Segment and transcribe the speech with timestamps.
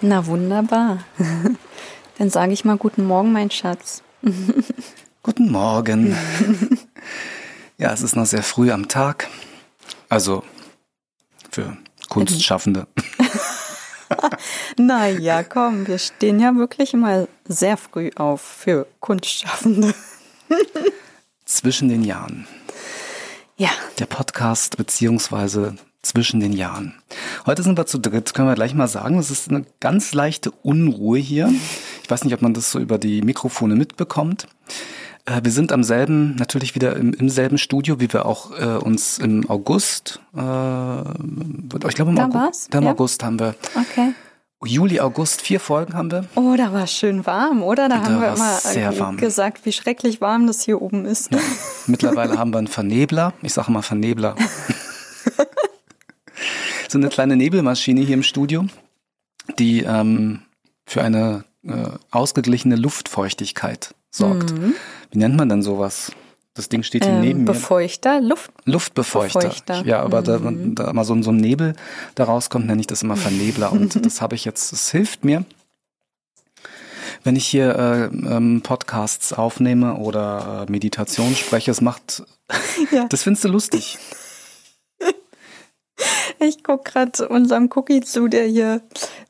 [0.00, 1.04] Na wunderbar.
[2.18, 4.02] Dann sage ich mal guten Morgen, mein Schatz.
[5.22, 6.16] Guten Morgen.
[7.76, 9.28] ja, es ist noch sehr früh am Tag.
[10.08, 10.42] Also
[11.50, 11.76] für
[12.08, 12.86] Kunstschaffende.
[14.78, 19.94] naja, komm, wir stehen ja wirklich mal sehr früh auf für Kunstschaffende.
[21.44, 22.46] Zwischen den Jahren.
[23.56, 23.70] Ja.
[23.98, 26.94] Der Podcast beziehungsweise zwischen den Jahren.
[27.46, 29.18] Heute sind wir zu dritt, können wir gleich mal sagen.
[29.18, 31.52] Es ist eine ganz leichte Unruhe hier.
[32.02, 34.46] Ich weiß nicht, ob man das so über die Mikrofone mitbekommt.
[35.26, 38.64] Äh, wir sind am selben, natürlich wieder im, im selben Studio, wie wir auch äh,
[38.76, 42.68] uns im August, äh, ich glaube im, Da August, war's?
[42.72, 42.90] im Ja.
[42.92, 44.12] August haben wir, Okay.
[44.64, 46.24] Juli, August, vier Folgen haben wir.
[46.34, 47.88] Oh, da war es schön warm, oder?
[47.88, 49.16] Da, Da haben wir immer sehr äh, warm.
[49.16, 51.30] gesagt, wie schrecklich warm das hier oben ist.
[51.86, 53.34] Mittlerweile haben wir einen Vernebler.
[53.42, 54.34] Ich sage mal Vernebler.
[56.88, 58.66] so eine kleine Nebelmaschine hier im Studio,
[59.58, 60.40] die ähm,
[60.86, 64.54] für eine äh, ausgeglichene Luftfeuchtigkeit sorgt.
[65.10, 66.12] Wie nennt man denn sowas?
[66.54, 67.52] Das Ding steht hier Ähm, neben mir.
[67.52, 68.50] Befeuchter, Luft.
[68.64, 69.38] Luftbefeuchter.
[69.40, 69.84] Befeuchter.
[69.86, 71.76] Ja, aber da, da mal so, so ein Nebel
[72.16, 73.70] da rauskommt, nenne ich das immer Vernebler.
[73.70, 75.44] Und das habe ich jetzt, das hilft mir,
[77.22, 81.70] wenn ich hier äh, ähm, Podcasts aufnehme oder äh, Meditation spreche.
[81.70, 82.24] Es macht,
[82.90, 83.06] Ja.
[83.10, 83.98] das findest du lustig.
[86.40, 88.80] Ich gucke gerade unserem Cookie zu, der hier,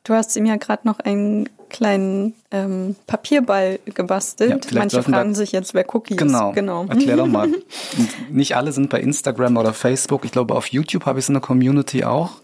[0.04, 4.70] du hast ihm ja gerade noch einen kleinen ähm, Papierball gebastelt.
[4.70, 6.50] Ja, Manche fragen sich jetzt, wer Cookie Genau.
[6.50, 6.54] ist.
[6.54, 6.86] Genau.
[6.86, 7.46] Erklär doch mal.
[7.98, 10.24] Und nicht alle sind bei Instagram oder Facebook.
[10.24, 12.40] Ich glaube, auf YouTube habe ich so eine Community auch.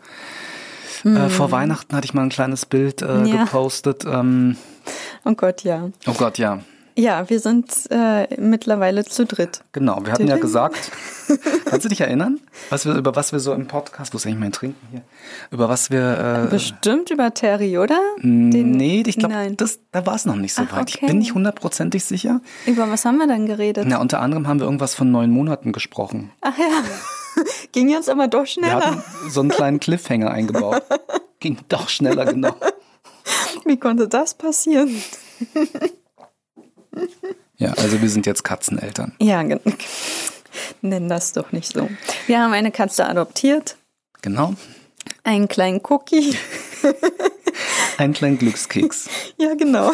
[1.04, 3.26] Äh, vor Weihnachten hatte ich mal ein kleines Bild äh, Hm.
[3.26, 3.44] Ja.
[3.44, 4.04] gepostet.
[4.06, 4.56] Ähm,
[5.26, 5.88] Oh Gott, ja.
[6.06, 6.60] oh Gott, ja.
[6.96, 9.62] Ja, wir sind äh, mittlerweile zu dritt.
[9.72, 10.92] Genau, wir hatten ja gesagt,
[11.64, 12.38] kannst du dich erinnern,
[12.70, 15.02] was wir, über was wir so im Podcast, wo ist eigentlich mein Trinken hier,
[15.50, 17.98] über was wir, äh, Bestimmt über Terry, oder?
[18.22, 19.34] nee, ich glaube,
[19.90, 20.90] da war es noch nicht so Ach, weit.
[20.90, 21.06] Ich okay.
[21.06, 22.40] bin nicht hundertprozentig sicher.
[22.66, 23.90] Über was haben wir dann geredet?
[23.90, 26.30] Ja, unter anderem haben wir irgendwas von neun Monaten gesprochen.
[26.42, 26.84] Ach ja.
[27.72, 28.86] Ging jetzt aber doch Wir schneller.
[28.86, 30.82] hatten so einen kleinen Cliffhanger eingebaut.
[31.40, 32.54] Ging doch schneller, genau.
[33.64, 34.94] Wie konnte das passieren?
[37.56, 39.12] Ja, also wir sind jetzt Katzeneltern.
[39.20, 39.42] Ja,
[40.82, 41.88] nenn das doch nicht so.
[42.26, 43.76] Wir haben eine Katze adoptiert,
[44.22, 44.54] Genau.
[45.22, 46.36] einen kleinen Cookie.
[47.98, 49.08] Ein kleinen Glückskeks.
[49.38, 49.92] Ja, genau.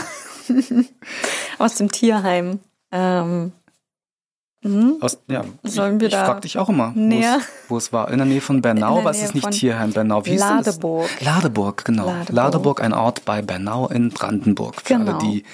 [1.58, 2.60] Aus dem Tierheim.
[2.90, 3.52] Ähm,
[4.62, 4.96] hm?
[5.00, 6.92] Aus, ja, Sollen ich, wir ich da frag dich auch immer,
[7.68, 8.10] wo es, war.
[8.10, 10.24] In der Nähe von Bernau, was ist nicht Tierheim Bernau?
[10.26, 10.36] Wie?
[10.36, 11.08] Ladeburg.
[11.20, 12.06] Ladeburg, genau.
[12.06, 12.34] Ladeburg.
[12.34, 12.80] Ladeburg.
[12.82, 14.76] ein Ort bei Bernau in Brandenburg.
[14.82, 15.12] Für Genau.
[15.12, 15.44] alle, die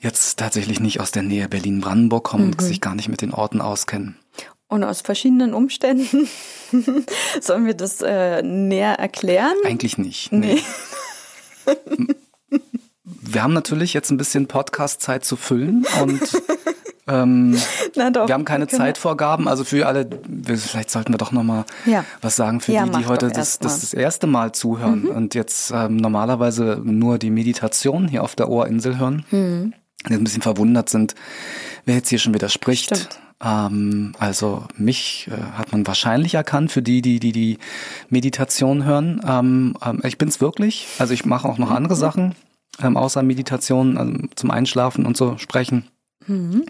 [0.00, 2.50] jetzt tatsächlich nicht aus der Nähe Berlin-Brandenburg kommen Mhm.
[2.52, 4.16] und sich gar nicht mit den Orten auskennen.
[4.68, 6.28] Und aus verschiedenen Umständen.
[7.40, 9.54] Sollen wir das äh, näher erklären?
[9.64, 10.30] Eigentlich nicht.
[10.30, 10.60] Nee.
[13.04, 16.20] Wir haben natürlich jetzt ein bisschen Podcast-Zeit zu füllen und
[17.08, 17.58] ähm,
[18.12, 18.28] doch.
[18.28, 19.48] wir haben keine Zeitvorgaben.
[19.48, 20.08] Also für alle,
[20.44, 22.04] vielleicht sollten wir doch noch mal Ja.
[22.20, 25.08] was sagen für Ja, die, die heute das, das, das erste Mal zuhören Mhm.
[25.10, 29.24] und jetzt ähm, normalerweise nur die Meditation hier auf der Ohrinsel hören.
[29.30, 29.72] Mhm.
[30.08, 31.14] Die ein bisschen verwundert sind,
[31.84, 32.86] wer jetzt hier schon wieder spricht.
[32.96, 33.18] Stimmt.
[33.42, 37.58] Ähm, also mich äh, hat man wahrscheinlich erkannt für die, die die, die
[38.08, 39.20] Meditation hören.
[39.26, 40.86] Ähm, ähm, ich bin's wirklich.
[40.98, 41.98] Also ich mache auch noch andere Mhm.
[41.98, 42.34] Sachen,
[42.80, 45.88] ähm, außer Meditation, ähm, zum Einschlafen und so sprechen.
[46.26, 46.64] Mhm.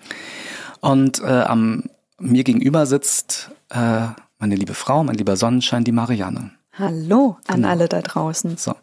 [0.80, 1.84] Und äh, am
[2.18, 4.06] mir gegenüber sitzt äh,
[4.38, 6.52] meine liebe Frau, mein lieber Sonnenschein, die Marianne.
[6.72, 7.68] Hallo an Genau.
[7.68, 8.56] alle da draußen.
[8.56, 8.74] So.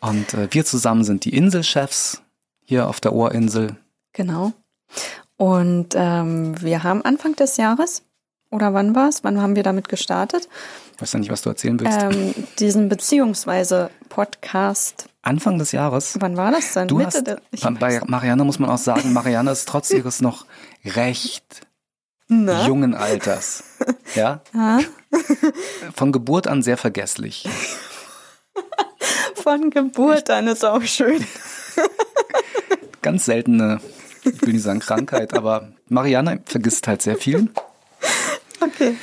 [0.00, 2.20] Und äh, wir zusammen sind die Inselchefs
[2.64, 3.76] hier auf der Ohrinsel.
[4.12, 4.52] Genau.
[5.36, 8.02] Und ähm, wir haben Anfang des Jahres,
[8.50, 9.24] oder wann war es?
[9.24, 10.48] Wann haben wir damit gestartet?
[10.94, 11.98] Ich weiß ja nicht, was du erzählen willst.
[12.00, 15.08] Ähm, diesen beziehungsweise Podcast.
[15.22, 16.16] Anfang des Jahres.
[16.20, 16.86] Wann war das denn?
[16.86, 20.46] Du Mitte hast, der, bei Marianne muss man auch sagen, Marianne ist trotz ihres noch
[20.84, 21.66] recht
[22.28, 22.66] Na?
[22.66, 23.64] jungen Alters.
[24.14, 24.78] Ja, Ha?
[25.94, 27.48] von Geburt an sehr vergesslich.
[29.34, 31.24] Von Geburt an ist auch schön.
[33.04, 33.80] Ganz seltene,
[34.24, 37.50] ich will nicht sagen Krankheit, aber Marianne vergisst halt sehr viel
[38.60, 38.96] Okay.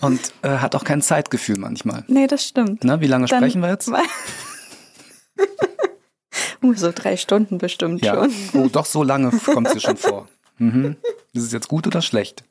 [0.00, 2.04] und äh, hat auch kein Zeitgefühl manchmal.
[2.06, 2.84] Nee, das stimmt.
[2.84, 3.88] Na, wie lange Dann- sprechen wir jetzt?
[6.62, 8.14] uh, so drei Stunden bestimmt Ja.
[8.14, 8.32] schon.
[8.54, 10.28] Oh, doch so lange kommt sie schon vor.
[10.58, 10.94] Mhm.
[11.32, 12.44] Ist es jetzt gut oder schlecht?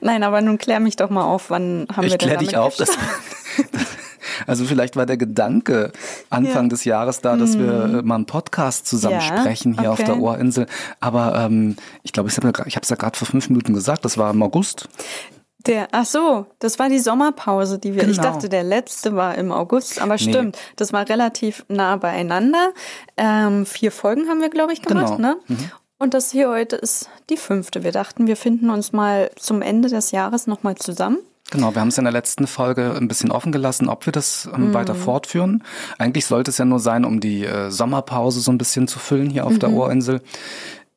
[0.00, 2.50] Nein, aber nun klär mich doch mal auf, wann haben wir Ich denn kläre damit
[2.50, 2.76] dich auf.
[2.76, 2.90] Dass?
[4.46, 5.92] Also vielleicht war der Gedanke
[6.30, 6.62] Anfang Ja.
[6.62, 6.68] Mhm.
[6.70, 10.06] des Jahres da, dass wir äh, mal einen Podcast zusammen Ja, sprechen hier auf okay.
[10.12, 10.66] der Ohrinsel.
[11.00, 14.04] Aber ähm, ich glaube, ich habe es ja gerade vor fünf Minuten gesagt.
[14.04, 14.88] Das war im August.
[15.66, 18.02] Der, ach so, das war die Sommerpause, die wir.
[18.02, 18.12] Genau.
[18.12, 20.18] Ich dachte, der letzte war im August, aber Nee.
[20.18, 22.72] stimmt, das war relativ nah beieinander.
[23.16, 25.36] Ähm, vier Folgen haben wir, glaube ich, gemacht, Genau.
[25.48, 25.56] ne?
[25.98, 27.82] Und das hier heute ist die fünfte.
[27.82, 31.16] Wir dachten, wir finden uns mal zum Ende des Jahres nochmal zusammen.
[31.54, 34.48] Genau, wir haben es in der letzten Folge ein bisschen offen gelassen, ob wir das
[34.52, 34.74] ähm, Mhm.
[34.74, 35.62] weiter fortführen.
[35.98, 39.30] Eigentlich sollte es ja nur sein, um die äh, Sommerpause so ein bisschen zu füllen
[39.30, 40.20] hier auf der Ohrinsel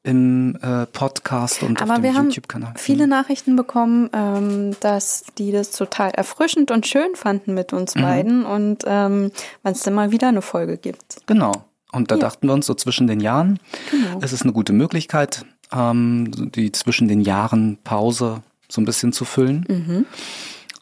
[0.03, 1.91] im äh, Podcast und auf Mhm.
[1.91, 2.73] Aber dem wir haben YouTube-Kanal.
[2.77, 8.01] viele Nachrichten bekommen, ähm, dass die das total erfrischend und schön fanden mit uns Mhm.
[8.01, 9.31] beiden und ähm,
[9.63, 11.17] wenn es dann mal wieder eine Folge gibt.
[11.27, 11.51] Genau.
[11.91, 12.21] Und da Ja.
[12.21, 13.59] dachten wir uns so zwischen den Jahren,
[13.91, 14.19] Genau.
[14.21, 19.25] es ist eine gute Möglichkeit, ähm, die zwischen den Jahren Pause so ein bisschen zu
[19.25, 19.65] füllen.
[19.67, 20.05] Mhm.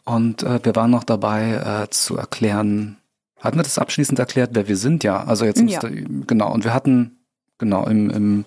[0.04, 2.96] Und äh, wir waren noch dabei äh, zu erklären,
[3.40, 5.04] hatten wir das abschließend erklärt, wer wir sind?
[5.04, 5.80] Ja, also jetzt Ja.
[6.26, 6.52] genau.
[6.52, 7.18] Und wir hatten
[7.58, 8.44] genau im, im,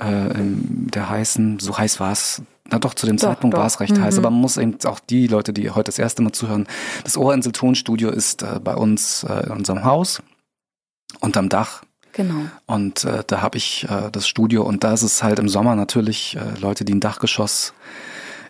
[0.00, 2.42] äh, im der heißen, so heiß war es.
[2.70, 4.20] Na doch, zu dem Doch, Zeitpunkt war es recht heiß, Mhm.
[4.20, 6.66] aber man muss eben auch die Leute, die heute das erste Mal zuhören,
[7.04, 10.22] das Ohrinsel Tonstudio ist äh, bei uns äh, in unserem Haus
[11.20, 11.82] unterm Dach
[12.12, 12.46] Genau.
[12.66, 15.74] und äh, da habe ich äh, das Studio und da ist es halt im Sommer
[15.76, 17.74] natürlich äh, Leute, die ein Dachgeschoss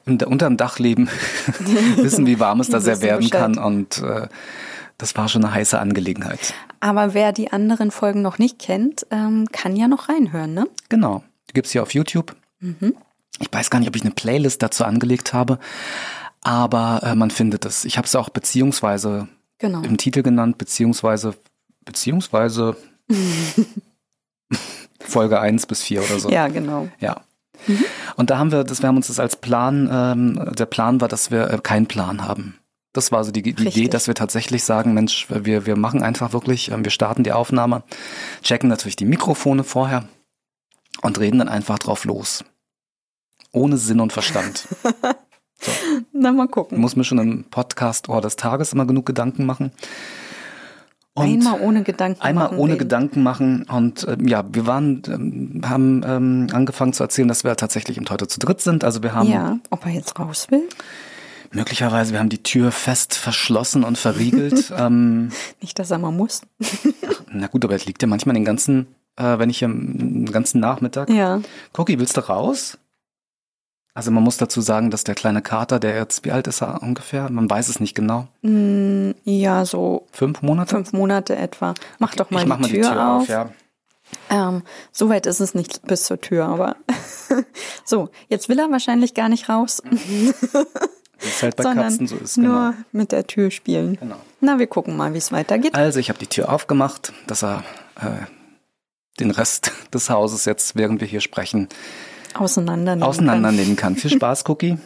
[0.06, 1.08] im, unter dem Dach leben,
[1.96, 4.28] wissen, wie warm es da sehr werden kann und äh,
[4.98, 6.54] das war schon eine heiße Angelegenheit.
[6.80, 10.68] Aber wer die anderen Folgen noch nicht kennt, ähm, kann ja noch reinhören, ne?
[10.88, 12.36] Genau, die gibt's hier auf YouTube.
[12.60, 12.94] Mhm.
[13.40, 15.58] Ich weiß gar nicht, ob ich eine Playlist dazu angelegt habe,
[16.42, 17.84] aber äh, man findet es.
[17.84, 19.28] Ich habe es auch beziehungsweise
[19.58, 19.82] Genau.
[19.82, 21.34] im Titel genannt, beziehungsweise
[21.84, 22.76] beziehungsweise
[25.00, 26.30] Folge 1 bis 4 oder so.
[26.30, 26.88] Ja, genau.
[27.00, 27.22] Ja.
[28.16, 31.08] Und da haben wir, das, wir haben uns das als Plan, ähm, der Plan war,
[31.08, 32.58] dass wir äh, keinen Plan haben.
[32.92, 36.32] Das war so die, die Idee, dass wir tatsächlich sagen, Mensch, wir, wir machen einfach
[36.32, 37.82] wirklich, ähm, wir starten die Aufnahme,
[38.42, 40.08] checken natürlich die Mikrofone vorher
[41.02, 42.44] und reden dann einfach drauf los.
[43.52, 44.68] Ohne Sinn und Verstand.
[46.12, 46.80] Na, mal gucken.
[46.80, 49.72] Muss mir schon im Podcast Ohr des Tages immer genug Gedanken machen.
[51.16, 52.78] Und einmal ohne Gedanken Einmal machen ohne reden.
[52.80, 57.54] Gedanken machen und ähm, ja, wir waren, ähm, haben ähm, angefangen zu erzählen, dass wir
[57.56, 58.82] tatsächlich eben heute zu dritt sind.
[58.82, 60.68] Also wir haben Ja, ob er jetzt raus will?
[61.52, 64.72] möglicherweise, wir haben die Tür fest verschlossen und verriegelt.
[64.78, 65.30] ähm,
[65.60, 66.42] Nicht, dass er mal muss.
[67.32, 70.58] na gut, aber es liegt ja manchmal den ganzen, äh, wenn ich hier den ganzen
[70.60, 71.08] Nachmittag.
[71.10, 71.40] Ja.
[71.78, 72.76] Cookie, willst du raus?
[73.96, 76.82] Also man muss dazu sagen, dass der kleine Kater, der jetzt, wie alt ist er
[76.82, 77.30] ungefähr?
[77.30, 78.26] Man weiß es nicht genau.
[78.42, 80.74] Mm, Ja, so Fünf Monate?
[80.74, 81.74] fünf Monate etwa.
[82.00, 83.28] Mach doch mal, ich mach die, mal Tür die Tür auf, auf.
[83.28, 83.50] ja.
[84.30, 84.62] Ähm,
[84.92, 86.76] so weit ist es nicht bis zur Tür, aber
[87.84, 90.32] so, jetzt will er wahrscheinlich gar nicht raus, Wie
[91.20, 92.74] es halt bei sondern Katzen so ist, nur genau.
[92.92, 93.96] mit der Tür spielen.
[94.00, 94.16] genau.
[94.40, 95.74] Na, wir gucken mal, wie es weitergeht.
[95.74, 97.64] Also ich habe die Tür aufgemacht, dass er
[98.00, 98.26] äh,
[99.20, 101.68] den Rest des Hauses jetzt, während wir hier sprechen,
[102.34, 103.02] Auseinandernehmen.
[103.08, 103.96] auseinandernehmen kann.
[103.96, 104.78] Viel Spaß, Cookie.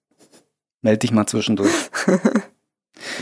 [0.82, 1.72] Meld dich mal zwischendurch.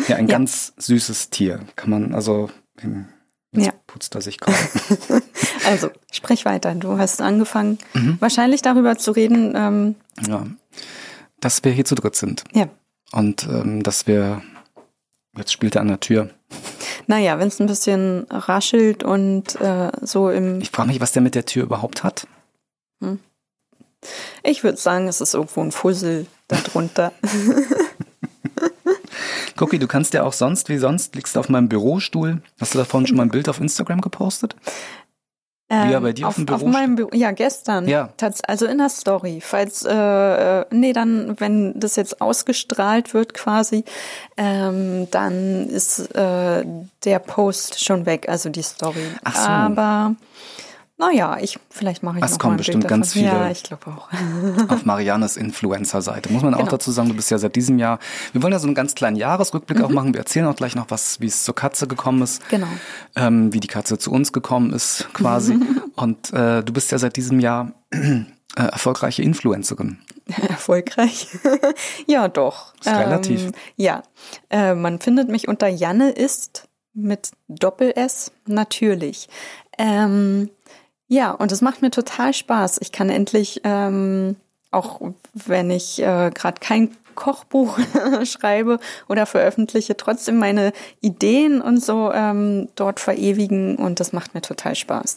[0.08, 0.36] Ja, ein Ja.
[0.38, 1.60] ganz süßes Tier.
[1.76, 2.50] Kann man, also,
[2.80, 3.06] hm,
[3.52, 3.72] jetzt Ja.
[3.86, 4.54] putzt er sich kaum.
[4.54, 5.22] Kann.
[5.66, 6.74] Also, sprich weiter.
[6.74, 8.16] Du hast angefangen, Mhm.
[8.18, 9.52] wahrscheinlich darüber zu reden.
[9.54, 9.94] Ähm,
[10.26, 10.46] ja.
[11.38, 12.44] Dass wir hier zu dritt sind.
[12.54, 12.68] ja,
[13.12, 14.42] Und ähm, dass wir,
[15.36, 16.30] jetzt spielt er an der Tür.
[17.06, 21.20] naja, wenn es ein bisschen raschelt und äh, so im, Ich frage mich, was der
[21.22, 22.26] mit der Tür überhaupt hat.
[24.42, 27.12] Ich würde sagen, es ist irgendwo ein Fussel darunter.
[29.58, 32.42] Cookie, du kannst ja auch sonst, wie sonst, liegst du auf meinem Bürostuhl.
[32.58, 34.56] Hast du davon schon mal ein Bild auf Instagram gepostet?
[35.72, 37.86] Wie er bei dir auf auf, dem auf Büro meinem Büro, ja, gestern.
[37.86, 38.08] Ja.
[38.48, 39.40] Also in der Story.
[39.40, 43.84] Falls, äh, äh, nee, dann, wenn das jetzt ausgestrahlt wird quasi,
[44.36, 46.64] ähm, dann ist äh,
[47.04, 49.06] der Post schon weg, also die Story.
[49.22, 49.48] Ach so.
[49.48, 50.16] Aber
[51.00, 53.00] naja, ich vielleicht mache ich Es noch kommen mal ein bestimmt Bild davon.
[53.00, 53.26] ganz viele.
[53.26, 54.08] Ja, ich glaube auch.
[54.68, 56.32] auf Mariannes Influencer-Seite.
[56.32, 56.70] Muss man auch Genau.
[56.70, 57.98] dazu sagen, du bist ja seit diesem Jahr,
[58.32, 59.84] wir wollen ja so einen ganz kleinen Jahresrückblick Mhm.
[59.84, 60.14] auch machen.
[60.14, 62.48] Wir erzählen auch gleich noch was, wie es zur Katze gekommen ist.
[62.50, 62.68] Genau.
[63.16, 65.58] Ähm, wie die Katze zu uns gekommen ist, quasi.
[65.96, 68.22] Und äh, du bist ja seit diesem Jahr äh,
[68.56, 69.98] erfolgreiche Influencerin.
[70.48, 71.28] Erfolgreich.
[72.06, 72.74] ja, doch.
[72.80, 73.46] Ist relativ.
[73.46, 74.02] Ähm, ja,
[74.50, 79.28] äh, man findet mich unter Janne ist mit Doppel-S natürlich.
[79.78, 80.50] Ähm,
[81.10, 82.78] ja, und es macht mir total Spaß.
[82.82, 84.36] Ich kann endlich, ähm,
[84.70, 85.00] auch
[85.34, 87.80] wenn ich äh, gerade kein Kochbuch
[88.24, 94.40] schreibe oder veröffentliche, trotzdem meine Ideen und so ähm, dort verewigen und das macht mir
[94.40, 95.16] total Spaß.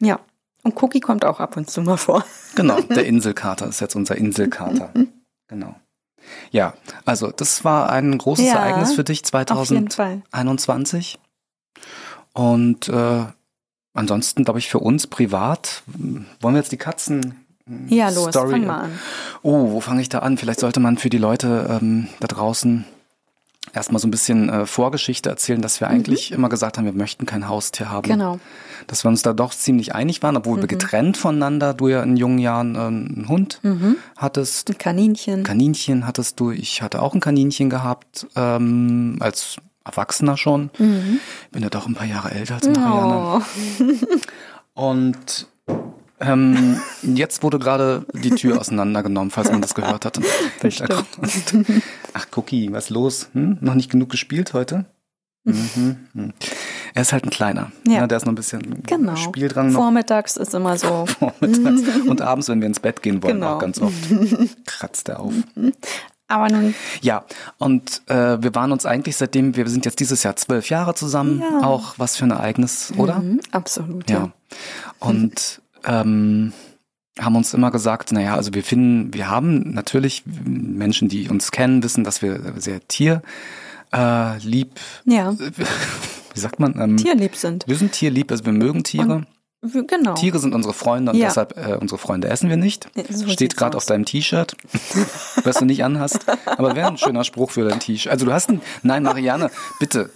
[0.00, 0.20] Ja,
[0.62, 2.24] und Cookie kommt auch ab und zu mal vor.
[2.56, 4.90] Genau, der Inselkater ist jetzt unser Inselkater.
[5.48, 5.74] Genau.
[6.52, 6.74] Ja,
[7.04, 10.22] also das war ein großes Ja, Ereignis für dich Auf jeden Fall.
[10.30, 11.18] 2021.
[12.32, 13.24] Und äh,
[13.94, 15.82] ansonsten, glaube ich, für uns privat,
[16.40, 17.36] wollen wir jetzt die Katzen
[17.88, 18.52] Ja, los, Story.
[18.52, 18.98] fang mal an.
[19.42, 20.36] Oh, wo fange ich da an?
[20.38, 22.84] Vielleicht sollte man für die Leute ähm, da draußen
[23.72, 27.26] erstmal so ein bisschen äh, Vorgeschichte erzählen, dass wir eigentlich immer gesagt haben, wir möchten
[27.26, 28.08] kein Haustier haben.
[28.08, 28.12] Mhm.
[28.12, 28.34] Genau.
[28.36, 28.40] Mhm.
[28.86, 32.16] Dass wir uns da doch ziemlich einig waren, obwohl wir getrennt voneinander, du ja in
[32.16, 33.60] jungen Jahren äh, einen Hund
[34.16, 35.42] hattest, Ein Kaninchen.
[35.44, 39.58] Kaninchen hattest du, ich hatte auch ein Kaninchen gehabt, ähm, als
[39.90, 40.70] Erwachsener schon.
[40.78, 41.20] Bin
[41.62, 43.42] ja doch ein paar Jahre älter als Marianne.
[43.78, 43.84] Oh,
[44.74, 45.46] Und
[46.20, 50.20] ähm, jetzt wurde gerade die Tür auseinandergenommen, falls man das gehört hat.
[52.12, 53.28] Ach, Cookie, was los?
[53.32, 53.58] Hm?
[53.60, 54.86] Noch nicht genug gespielt heute?
[55.44, 55.96] Mhm.
[56.12, 56.32] hm.
[56.92, 57.72] Er ist halt ein kleiner.
[57.86, 58.06] Ja.
[58.06, 59.16] der ist noch ein bisschen genau.
[59.16, 61.06] Spieldrang noch Vormittags ist immer so.
[61.18, 61.82] vormittags.
[62.08, 63.54] Und abends, wenn wir ins Bett gehen wollen, Genau.
[63.54, 63.94] auch ganz oft.
[64.66, 65.32] Kratzt er auf.
[66.30, 67.24] Aber nun, Ja,
[67.58, 71.40] und äh, wir waren uns eigentlich seitdem, wir sind jetzt dieses Jahr zwölf Jahre zusammen,
[71.42, 71.66] Ja.
[71.66, 73.18] auch was für ein Ereignis, oder?
[73.18, 74.08] mhm, absolut.
[74.08, 74.16] Ja.
[74.18, 74.32] Ja.
[75.00, 76.52] Und ähm,
[77.18, 81.82] haben uns immer gesagt, naja, also wir finden, wir haben natürlich Menschen, die uns kennen,
[81.82, 83.22] wissen, dass wir sehr tier
[83.92, 85.34] äh, lieb, Ja.
[86.34, 86.78] wie sagt man?
[86.80, 87.66] Ähm, Tierlieb sind.
[87.66, 89.14] Wir sind tierlieb, also wir mögen Tiere.
[89.16, 89.26] Und-
[89.62, 90.14] Genau.
[90.14, 91.26] Tiere sind unsere Freunde und Ja.
[91.28, 92.88] deshalb äh, unsere Freunde essen wir nicht.
[92.94, 94.56] Ja, so Steht gerade auf deinem T-Shirt,
[95.44, 96.20] was du nicht anhast.
[96.46, 98.10] Aber wäre ein schöner Spruch für dein T-Shirt.
[98.10, 100.10] Also du hast ein, nein, Marianne, bitte.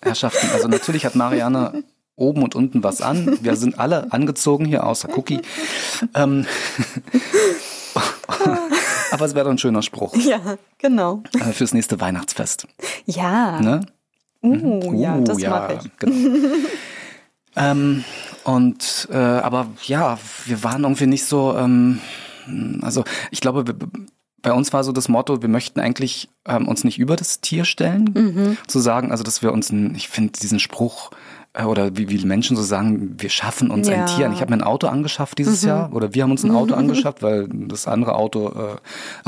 [0.00, 1.82] Herrschaften, also natürlich hat Marianne
[2.14, 3.38] oben und unten was an.
[3.42, 5.40] Wir sind alle angezogen hier, außer Cookie.
[6.14, 6.46] Ähm,
[9.10, 10.40] aber es wäre doch ein schöner Spruch Ja,
[10.78, 11.22] genau.
[11.34, 12.66] äh, fürs nächste Weihnachtsfest.
[13.06, 13.60] Ja.
[13.60, 13.80] Ne?
[14.42, 15.90] Uh, ja, Uh, das ja, mache ich.
[15.98, 16.54] Genau.
[17.58, 18.04] Ähm,
[18.44, 21.56] und äh, aber ja, wir waren irgendwie nicht so.
[21.56, 22.00] Ähm,
[22.80, 23.64] also ich glaube,
[24.40, 27.64] bei uns war so das Motto: Wir möchten eigentlich ähm, uns nicht über das Tier
[27.64, 28.56] stellen, Mhm.
[28.66, 31.10] zu sagen, also dass wir uns, ein, ich finde diesen Spruch
[31.52, 33.96] äh, oder wie, wie Menschen so sagen, wir schaffen uns Ja.
[33.96, 34.00] Mhm.
[34.02, 34.30] ein Tier.
[34.32, 37.22] Ich habe mir ein Auto angeschafft dieses Jahr oder wir haben uns ein Auto angeschafft,
[37.22, 38.76] weil das andere Auto äh,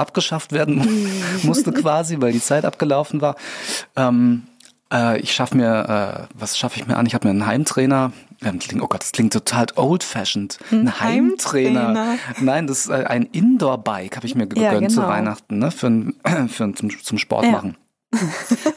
[0.00, 0.86] abgeschafft werden mu-
[1.42, 3.34] musste quasi, weil die Zeit abgelaufen war.
[3.96, 4.44] Ähm,
[4.92, 7.06] äh, ich schaffe mir, äh, was schaffe ich mir an?
[7.06, 8.12] Ich habe mir einen Heimtrainer.
[8.42, 10.58] Ähm, klingt, oh Gott, das klingt total old-fashioned.
[10.70, 11.88] Ein Heimtrainer.
[11.88, 12.16] Heimtrainer.
[12.40, 15.08] Nein, das ist äh, ein Indoor-Bike, habe ich mir gegönnt Ja, zu genau.
[15.08, 15.70] Weihnachten, ne?
[15.70, 16.14] Für, ein,
[16.48, 17.52] für ein, zum, zum Sport Ja.
[17.52, 17.76] machen.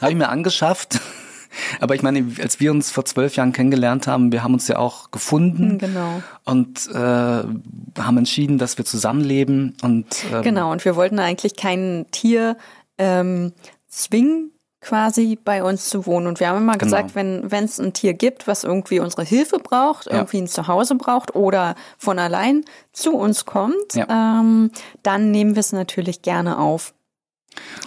[0.00, 1.00] habe ich mir angeschafft.
[1.80, 4.76] Aber ich meine, als wir uns vor zwölf Jahren kennengelernt haben, wir haben uns ja
[4.76, 6.20] auch gefunden Genau.
[6.44, 12.06] und äh, haben entschieden, dass wir zusammenleben und ähm, Genau, und wir wollten eigentlich kein
[12.10, 12.56] Tier
[12.98, 13.52] ähm,
[13.88, 14.50] zwingen,
[14.84, 16.26] quasi bei uns zu wohnen.
[16.28, 16.84] Und wir haben immer Genau.
[16.84, 20.12] gesagt, wenn wenn es ein Tier gibt, was irgendwie unsere Hilfe braucht, Ja.
[20.12, 24.06] irgendwie ein Zuhause braucht oder von allein zu uns kommt, Ja.
[24.40, 24.70] ähm,
[25.02, 26.94] dann nehmen wir es natürlich gerne auf.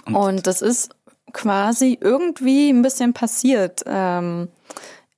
[0.06, 0.90] Und- Und, das ist
[1.32, 4.48] quasi irgendwie ein bisschen passiert ähm,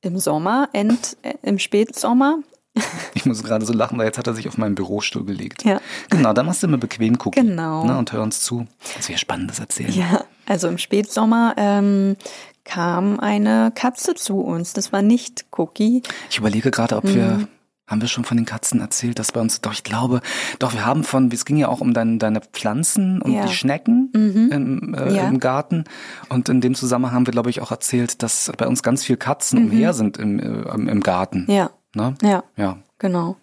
[0.02, 2.38] im Sommer, end, äh, im Spätsommer.
[3.14, 5.64] Ich muss gerade so lachen, weil jetzt hat er sich auf meinen Bürostuhl gelegt.
[5.64, 5.80] Ja.
[6.10, 7.48] Genau, da machst du immer bequem gucken.
[7.48, 7.84] Genau.
[7.84, 8.66] Ne, und hör uns zu.
[8.96, 9.92] Dass wir Spannendes erzählen.
[9.92, 12.16] Ja, also im Spätsommer ähm,
[12.64, 14.72] kam eine Katze zu uns.
[14.72, 16.02] Das war nicht Cookie.
[16.30, 17.14] Ich überlege gerade, ob Mhm.
[17.14, 17.48] wir,
[17.86, 20.20] haben wir schon von den Katzen erzählt, dass bei uns, doch ich glaube,
[20.60, 23.42] doch wir haben von, es ging ja auch um dein, deine Pflanzen und Ja.
[23.42, 23.46] Mhm.
[23.48, 25.28] die Schnecken im, äh, Ja.
[25.28, 25.84] im Garten.
[26.28, 29.16] Und in dem Zusammenhang haben wir, glaube ich, auch erzählt, dass bei uns ganz viel
[29.16, 31.46] Katzen umher sind im, äh, im, Garten.
[31.48, 31.52] Mhm.
[31.54, 32.14] Ja, Ne?
[32.22, 32.78] ja, Ja.
[32.98, 33.36] genau.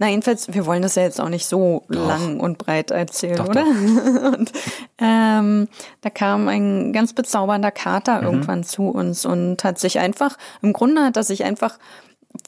[0.00, 3.48] Na, jedenfalls, wir wollen das ja jetzt auch nicht so lang und breit erzählen, Doch,
[3.48, 3.64] oder?
[4.38, 4.52] und
[4.98, 5.66] ähm,
[6.02, 7.74] da kam ein ganz bezaubernder Mhm.
[7.74, 11.78] Kater irgendwann zu uns und hat sich einfach, im Grunde hat er sich einfach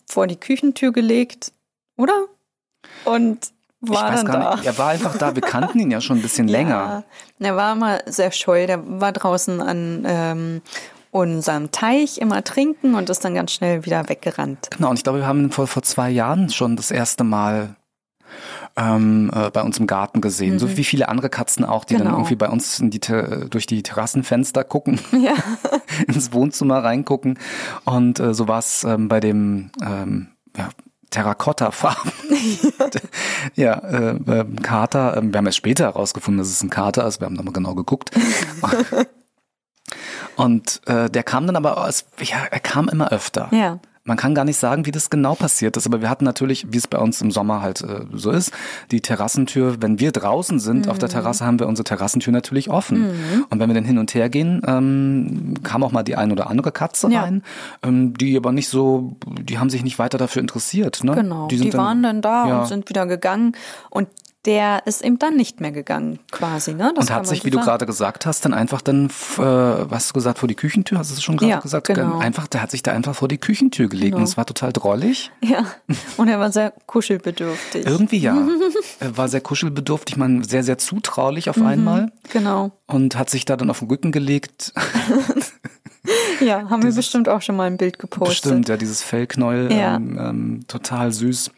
[0.09, 1.51] vor die Küchentür gelegt,
[1.97, 2.27] oder?
[3.05, 3.51] Und
[3.83, 4.55] Ich war weiß dann gar da.
[4.55, 7.03] nicht, er war einfach da, wir kannten ihn ja schon ein bisschen länger.
[7.41, 8.69] Ja, er war immer sehr scheu.
[8.69, 10.63] Der war draußen an ähm,
[11.11, 14.69] unserem Teich immer trinken und ist dann ganz schnell wieder weggerannt.
[14.77, 17.75] Genau, und ich glaube, wir haben vor, vor zwei Jahren schon das erste Mal
[18.77, 20.61] ähm, äh, bei uns im Garten gesehen.
[20.61, 22.19] So wie viele andere Katzen auch, die dann Genau.
[22.19, 25.35] irgendwie bei uns in die, Ter- durch die Terrassenfenster gucken, Ja,
[26.07, 27.39] ins Wohnzimmer reingucken.
[27.85, 30.69] Und äh, so war es ähm, bei dem ähm, ja,
[31.11, 32.13] Terrakotta-Farben.
[33.57, 35.17] ja, äh, äh, Kater.
[35.17, 37.21] Ähm, wir haben erst später herausgefunden, dass es ein Kater ist.
[37.21, 38.13] Wir haben nochmal genau geguckt.
[40.37, 43.49] Und äh, der kam dann aber, als, ja, er kam immer öfter.
[43.53, 46.67] ja, Man kann gar nicht sagen, wie das genau passiert ist, aber wir hatten natürlich,
[46.73, 48.51] wie es bei uns im Sommer halt äh, so ist,
[48.91, 51.13] die Terrassentür, wenn wir draußen sind auf der Mhm.
[51.13, 53.11] Terrasse, haben wir unsere Terrassentür natürlich offen.
[53.51, 56.49] Und wenn wir dann hin und her gehen, ähm, kam auch mal die ein oder
[56.49, 57.23] andere Katze Ja.
[57.23, 57.43] rein,
[57.83, 61.05] ähm, die aber nicht so, die haben sich nicht weiter dafür interessiert.
[61.05, 61.15] Ne?
[61.15, 61.47] genau.
[61.49, 62.61] Die, sind waren dann da ja.
[62.61, 63.55] und sind wieder gegangen.
[63.91, 64.09] Und
[64.47, 66.73] der ist eben dann nicht mehr gegangen, quasi.
[66.73, 66.93] Ne?
[66.97, 67.61] Das und hat sich, so wie sagen.
[67.61, 70.99] du gerade gesagt hast, dann einfach dann, äh, was hast du gesagt, vor die Küchentür,
[70.99, 71.89] hast du es schon gerade ja, gesagt?
[71.89, 72.19] Genau.
[72.19, 74.19] Einfach, der hat sich da einfach vor die Küchentür gelegt genau.
[74.19, 75.31] und es war total drollig.
[75.43, 75.67] Ja,
[76.17, 77.87] und er war sehr kuschelbedürftig.
[77.87, 78.49] Irgendwie ja.
[79.01, 82.13] er war sehr kuschelbedürftig, man sehr, sehr zutraulich auf mhm, einmal.
[82.33, 82.73] Genau.
[82.87, 84.73] Und hat sich da dann auf den Rücken gelegt.
[86.41, 88.43] Ja, haben dieses, wir bestimmt auch schon mal ein Bild gepostet.
[88.43, 89.97] Bestimmt, ja, dieses Fellknäuel, ja.
[89.97, 91.51] ähm, ähm, total süß.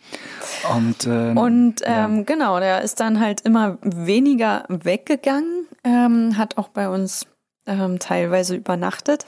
[0.75, 2.23] Und, ähm, und ähm, ja.
[2.23, 7.27] genau, der ist dann halt immer weniger weggegangen, ähm, hat auch bei uns
[7.67, 9.27] ähm, teilweise übernachtet.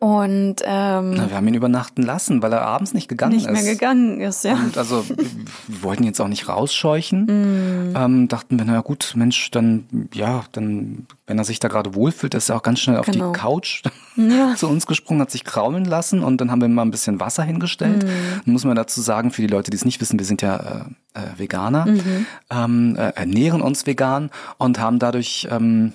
[0.00, 3.52] Und ähm, Na, wir haben ihn übernachten lassen, weil er abends nicht gegangen nicht ist.
[3.52, 4.54] Nicht mehr gegangen ist, ja.
[4.54, 7.26] Und also wir wollten jetzt auch nicht rausscheuchen.
[7.26, 7.94] Mm.
[7.94, 12.32] Ähm, dachten wir, na gut, Mensch, dann ja, dann wenn er sich da gerade wohlfühlt,
[12.32, 13.30] ist er auch ganz schnell auf genau.
[13.30, 13.82] die Couch
[14.16, 14.54] ja.
[14.56, 17.42] zu uns gesprungen, hat sich kraulen lassen und dann haben wir mal ein bisschen Wasser
[17.42, 18.06] hingestellt.
[18.46, 18.50] Mm.
[18.50, 21.20] muss man dazu sagen, für die Leute, die es nicht wissen, wir sind ja äh,
[21.20, 22.26] äh, Veganer, mhm.
[22.50, 25.92] ähm, äh, ernähren uns vegan und haben dadurch ähm,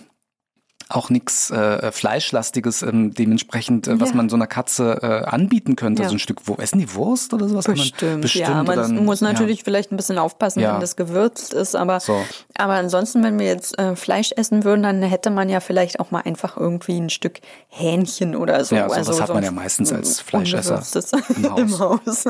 [0.90, 4.16] auch nichts äh, Fleischlastiges ähm, dementsprechend, äh, was ja.
[4.16, 6.04] man so einer Katze äh, anbieten könnte.
[6.04, 6.10] Ja.
[6.10, 7.66] So ein Stück, wo essen die Wurst oder sowas?
[7.66, 8.64] Bestimmt, bestimmt ja.
[8.64, 9.64] Man dann, muss natürlich ja.
[9.66, 12.24] vielleicht ein bisschen aufpassen, wenn das gewürzt ist, aber, so.
[12.56, 16.12] aber ansonsten, wenn wir jetzt äh, Fleisch essen würden, dann hätte man ja vielleicht auch
[16.12, 18.76] mal einfach irgendwie ein Stück Hähnchen oder so.
[18.76, 20.84] Ja, sowas also, hat man ja meistens als Fleischesser
[21.36, 21.60] im Haus.
[21.60, 22.28] Im Haus.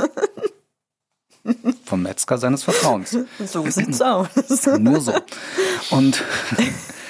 [1.86, 3.18] Vom Metzger seines Vertrauens.
[3.46, 4.30] So sieht's aus.
[4.80, 5.14] Nur so.
[5.92, 6.24] Und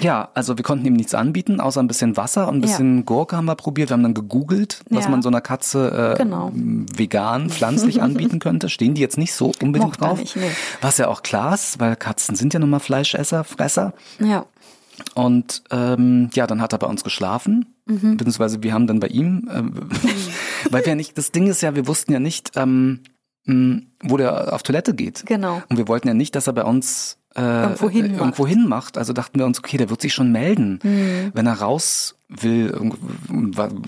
[0.00, 3.02] ja, also wir konnten ihm nichts anbieten, außer ein bisschen Wasser und ein bisschen ja.
[3.04, 3.90] Gurke haben wir probiert.
[3.90, 5.10] Wir haben dann gegoogelt, was ja.
[5.10, 6.52] man so einer Katze äh, genau.
[6.52, 8.68] vegan, pflanzlich anbieten könnte.
[8.68, 10.18] Stehen die jetzt nicht so unbedingt Mocht drauf.
[10.18, 10.50] Nicht, nee.
[10.80, 13.94] Was ja auch klar ist, weil Katzen sind ja nun mal Fleischesser, Fresser.
[14.18, 14.46] Ja.
[15.14, 18.16] Und ähm, ja, dann hat er bei uns geschlafen, mhm.
[18.16, 21.86] beziehungsweise wir haben dann bei ihm, äh, weil wir nicht, das Ding ist ja, wir
[21.86, 23.00] wussten ja nicht, ähm,
[23.46, 25.26] wo der auf Toilette geht.
[25.26, 25.62] Genau.
[25.68, 28.96] Und wir wollten ja nicht, dass er bei uns äh, irgendwo, hin, irgendwo hin macht.
[28.96, 31.32] Also dachten wir uns, okay, der wird sich schon melden, mhm.
[31.34, 32.92] wenn er raus will.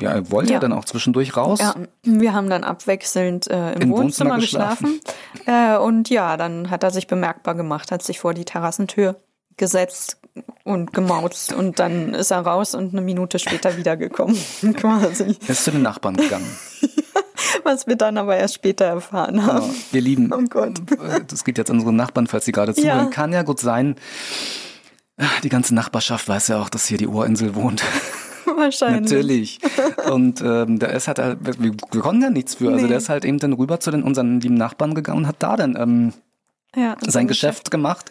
[0.01, 0.59] Ja, er wollte ja.
[0.59, 1.61] dann auch zwischendurch raus.
[1.61, 5.01] Ja, wir haben dann abwechselnd äh, im, Im Wohnzimmer, Wohnzimmer, geschlafen.
[5.49, 9.15] Äh, und ja, dann hat er sich bemerkbar gemacht, hat sich vor die Terrassentür
[9.57, 10.19] gesetzt
[10.65, 14.37] und gemauzt und dann ist er raus und eine Minute später wiedergekommen,
[14.77, 15.37] quasi.
[15.47, 16.51] Er ist zu den Nachbarn gegangen.
[17.63, 19.67] Was wir dann aber erst später erfahren haben.
[19.67, 19.75] Genau.
[19.93, 20.33] Wir lieben.
[20.33, 20.81] Oh Gott.
[21.29, 23.07] Das geht jetzt unsere Nachbarn, falls sie gerade zuhören.
[23.07, 23.11] Ja.
[23.11, 23.97] Kann ja gut sein.
[25.43, 27.83] Die ganze Nachbarschaft weiß ja auch, dass hier die Ohrinsel wohnt.
[28.57, 29.11] Wahrscheinlich.
[29.11, 29.59] Natürlich.
[30.11, 32.71] Und ähm, der ist halt, wir, wir konnten ja nichts für.
[32.71, 32.89] Also nee.
[32.89, 35.57] der ist halt eben dann rüber zu den unseren lieben Nachbarn gegangen und hat da
[35.57, 36.13] dann ähm,
[36.77, 38.11] ja, sein Geschäft gemacht,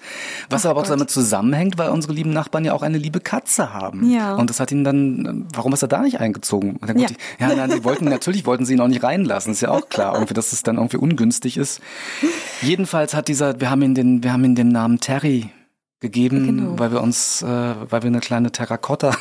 [0.49, 0.91] was Ach aber auch Gott.
[0.91, 4.12] damit zusammenhängt, weil unsere lieben Nachbarn ja auch eine liebe Katze haben.
[4.12, 4.36] Ja.
[4.36, 6.80] Und das hat ihn dann, warum ist er da nicht eingezogen?
[6.80, 7.08] Gut, ja,
[7.39, 10.15] ja nein, die wollten, natürlich wollten sie ihn auch nicht reinlassen, ist ja auch klar,
[10.15, 11.80] irgendwie, dass es dann irgendwie ungünstig ist.
[12.62, 15.51] Jedenfalls hat dieser, wir haben ihn den, wir haben ihn den Namen Terry
[16.06, 16.80] gegeben, genau.
[16.80, 19.15] weil wir uns, äh, weil wir eine kleine Terrakotta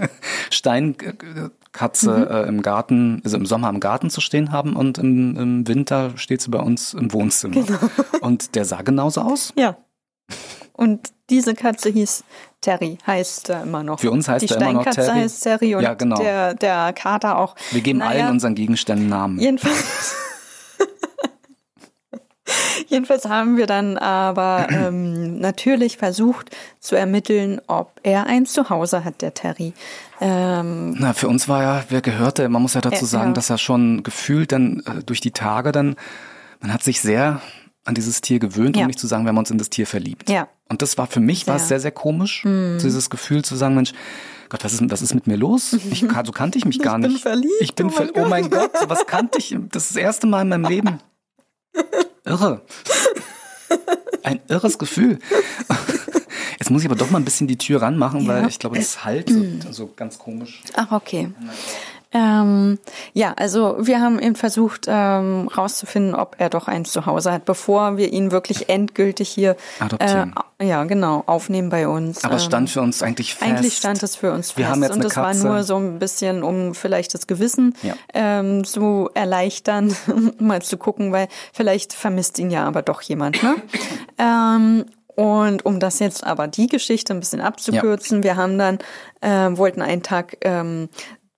[0.50, 2.34] Steinkatze mhm.
[2.34, 6.12] äh, im Garten, also im Sommer im Garten zu stehen haben und im, im Winter
[6.16, 7.54] steht sie bei uns im Wohnzimmer.
[7.54, 7.78] Genau.
[8.20, 9.52] Und der sah genauso aus.
[9.56, 9.76] Ja.
[10.72, 12.24] Und diese Katze hieß
[12.60, 14.00] Terry, heißt er immer noch.
[14.00, 14.96] Für uns heißt Die er immer noch Terry.
[14.96, 16.16] Die Steinkatze heißt Terry und ja, genau.
[16.16, 17.54] der, der Kater auch.
[17.70, 19.38] Wir geben naja, allen unseren Gegenständen Namen.
[19.38, 20.14] Jedenfalls.
[22.90, 26.50] Jedenfalls haben wir dann aber ähm, natürlich versucht
[26.80, 29.74] zu ermitteln, ob er ein Zuhause hat, der Terry.
[30.20, 33.34] Ähm, Na, für uns war ja, wer gehörte, man muss ja dazu sagen, ja.
[33.34, 35.94] dass er schon gefühlt dann äh, durch die Tage dann,
[36.60, 37.40] man hat sich sehr
[37.84, 38.82] an dieses Tier gewöhnt, ja.
[38.82, 40.28] um nicht zu sagen, wir haben uns in das Tier verliebt.
[40.28, 40.48] Ja.
[40.68, 41.54] Und das war für mich sehr.
[41.54, 42.78] war es sehr, sehr komisch, mhm.
[42.82, 43.92] dieses Gefühl zu sagen, Mensch,
[44.48, 45.74] Gott, was ist, was ist mit mir los?
[45.92, 47.14] Ich, so kannte ich mich gar nicht.
[47.14, 47.54] Ich bin verliebt.
[47.60, 48.24] Ich bin oh mein, Gott.
[48.24, 49.56] oh mein Gott, was kannte ich?
[49.70, 51.00] Das ist das erste Mal in meinem Leben.
[52.24, 52.62] Irre.
[54.22, 55.18] Ein irres Gefühl.
[56.58, 58.28] Jetzt muss ich aber doch mal ein bisschen die Tür ranmachen, ja.
[58.28, 59.32] weil ich glaube, das halt
[59.70, 60.60] so ganz komisch.
[60.74, 61.32] Ach, okay.
[62.12, 62.78] Ähm,
[63.12, 67.44] ja, also wir haben eben versucht ähm, rauszufinden, ob er doch eins zu Hause hat,
[67.44, 70.34] bevor wir ihn wirklich endgültig hier Adoptieren.
[70.58, 72.24] Äh, ja, genau, aufnehmen bei uns.
[72.24, 73.50] Aber es stand ähm, für uns eigentlich fest.
[73.50, 74.58] Eigentlich stand es für uns fest.
[74.58, 77.94] Wir haben jetzt und es war nur so ein bisschen, um vielleicht das Gewissen ja.
[78.12, 79.94] ähm, zu erleichtern,
[80.38, 83.40] mal zu gucken, weil vielleicht vermisst ihn ja aber doch jemand.
[83.42, 83.54] Ne?
[84.18, 88.24] ähm, und um das jetzt aber die Geschichte ein bisschen abzukürzen, ja.
[88.24, 88.78] wir haben dann,
[89.20, 90.88] äh, wollten einen Tag ähm,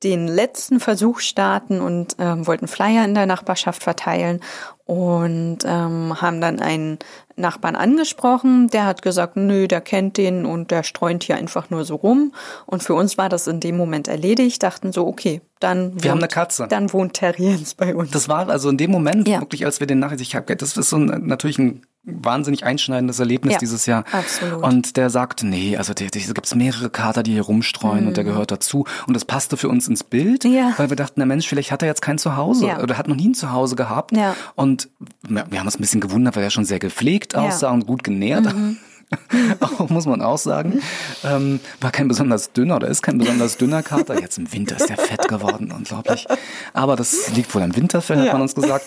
[0.04, 4.40] den letzten Versuch starten und ähm, wollten Flyer in der Nachbarschaft verteilen
[4.84, 6.98] und ähm, haben dann einen
[7.36, 8.68] Nachbarn angesprochen.
[8.68, 12.32] Der hat gesagt, nö, der kennt den und der streunt hier einfach nur so rum.
[12.66, 14.62] Und für uns war das in dem Moment erledigt.
[14.62, 16.66] Dachten so, okay, dann wir wohnt, haben eine Katze.
[16.68, 18.10] Dann wohnt Terriens bei uns.
[18.10, 19.40] Das war also in dem Moment ja.
[19.40, 23.18] wirklich, als wir den Nachricht, ich habe, das ist so ein, natürlich ein wahnsinnig einschneidendes
[23.20, 24.04] Erlebnis Ja, dieses Jahr.
[24.10, 24.62] absolut.
[24.64, 28.50] Und der sagte, nee, also da gibt's mehrere Kater, die hier rumstreuen und der gehört
[28.50, 28.86] dazu.
[29.06, 30.52] Und das passte für uns ins Bild, Mhm.
[30.52, 30.74] Ja.
[30.78, 32.80] weil wir dachten, der Mensch, vielleicht hat er jetzt kein Zuhause Ja.
[32.82, 34.16] oder hat noch nie ein Zuhause gehabt.
[34.16, 34.34] Ja.
[34.56, 34.88] Und
[35.28, 37.34] wir haben uns ein bisschen gewundert, weil er schon sehr gepflegt.
[37.36, 37.42] Mhm.
[37.42, 38.46] aussah und gut genährt.
[39.60, 40.80] Auch, muss man auch sagen.
[41.22, 44.18] Ähm, war kein besonders dünner oder ist kein besonders dünner Kater.
[44.18, 46.26] Jetzt im Winter ist der fett geworden, unglaublich.
[46.72, 48.32] Aber das liegt wohl am Winterfell, hat Ja.
[48.32, 48.86] man uns gesagt.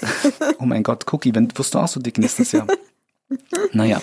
[0.57, 2.65] Oh mein Gott, Cookie, wenn, wirst du auch so dick nächstes Jahr?
[3.73, 4.01] Naja,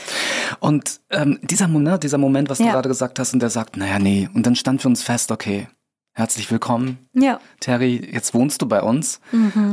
[0.61, 2.72] und ähm, dieser Moment, dieser Moment, was du Ja.
[2.72, 4.28] gerade gesagt hast, und der sagt, naja, nee.
[4.35, 5.68] Und dann stand für uns fest, okay,
[6.14, 7.40] herzlich willkommen, Ja.
[7.61, 9.20] Terry, jetzt wohnst du bei uns.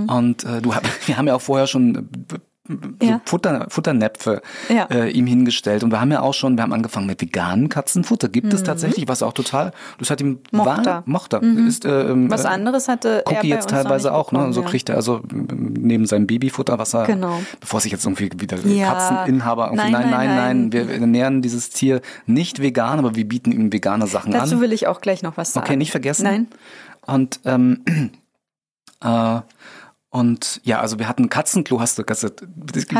[0.07, 0.71] Und äh, du,
[1.05, 1.95] wir haben ja auch vorher schon
[2.31, 2.37] äh,
[3.01, 3.19] Ja.
[3.25, 4.85] Futter, Futternäpfe Ja.
[4.91, 5.83] äh, ihm hingestellt.
[5.83, 8.29] Und wir haben ja auch schon, wir haben angefangen mit veganen Katzenfutter.
[8.29, 10.57] Gibt es tatsächlich, was auch total, das hat ihm Mhm.
[10.59, 11.03] Mochte er.
[11.05, 11.37] mochte.
[11.67, 14.37] Ist, äh, ähm, Was äh, anderes hatte er Cookie bei jetzt teilweise auch, ne?
[14.39, 14.67] bekommen, So ja.
[14.67, 17.41] kriegt er also ähm, neben seinem Babyfutter, was er, Genau.
[17.59, 18.57] bevor sich jetzt irgendwie wieder.
[18.57, 20.71] Katzeninhaber irgendwie, Nein, nein, nein, nein, nein, nein.
[20.71, 24.41] wir ernähren dieses Tier nicht vegan, aber wir bieten ihm vegane Sachen an.
[24.41, 25.65] Dazu will ich auch gleich noch was sagen.
[25.65, 26.23] Okay, nicht vergessen.
[26.23, 26.47] Nein.
[27.07, 27.83] Und ähm,
[29.03, 29.39] äh,
[30.11, 32.41] und ja, also wir hatten Katzenklo, hast du gesagt.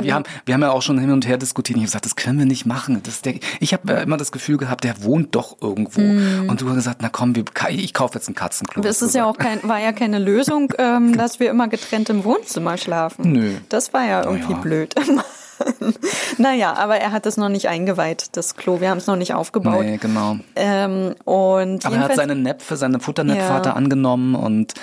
[0.01, 1.77] Wir haben, wir haben ja auch schon hin und her diskutiert.
[1.77, 3.01] Ich habe gesagt, das können wir nicht machen.
[3.01, 6.01] Das, der, ich habe immer das Gefühl gehabt, der wohnt doch irgendwo.
[6.01, 8.83] Und du hast gesagt, na komm, wir, ich kaufe jetzt ein Katzenklo.
[8.83, 12.23] Das ist ja auch kein, war ja keine Lösung, ähm, dass wir immer getrennt im
[12.23, 13.31] Wohnzimmer schlafen.
[13.31, 13.55] Nö.
[13.69, 14.59] Das war ja irgendwie ja.
[14.59, 14.95] blöd.
[16.37, 18.79] naja, aber er hat es noch nicht eingeweiht, das Klo.
[18.81, 19.83] Wir haben es noch nicht aufgebaut.
[19.85, 20.37] Nee, genau.
[20.55, 23.73] Ähm, und Aber er hat seine Näpfe, seine Futternäpfe Ja.
[23.73, 24.73] angenommen und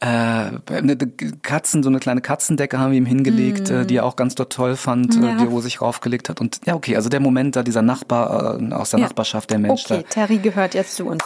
[0.00, 0.96] äh, eine
[1.42, 4.52] Katzen, so eine kleine Katzendecke haben wir ihm hingelegt, äh, die er auch ganz dort
[4.52, 5.24] toll fand, äh, Mhm.
[5.24, 5.34] Ja.
[5.36, 6.40] die, wo er sich raufgelegt hat.
[6.40, 9.06] Und ja, okay, also der Moment da, dieser Nachbar äh, aus der Ja.
[9.06, 11.22] Nachbarschaft, der Mensch Okay, Terry gehört jetzt zu uns.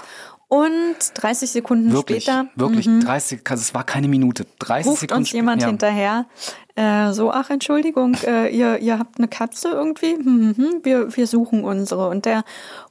[0.52, 1.92] Und 30 Sekunden.
[1.92, 5.70] Wirklich, später wirklich, 30, also es war keine Minute, 30 ruft Sekunden uns jemand später.
[5.70, 6.26] hinterher.
[6.74, 10.12] Äh, so, ach Entschuldigung, äh, ihr, ihr habt eine Katze irgendwie?
[10.12, 12.10] Hm, hm, wir, wir suchen unsere.
[12.10, 12.44] Und der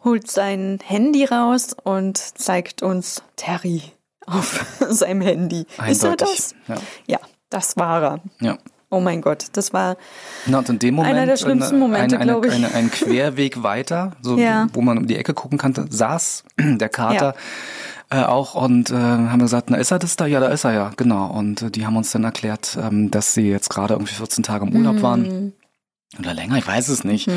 [0.04, 3.84] holt sein Handy raus und zeigt uns Terry
[4.26, 5.68] auf seinem Handy.
[5.88, 6.56] Ist er Eindeutig, das?
[6.68, 6.76] ja.
[7.06, 7.20] ja,
[7.52, 8.20] das war er.
[8.40, 8.58] Ja.
[8.94, 9.96] Oh mein Gott, das war
[10.48, 12.52] Na, und in dem Moment, Einer der schlimmsten Momente, eine, eine, glaub ich.
[12.54, 14.68] Eine, ein Querweg weiter, so, Ja.
[14.74, 17.34] wo man um die Ecke gucken konnte, saß der Kater
[18.10, 20.26] äh, auch und äh, haben gesagt, na ist er das da?
[20.26, 21.28] Ja, da ist er ja, genau.
[21.28, 24.66] Und äh, die haben uns dann erklärt, ähm, dass sie jetzt gerade irgendwie 14 Tage
[24.66, 25.02] im Urlaub Mhm.
[25.02, 25.54] waren.
[26.20, 27.30] Oder länger, ich weiß es nicht.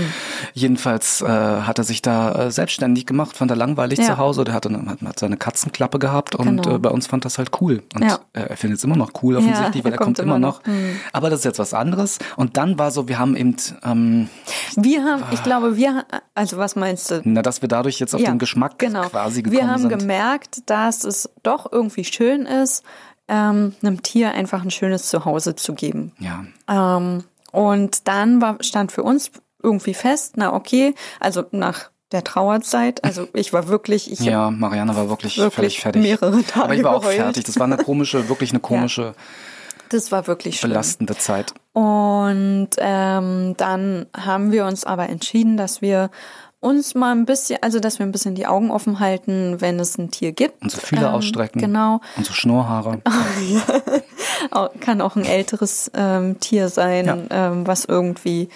[0.53, 4.05] Jedenfalls äh, hat er sich da äh, selbstständig gemacht, fand er langweilig Ja.
[4.07, 4.43] zu Hause.
[4.45, 6.75] Der hat, hat seine Katzenklappe gehabt und Genau.
[6.77, 7.85] äh, bei uns fand das halt cool.
[7.95, 8.19] Und Ja.
[8.33, 10.65] äh, er findet es immer noch cool offensichtlich, Ja, weil er kommt, immer noch.
[10.65, 10.97] Hm.
[11.13, 12.19] Aber das ist jetzt was anderes.
[12.37, 14.29] Und dann war so, wir haben eben, ähm,
[14.77, 17.21] Wir haben, ich glaube, wir, also was meinst du?
[17.25, 19.03] na, dass wir dadurch jetzt auf den Geschmack genau.
[19.09, 19.99] quasi gekommen Wir haben sind.
[19.99, 22.83] gemerkt, dass es doch irgendwie schön ist,
[23.29, 26.13] ähm, einem Tier einfach ein schönes Zuhause zu geben.
[26.19, 26.45] ja.
[26.69, 27.23] Ähm,
[27.55, 29.31] und dann war, stand für uns
[29.63, 34.95] irgendwie fest, na okay, also nach der Trauerzeit, also ich war wirklich, ich Ja, Marianne
[34.95, 36.03] war wirklich, Wirklich völlig fertig.
[36.03, 37.17] mehrere Tage Aber ich war auch geheult.
[37.17, 37.45] fertig.
[37.45, 39.15] Das war eine komische, wirklich eine komische,
[39.89, 40.71] das war wirklich schlimm.
[40.73, 41.55] belastende Zeit.
[41.73, 46.11] Und ähm, dann haben wir uns aber entschieden, dass wir
[46.65, 49.99] uns mal ein bisschen, also dass wir ein bisschen die Augen offen halten, wenn es
[49.99, 50.63] ein Tier gibt.
[50.63, 51.61] Unsere Fühler Ähm, ausstrecken.
[51.61, 52.01] Genau.
[52.17, 53.01] Unsere Schnurrhaare.
[54.51, 57.19] Au- Kann auch ein älteres ähm, Tier sein, Ja.
[57.31, 58.49] ähm, was irgendwie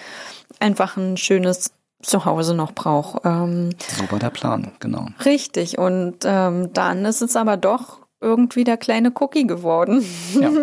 [0.59, 3.21] einfach ein schönes Zuhause noch braucht.
[3.25, 5.07] Ähm, So war der Plan, genau.
[5.25, 5.77] richtig.
[5.77, 10.03] Und ähm, dann ist es aber doch irgendwie der kleine Cookie geworden.
[10.39, 10.49] Ja.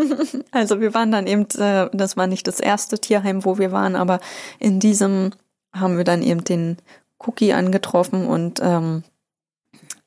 [0.52, 3.94] Also wir waren dann eben, äh, das war nicht das erste Tierheim, wo wir waren,
[3.96, 4.20] aber
[4.58, 5.32] in diesem
[5.74, 6.78] haben wir dann eben den
[7.18, 9.02] Cookie angetroffen und ähm,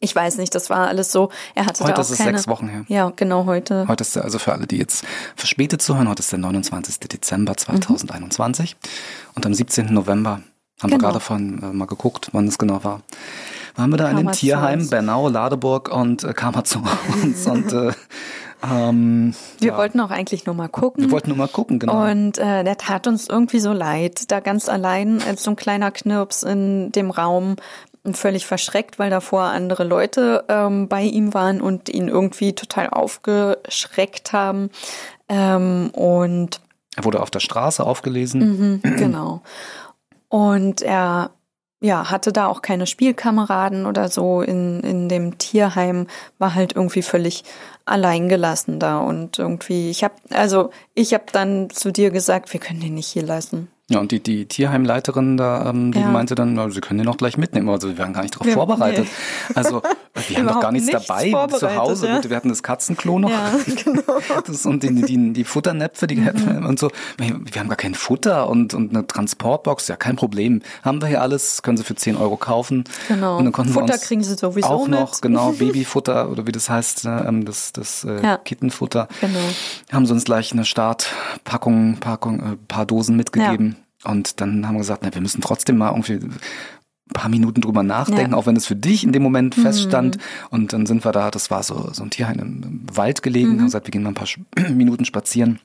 [0.01, 1.29] ich weiß nicht, das war alles so.
[1.55, 2.37] Er hatte Heute da auch ist es keine.
[2.37, 2.85] sechs Wochen her.
[2.87, 3.85] Ja, genau heute.
[3.87, 5.03] Heute ist der, also für alle, die jetzt
[5.35, 6.99] verspätet zuhören, heute ist der 29.
[6.99, 8.77] Dezember 2021.
[9.35, 9.93] Und am 17.
[9.93, 10.41] November
[10.81, 11.09] haben wir Genau.
[11.09, 13.01] gerade vorhin äh, mal geguckt, wann es genau war.
[13.75, 14.89] Waren wir da in dem er Tierheim.
[14.89, 16.81] Bernau, Ladeburg und äh, kam er zu
[17.21, 17.45] uns.
[17.47, 17.91] und äh,
[18.63, 21.03] ähm, Wir ja, wollten auch eigentlich nur mal gucken.
[21.03, 22.09] wir wollten nur mal gucken, genau.
[22.09, 25.91] Und äh, der tat uns irgendwie so leid, da ganz allein als so ein kleiner
[25.91, 27.55] Knirps in dem Raum,
[28.13, 34.33] völlig verschreckt, weil davor andere Leute ähm, bei ihm waren und ihn irgendwie total aufgeschreckt
[34.33, 34.69] haben.
[35.27, 36.61] Ähm, und
[36.95, 38.81] er wurde auf der Straße aufgelesen.
[38.83, 39.41] mhm, genau.
[40.29, 41.31] Und er
[41.81, 47.01] ja, hatte da auch keine Spielkameraden oder so in, in dem Tierheim, war halt irgendwie
[47.01, 47.43] völlig
[47.85, 52.79] alleingelassen da und irgendwie, ich habe, also ich habe dann zu dir gesagt, wir können
[52.79, 53.69] den nicht hier lassen.
[53.91, 56.07] Ja, und die, die Tierheimleiterin da, ähm, die Ja.
[56.07, 57.67] meinte dann, na, sie können den auch gleich mitnehmen.
[57.69, 59.07] Also wir waren gar nicht darauf vorbereitet.
[59.55, 59.81] Also
[60.27, 62.07] wir haben doch gar nichts, nichts dabei zu Hause.
[62.07, 62.29] ja.
[62.29, 63.29] Wir hatten das Katzenklo noch.
[63.29, 63.51] Ja,
[63.83, 64.01] genau.
[64.45, 66.65] Das und die, die, die Futternäpfe, die Mhm.
[66.67, 66.89] und so.
[67.17, 69.87] Wir haben gar kein Futter und, und eine Transportbox.
[69.87, 70.61] Ja, kein Problem.
[70.83, 72.83] Haben wir hier alles, können Sie für 10 Euro kaufen.
[73.07, 73.37] Genau.
[73.37, 75.21] Und dann konnten Futter wir uns kriegen Sie sowieso auch noch, mit.
[75.21, 78.37] genau, Babyfutter oder wie das heißt, äh, ähm, das, das äh, Ja.
[78.37, 79.07] Kittenfutter.
[79.21, 79.39] Genau.
[79.91, 83.77] Haben sie uns gleich eine Startpackung, Packung, äh, paar Dosen mitgegeben.
[84.03, 86.35] Und dann haben wir gesagt, na, wir müssen trotzdem mal irgendwie ein
[87.13, 88.37] paar Minuten drüber nachdenken, Ja.
[88.37, 90.17] auch wenn es für dich in dem Moment feststand.
[90.49, 93.65] Und dann sind wir da, das war so, so ein Tierheim im, Wald gelegen, haben
[93.65, 94.27] gesagt, wir gehen mal ein paar
[94.69, 95.59] Minuten spazieren.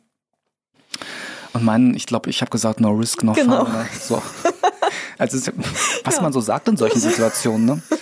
[1.52, 3.64] Und meinen, ich glaube, ich habe gesagt, no risk, no Genau.
[3.64, 3.74] fun.
[3.74, 3.86] Ne?
[4.00, 4.22] So.
[5.16, 5.52] Also,
[6.02, 7.66] was man so sagt in solchen Situationen.
[7.66, 7.82] Ne?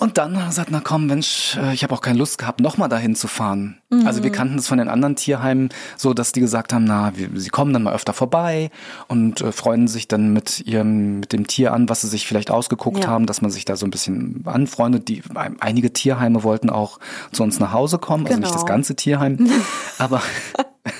[0.00, 2.60] Und dann hat er gesagt, na komm, Mensch, äh, ich habe auch keine Lust gehabt,
[2.60, 3.78] nochmal dahin zu fahren.
[4.04, 7.30] Also wir kannten es von den anderen Tierheimen so, dass die gesagt haben, na, wir,
[7.34, 8.70] sie kommen dann mal öfter vorbei
[9.08, 12.50] und äh, freuen sich dann mit ihrem, mit dem Tier an, was sie sich vielleicht
[12.50, 13.10] ausgeguckt Ja.
[13.10, 15.08] haben, dass man sich da so ein bisschen anfreundet.
[15.08, 15.22] Die,
[15.60, 17.00] einige Tierheime wollten auch
[17.32, 18.58] zu uns nach Hause kommen, also nicht Genau.
[18.60, 19.50] das ganze Tierheim,
[19.98, 20.22] aber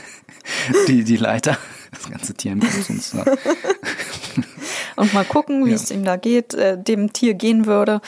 [0.89, 1.57] die, die Leiter,
[1.93, 3.15] das ganze Tierheim kommt zu uns.
[3.15, 3.25] Ne?
[4.97, 5.77] Und mal gucken, wie Ja.
[5.77, 8.01] es ihm da geht, äh, dem Tier gehen würde.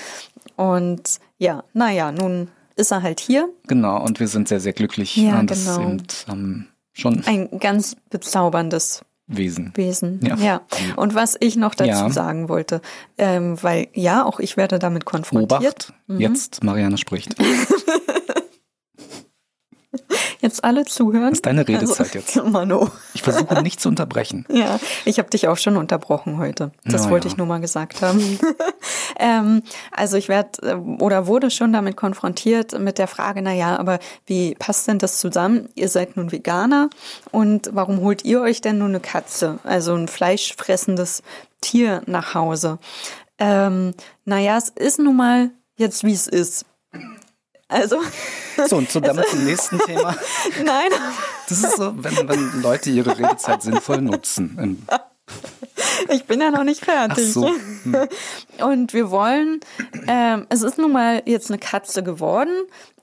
[0.60, 3.48] Und ja, naja, nun ist er halt hier.
[3.66, 5.16] Genau, und wir sind sehr, sehr glücklich.
[5.16, 5.94] Ja, das genau.
[5.94, 9.72] ist eben ähm, schon Ein ganz bezauberndes Wesen.
[9.74, 10.20] Wesen.
[10.22, 10.36] Ja.
[10.36, 10.60] Ja.
[10.96, 12.10] Und was ich noch dazu Ja.
[12.10, 12.82] sagen wollte,
[13.16, 15.94] ähm, weil ja, auch ich werde damit konfrontiert.
[16.08, 17.36] Obacht, jetzt Marianne spricht.
[20.40, 21.30] Jetzt alle zuhören.
[21.30, 22.36] Das ist deine Redezeit jetzt.
[22.44, 22.90] Mano.
[23.12, 24.46] Ich versuche nicht zu unterbrechen.
[24.48, 26.72] Ja, ich habe dich auch schon unterbrochen heute.
[26.84, 27.32] Das Ja, wollte ja.
[27.32, 28.38] ich nur mal gesagt haben.
[29.18, 33.98] ähm, also ich werde oder wurde schon damit konfrontiert mit der Frage, na ja, aber
[34.26, 35.68] wie passt denn das zusammen?
[35.74, 36.88] Ihr seid nun Veganer
[37.32, 41.22] und warum holt ihr euch denn nun eine Katze, also ein fleischfressendes
[41.60, 42.78] Tier nach Hause?
[43.38, 46.64] Ähm, naja, es ist nun mal jetzt, wie es ist.
[47.70, 48.00] Also,
[48.68, 50.14] So, und so damit zum nächsten Thema.
[50.64, 50.90] nein,
[51.48, 54.86] Das ist so, wenn, wenn Leute ihre Redezeit sinnvoll nutzen.
[56.08, 57.32] Ich bin ja noch nicht Ach fertig.
[57.32, 57.50] so.
[58.64, 59.60] Und wir wollen,
[60.08, 62.52] ähm, es ist nun mal jetzt eine Katze geworden,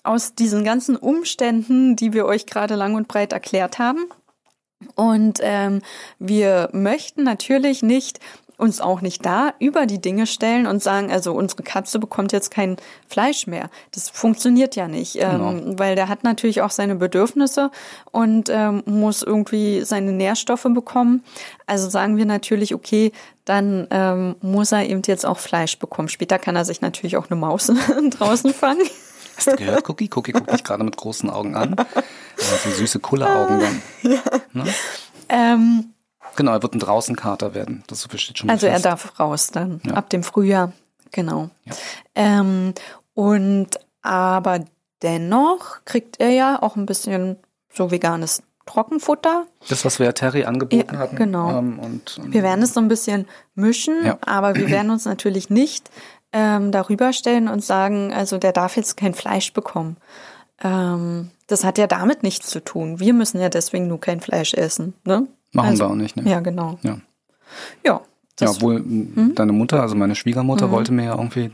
[0.04, 4.06] aus diesen ganzen Umständen, die wir euch gerade lang und breit erklärt haben.
[4.96, 5.82] Und ähm,
[6.20, 8.20] wir möchten natürlich nicht
[8.58, 12.50] uns auch nicht da über die Dinge stellen und sagen, also unsere Katze bekommt jetzt
[12.50, 13.70] kein Fleisch mehr.
[13.92, 15.80] Das funktioniert ja nicht, ähm, Genau.
[15.80, 17.70] weil der hat natürlich auch seine Bedürfnisse
[18.12, 21.24] und ähm, muss irgendwie seine Nährstoffe bekommen.
[21.68, 23.12] Also sagen wir natürlich, okay,
[23.46, 26.10] dann ähm, muss er eben jetzt auch Fleisch bekommen.
[26.10, 27.72] Später kann er sich natürlich auch eine Maus
[28.10, 28.88] draußen fangen.
[29.38, 30.10] Hast du gehört, Cookie?
[30.16, 31.76] Cookie guckt mich gerade mit großen Augen an.
[31.78, 33.82] Ja, so süße Kulleraugen dann.
[34.54, 34.66] Ne?
[35.30, 35.94] Ähm,
[36.38, 37.84] Genau, er wird ein Draußenkater werden.
[37.88, 38.86] Das so viel steht schon Also er fest.
[38.86, 39.96] darf raus dann Ja.
[39.96, 40.72] ab dem Frühjahr,
[41.12, 41.50] genau.
[41.66, 41.74] Ja.
[42.16, 42.74] Ähm,
[43.14, 43.72] und
[44.02, 44.60] aber
[45.02, 47.36] dennoch kriegt er ja auch ein bisschen
[47.74, 49.46] so veganes Trockenfutter.
[49.70, 51.16] Das, was wir ja Terry angeboten Ja, hatten.
[51.16, 51.58] genau.
[51.58, 54.18] Ähm, und, ähm, Wir werden es so ein bisschen mischen, Ja.
[54.26, 55.90] aber wir werden uns natürlich nicht
[56.34, 59.96] ähm, darüber stellen und sagen, also der darf jetzt kein Fleisch bekommen.
[60.62, 63.00] Ähm, das hat ja damit nichts zu tun.
[63.00, 64.94] Wir müssen ja deswegen nur kein Fleisch essen.
[65.06, 65.28] Ne?
[65.58, 66.30] Machen also, wir auch nicht, ne?
[66.30, 66.78] Ja, genau.
[66.84, 67.00] Ja.
[67.84, 68.02] Ja,
[68.40, 71.50] Ja, obwohl m, deine Mutter, also meine Schwiegermutter, wollte mir ja irgendwie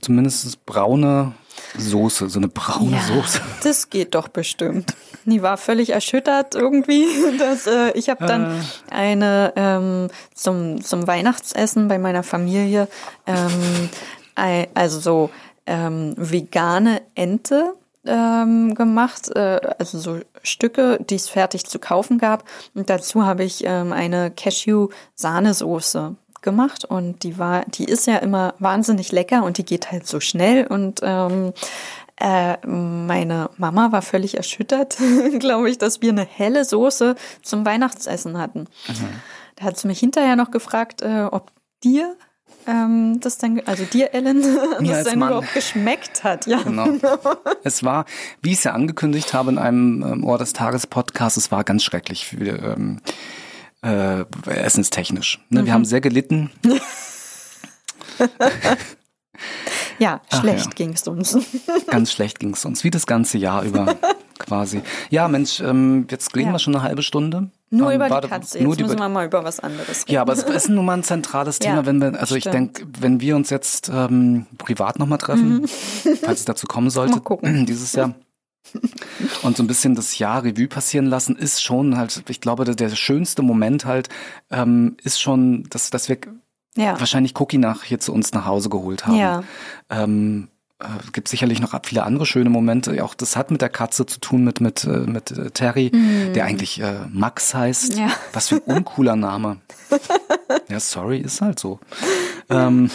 [0.00, 1.32] zumindest braune
[1.78, 3.40] Soße, so eine braune Ja, Soße.
[3.62, 4.94] das geht doch bestimmt.
[5.24, 7.06] Die war völlig erschüttert irgendwie.
[7.38, 12.88] Dass, äh, ich habe dann eine ähm, zum, zum Weihnachtsessen bei meiner Familie,
[13.26, 13.88] ähm,
[14.74, 15.30] also so
[15.66, 17.74] ähm, vegane Ente
[18.06, 22.44] ähm, gemacht, äh, also so Stücke, die es fertig zu kaufen gab.
[22.74, 28.54] Und dazu habe ich ähm, eine Cashew-Sahnesoße gemacht und die war, die ist ja immer
[28.58, 31.52] wahnsinnig lecker und die geht halt so schnell und ähm,
[32.16, 34.96] äh, meine Mama war völlig erschüttert,
[35.38, 38.66] glaube ich, dass wir eine helle Soße zum Weihnachtsessen hatten.
[39.56, 41.50] Da hat sie mich hinterher noch gefragt, äh, ob
[41.82, 42.16] dir
[42.66, 44.42] ähm, das denn, also dir, Ellen,
[44.80, 45.30] das als denn Mann.
[45.30, 46.46] überhaupt geschmeckt hat.
[46.46, 46.88] Ja, Genau.
[47.64, 48.04] es war,
[48.42, 51.64] wie ich es ja angekündigt habe in einem ähm, Ohr des Tages Podcast, es war
[51.64, 53.00] ganz schrecklich für, ähm,
[53.82, 55.40] äh, essenstechnisch.
[55.50, 55.66] Ne, Mhm.
[55.66, 56.50] Wir haben sehr gelitten.
[59.98, 60.70] ja schlecht ja.
[60.74, 61.38] ging es uns.
[61.86, 63.96] Ganz schlecht ging es uns, wie das ganze Jahr über
[64.38, 64.82] quasi.
[65.10, 66.52] Ja, Mensch, ähm, jetzt reden Ja.
[66.54, 67.50] wir schon eine halbe Stunde.
[67.70, 68.58] Nur Ähm, über die warte, Katze.
[68.58, 70.12] Jetzt nur die müssen wir mal über was anderes reden.
[70.12, 72.54] Ja, aber es ist nun mal ein zentrales Thema, Ja, wenn wir, also ich stimmt.
[72.54, 75.66] denke, wenn wir uns jetzt ähm, privat nochmal treffen,
[76.22, 77.66] falls es dazu kommen sollte, Mhm.
[77.66, 78.14] Dieses Jahr.
[79.42, 82.74] Und so ein bisschen das Jahr Revue passieren lassen, ist schon halt, ich glaube, der,
[82.74, 84.08] der schönste Moment halt,
[84.50, 86.18] ähm, ist schon, dass, dass wir
[86.76, 86.98] ja.
[87.00, 89.16] wahrscheinlich Cookie nach hier zu uns nach Hause geholt haben.
[89.16, 89.42] Ja.
[89.88, 90.48] Ähm,
[90.80, 93.02] äh, gibt sicherlich noch viele andere schöne Momente.
[93.04, 96.32] Auch das hat mit der Katze zu tun, mit mit äh, mit äh, Terry, mm.
[96.34, 97.96] der eigentlich äh, Max heißt.
[97.96, 98.08] Ja.
[98.32, 99.58] Was für ein uncooler Name.
[100.68, 101.80] ja, sorry, ist halt so.
[102.48, 102.90] Ähm,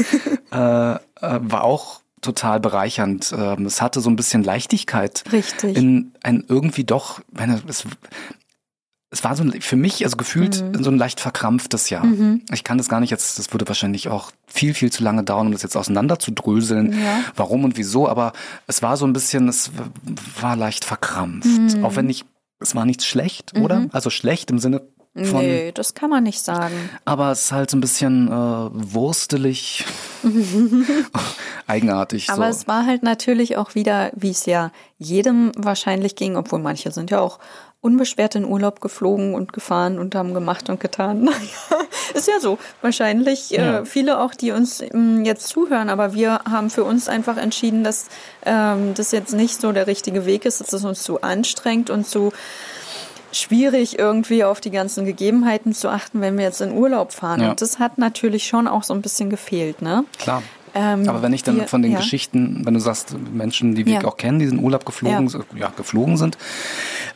[0.52, 3.34] äh, äh, war auch total bereichernd.
[3.36, 5.24] Ähm, es hatte so ein bisschen Leichtigkeit.
[5.32, 5.76] Richtig.
[5.76, 7.84] In ein irgendwie doch, meine, es,
[9.12, 10.84] es war so ein, für mich, also gefühlt mhm.
[10.84, 12.06] so ein leicht verkrampftes Jahr.
[12.06, 12.42] Mhm.
[12.52, 15.48] Ich kann das gar nicht jetzt, das würde wahrscheinlich auch viel, viel zu lange dauern,
[15.48, 17.20] um das jetzt auseinander zu dröseln, ja.
[17.34, 18.32] warum und wieso, aber
[18.68, 19.72] es war so ein bisschen, es
[20.40, 21.76] war leicht verkrampft.
[21.76, 21.84] Mhm.
[21.84, 22.24] Auch wenn ich,
[22.60, 23.80] es war nichts schlecht, oder?
[23.80, 23.90] Mhm.
[23.92, 26.88] Also schlecht im Sinne von, nee, das kann man nicht sagen.
[27.04, 29.84] Aber es ist halt so ein bisschen äh, wurstelig,
[31.66, 32.30] eigenartig.
[32.30, 32.60] Aber so.
[32.60, 37.10] es war halt natürlich auch wieder, wie es ja jedem wahrscheinlich ging, obwohl manche sind
[37.10, 37.40] ja auch
[37.82, 41.30] unbeschwert in Urlaub geflogen und gefahren und haben gemacht und getan.
[42.14, 42.58] Ist ja so.
[42.82, 43.78] Wahrscheinlich äh, ja.
[43.80, 47.82] äh, viele auch, die uns ähm, jetzt zuhören, aber wir haben für uns einfach entschieden,
[47.82, 48.06] dass
[48.44, 52.06] ähm, das jetzt nicht so der richtige Weg ist, dass es uns zu anstrengt und
[52.06, 52.32] zu
[53.32, 57.40] schwierig irgendwie auf die ganzen Gegebenheiten zu achten, wenn wir jetzt in Urlaub fahren.
[57.40, 57.50] Ja.
[57.50, 60.04] Und das hat natürlich schon auch so ein bisschen gefehlt, ne?
[60.18, 60.42] Klar.
[60.74, 61.98] Ähm, Aber wenn ich dann von den ja.
[61.98, 64.04] Geschichten, wenn du sagst, Menschen, die wir ja.
[64.04, 65.40] auch kennen, die in Urlaub geflogen, ja.
[65.56, 66.38] ja geflogen sind,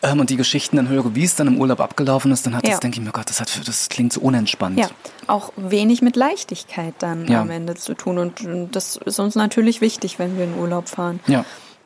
[0.02, 2.66] ähm, und die Geschichten dann höre, wie es dann im Urlaub abgelaufen ist, dann hat
[2.66, 4.78] das, denke ich mir, Gott, das, hat, das klingt so unentspannt.
[4.78, 4.88] Ja,
[5.26, 8.18] auch wenig mit Leichtigkeit dann am Ende zu tun.
[8.18, 11.20] Und das ist uns natürlich wichtig, wenn wir in Urlaub fahren.
[11.26, 11.44] Ja.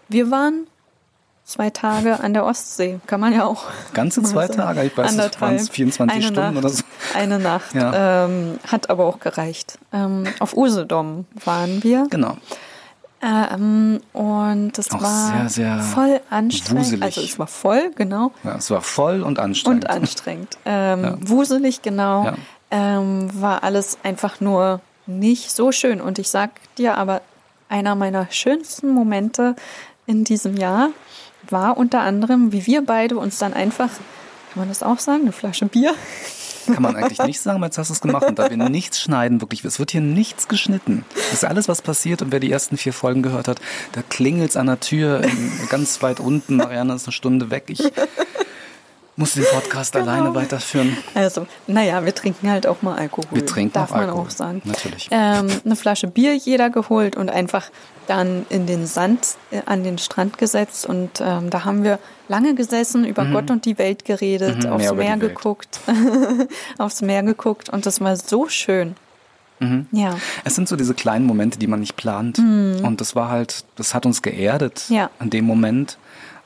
[0.08, 0.66] Wir waren
[1.48, 3.00] zwei Tage an der Ostsee.
[3.06, 3.64] Kann man ja auch.
[3.94, 4.58] Ganze zwei sagen.
[4.58, 4.84] Tage?
[4.84, 6.82] Ich weiß nicht, waren es 24 eine Stunden Nacht, oder so?
[7.14, 7.74] Eine Nacht.
[7.74, 8.26] Ja.
[8.26, 9.78] Ähm, hat aber auch gereicht.
[9.92, 12.06] Ähm, auf Usedom waren wir.
[12.10, 12.36] Genau.
[13.20, 16.84] Ähm, und das auch war sehr, sehr voll anstrengend.
[16.84, 17.02] Wuselig.
[17.02, 18.30] Also es war voll, genau.
[18.44, 19.84] Ja, es war voll und anstrengend.
[19.84, 20.58] Und anstrengend.
[20.66, 21.16] Ähm, ja.
[21.22, 22.32] Wuselig, genau.
[22.70, 26.02] Ähm, war alles einfach nur nicht so schön.
[26.02, 27.22] Und ich sag dir aber,
[27.70, 29.56] einer meiner schönsten Momente
[30.06, 30.90] in diesem Jahr
[31.52, 35.32] war unter anderem, wie wir beide uns dann einfach, kann man das auch sagen, eine
[35.32, 35.94] Flasche Bier?
[36.66, 38.26] Kann man eigentlich nicht sagen, jetzt hast du es gemacht.
[38.26, 41.04] Und da wir nichts schneiden, wirklich, es wird hier nichts geschnitten.
[41.14, 42.20] Das ist alles, was passiert.
[42.20, 43.60] Und wer die ersten vier Folgen gehört hat,
[43.92, 45.22] da klingelt es an der Tür
[45.70, 46.56] ganz weit unten.
[46.56, 47.64] Marianne ist eine Stunde weg.
[47.68, 47.90] Ich
[49.18, 50.06] muss den Podcast genau.
[50.06, 50.96] alleine weiterführen.
[51.14, 53.26] Also, naja, wir trinken halt auch mal Alkohol.
[53.32, 54.16] Wir trinken Darf auch Alkohol.
[54.16, 54.62] man auch sagen.
[54.64, 55.08] Natürlich.
[55.10, 57.70] Ähm, eine Flasche Bier jeder geholt und einfach
[58.06, 60.86] dann in den Sand äh, an den Strand gesetzt.
[60.86, 63.32] Und ähm, da haben wir lange gesessen, über mhm.
[63.32, 65.80] Gott und die Welt geredet, mhm, aufs Meer geguckt,
[66.78, 67.68] aufs Meer geguckt.
[67.68, 68.94] Und das war so schön.
[69.58, 69.86] Mhm.
[69.90, 70.16] Ja.
[70.44, 72.38] Es sind so diese kleinen Momente, die man nicht plant.
[72.38, 72.84] Mhm.
[72.84, 75.10] Und das war halt, das hat uns geerdet ja.
[75.18, 75.98] an dem Moment.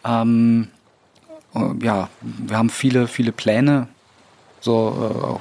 [0.04, 0.81] Ähm, äh,
[1.80, 3.88] ja, wir haben viele, viele Pläne
[4.60, 5.40] so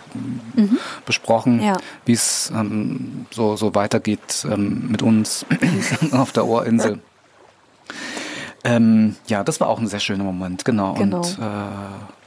[0.55, 0.79] äh, mhm.
[1.05, 1.77] besprochen, ja.
[2.05, 5.45] wie es ähm, so, so weitergeht ähm, mit uns
[6.11, 6.99] auf der Ohrinsel.
[8.63, 10.93] Ähm, ja, das war auch ein sehr schöner Moment, genau.
[10.93, 11.17] genau.
[11.17, 11.65] Und äh,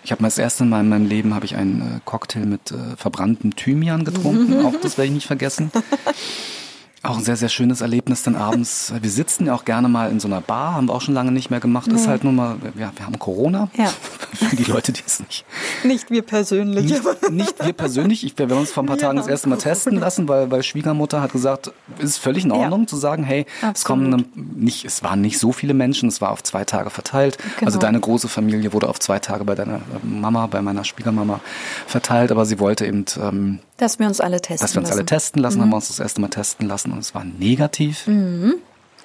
[0.04, 2.70] ich habe mal das erste Mal in meinem Leben habe ich einen äh, Cocktail mit
[2.70, 4.64] äh, verbranntem Thymian getrunken.
[4.64, 5.70] auch das werde ich nicht vergessen.
[7.04, 8.92] Auch ein sehr, sehr schönes Erlebnis dann abends.
[9.00, 11.32] Wir sitzen ja auch gerne mal in so einer Bar, haben wir auch schon lange
[11.32, 11.86] nicht mehr gemacht.
[11.86, 11.94] Nee.
[11.94, 13.68] Ist halt nur mal, ja, wir haben Corona.
[13.76, 13.92] Ja.
[14.32, 15.44] Für die Leute, die es nicht.
[15.84, 16.84] Nicht wir persönlich.
[16.84, 18.24] Nicht, nicht wir persönlich.
[18.24, 19.22] Ich, wir haben uns vor ein paar Tagen ja.
[19.22, 22.86] das erste Mal testen lassen, weil, weil Schwiegermutter hat gesagt, ist völlig in Ordnung ja.
[22.86, 23.76] zu sagen, hey, Absolut.
[23.76, 27.38] es kommen nicht, es waren nicht so viele Menschen, es war auf zwei Tage verteilt.
[27.38, 27.66] Genau.
[27.66, 31.40] Also deine große Familie wurde auf zwei Tage bei deiner Mama, bei meiner Schwiegermama
[31.86, 34.98] verteilt, aber sie wollte eben, ähm, dass wir uns alle testen Dass wir uns lassen.
[34.98, 35.62] alle testen lassen, mhm.
[35.62, 38.06] haben wir uns das erste Mal testen lassen und es war negativ.
[38.06, 38.54] Mhm.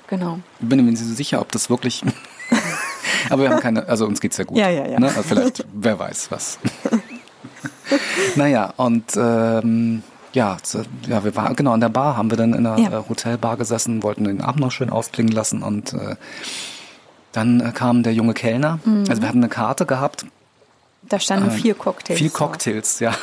[0.07, 0.39] Genau.
[0.59, 2.03] Ich bin mir nicht so sicher, ob das wirklich.
[3.29, 4.57] Aber wir haben keine, also uns geht's ja gut.
[4.57, 4.99] Ja, ja, ja.
[4.99, 5.07] Ne?
[5.07, 6.57] Also vielleicht, wer weiß was.
[8.35, 10.57] naja, und ähm, ja,
[11.07, 12.99] ja, wir waren genau in der Bar, haben wir dann in der ja.
[12.99, 16.15] Äh, Hotelbar gesessen, wollten den Abend noch schön ausklingen lassen und äh,
[17.31, 18.79] dann äh, kam der junge Kellner.
[18.85, 19.05] Mhm.
[19.09, 20.25] Also wir hatten eine Karte gehabt
[21.09, 22.19] da standen ähm, vier Cocktails.
[22.19, 23.05] Vier Cocktails, so.
[23.05, 23.15] ja.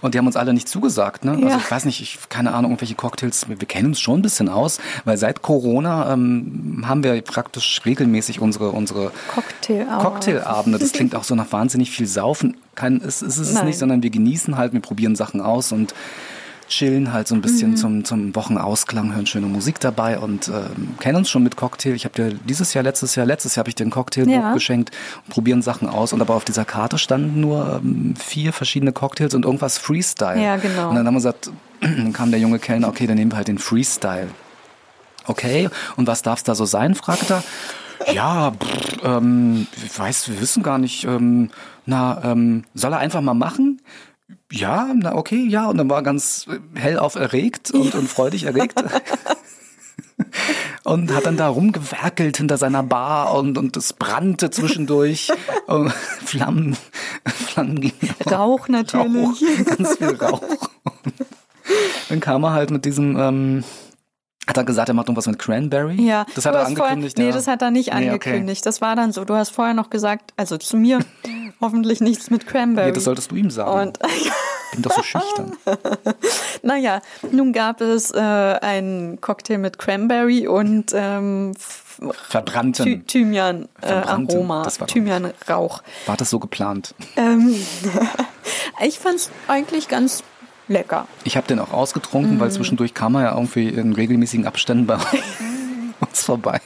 [0.00, 1.24] Und die haben uns alle nicht zugesagt.
[1.24, 1.32] Ne?
[1.32, 1.48] Also ja.
[1.54, 3.48] Also ich weiß nicht, ich keine Ahnung, irgendwelche Cocktails.
[3.48, 7.82] Wir, wir kennen uns schon ein bisschen aus, weil seit Corona ähm, haben wir praktisch
[7.84, 10.04] regelmäßig unsere unsere Cocktailabende.
[10.04, 10.78] Cocktailabende.
[10.78, 12.56] Das klingt auch so nach wahnsinnig viel Saufen.
[12.74, 13.66] Kein, ist, ist es Nein.
[13.66, 15.94] nicht, sondern wir genießen halt, wir probieren Sachen aus und
[16.68, 17.76] chillen halt so ein bisschen mhm.
[17.76, 20.52] zum, zum Wochenausklang, hören schöne Musik dabei und äh,
[21.00, 21.94] kennen uns schon mit Cocktail.
[21.94, 24.54] Ich habe dir dieses Jahr, letztes Jahr, letztes Jahr habe ich dir ein Cocktailbuch ja.
[24.54, 24.90] geschenkt
[25.28, 26.12] probieren Sachen aus.
[26.12, 30.42] Und aber auf dieser Karte standen nur ähm, vier verschiedene Cocktails und irgendwas Freestyle.
[30.42, 30.90] Ja, genau.
[30.90, 31.50] Und dann haben wir gesagt,
[31.80, 34.28] dann kam der junge Kellner, okay, dann nehmen wir halt den Freestyle.
[35.26, 37.42] Okay, und was darf es da so sein, fragt er.
[38.12, 41.04] Ja, pff, ähm, ich weiß, wir wissen gar nicht.
[41.04, 41.50] Ähm,
[41.86, 43.80] na, ähm, soll er einfach mal machen?
[44.54, 45.66] Ja, na okay, ja.
[45.66, 48.82] Und dann war ganz hellauf erregt und, und freudig erregt.
[50.84, 55.32] und hat dann da rumgewerkelt hinter seiner Bar und, und es brannte zwischendurch.
[56.24, 56.76] Flammen,
[57.26, 58.14] Flammen gingen.
[58.30, 59.42] Rauch natürlich.
[59.42, 60.42] Rauch, ganz viel Rauch.
[62.08, 63.64] dann kam er halt mit diesem, ähm,
[64.46, 66.00] hat er gesagt, er macht irgendwas mit Cranberry?
[66.00, 67.16] Ja, das hat er angekündigt.
[67.16, 67.36] Vorher, nee, ja.
[67.36, 68.08] das hat er nicht Nee, okay.
[68.08, 68.66] angekündigt.
[68.66, 69.24] Das war dann so.
[69.24, 71.00] Du hast vorher noch gesagt, also zu mir
[71.60, 72.88] hoffentlich nichts mit Cranberry.
[72.88, 73.88] Nee, das solltest du ihm sagen.
[73.88, 73.98] Und
[74.72, 75.52] Bin doch so schüchtern.
[76.62, 81.54] naja, nun gab es äh, einen Cocktail mit Cranberry und ähm,
[82.28, 83.06] Verbrannten.
[83.06, 85.82] Thymian äh, Verbrannten, Aroma, Thymian Rauch.
[86.06, 86.94] War das so geplant?
[87.16, 87.54] Ähm,
[88.84, 90.22] ich fand's eigentlich ganz
[90.68, 91.06] lecker.
[91.24, 92.40] Ich habe den auch ausgetrunken, Mhm.
[92.40, 94.96] weil zwischendurch kam er ja irgendwie in regelmäßigen Abständen bei
[96.00, 96.60] uns vorbei.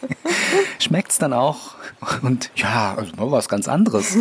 [0.79, 1.75] Schmeckt's dann auch?
[2.23, 4.17] Und ja, also mal was ganz anderes.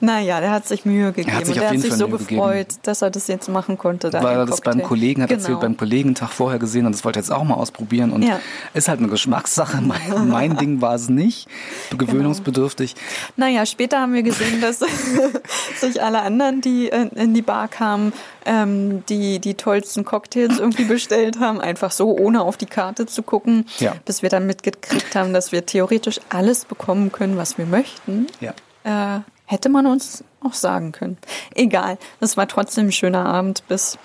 [0.00, 2.18] Naja, der hat sich Mühe gegeben sich und auf er hat sich Fall so Mühe
[2.18, 4.10] gefreut, dass er das jetzt machen konnte.
[4.10, 4.82] Da weil er das beim.
[4.82, 5.40] Kollegen hat genau.
[5.40, 8.10] erzählt, beim Kollegen einen Tag vorher gesehen und das wollte er jetzt auch mal ausprobieren
[8.12, 8.40] und Ja.
[8.74, 9.80] ist halt eine Geschmackssache.
[9.90, 11.48] Mein, mein Ding war es nicht,
[11.96, 12.94] gewöhnungsbedürftig.
[13.36, 14.80] Naja, später haben wir gesehen, dass
[15.80, 18.12] sich alle anderen, die in die Bar kamen,
[18.46, 23.22] ähm, die die tollsten Cocktails irgendwie bestellt haben, einfach so, ohne auf die Karte zu
[23.22, 23.94] gucken, Ja.
[24.04, 28.26] bis wir dann mitgekriegt haben, dass wir theoretisch alles bekommen können, was wir möchten.
[28.40, 28.54] Ja.
[28.84, 29.20] Äh,
[29.50, 31.18] hätte man uns auch sagen können.
[31.54, 33.98] Egal, es war trotzdem ein schöner Abend, bis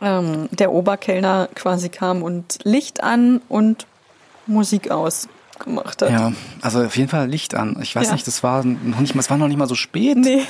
[0.00, 3.86] ähm, der Oberkellner quasi kam und Licht an und
[4.46, 5.28] Musik aus
[5.58, 6.10] gemacht hat.
[6.10, 6.32] Ja,
[6.62, 7.76] also auf jeden Fall Licht an.
[7.80, 8.12] Ich weiß Ja.
[8.12, 10.16] nicht, das war noch nicht mal, es war noch nicht mal so spät.
[10.16, 10.42] Nee.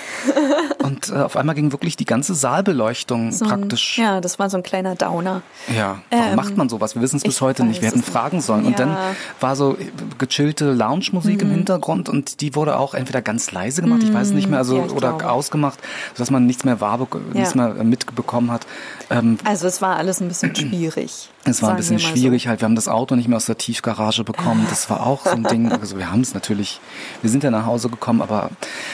[1.11, 3.99] Und äh, auf einmal ging wirklich die ganze Saalbeleuchtung So ein- praktisch.
[3.99, 5.43] Ja, das war so ein kleiner Downer.
[5.75, 6.95] Ja, warum Ähm, macht man sowas?
[6.95, 7.81] Wir wissen es bis heute nicht.
[7.83, 8.67] Wir hätten fragen sollen.
[8.67, 8.95] Und dann Ja.
[8.95, 9.17] Mhm.
[9.41, 9.77] war so
[10.19, 14.49] gechillte Lounge-Musik im Hintergrund und die wurde auch entweder ganz leise gemacht, ich weiß nicht
[14.49, 15.31] mehr, also Ja, ich oder glaube.
[15.31, 15.79] ausgemacht,
[16.15, 16.99] sodass man nichts mehr wahr,
[17.33, 18.67] nichts mehr äh, mitbekommen hat.
[19.11, 21.31] Ähm, Also es war alles ein bisschen schwierig.
[21.45, 22.61] es war ein bisschen schwierig halt.
[22.61, 24.67] Wir haben das Auto nicht mehr aus der Tiefgarage bekommen.
[24.71, 25.71] Das war auch so ein Ding.
[25.73, 26.81] Also wir haben es natürlich,
[27.23, 28.51] wir sind ja nach Hause gekommen, aber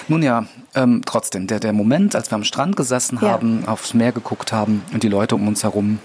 [0.08, 0.44] nun ja,
[0.74, 3.28] ähm, trotzdem, der, der Moment, als wir am Strand gesessen Ja.
[3.32, 5.98] haben, aufs Meer geguckt haben und die Leute um uns herum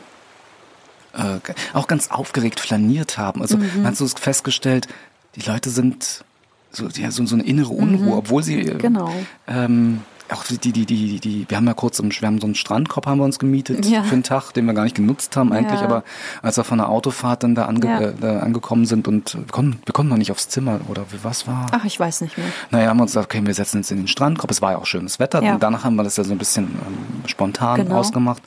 [1.13, 1.39] äh,
[1.73, 3.41] auch ganz aufgeregt flaniert haben.
[3.41, 3.69] Also Mhm.
[3.77, 4.87] man hat so festgestellt,
[5.35, 6.23] die Leute sind
[6.71, 8.77] so, ja, so, so eine innere Unruhe, obwohl sie äh, Mhm.
[8.79, 9.13] Genau.
[9.47, 10.01] ähm,
[10.31, 13.05] auch die, die, die, die, wir haben ja kurz, im, wir haben so einen Strandkorb
[13.05, 14.03] haben wir uns gemietet Ja.
[14.03, 15.85] für einen Tag, den wir gar nicht genutzt haben eigentlich, Ja.
[15.85, 16.03] aber
[16.41, 17.99] als wir von der Autofahrt dann da, ange, Ja.
[17.99, 21.45] äh, da angekommen sind und wir konnten, wir konnten noch nicht aufs Zimmer oder was
[21.47, 21.67] war?
[21.71, 22.47] Ach, ich weiß nicht mehr.
[22.71, 24.49] Naja, haben wir uns gesagt, okay, wir setzen uns in den Strandkorb.
[24.49, 25.41] Es war ja auch schönes Wetter.
[25.43, 27.97] Und danach haben wir das ja so ein bisschen ähm, spontan Genau.
[27.97, 28.41] ausgemacht.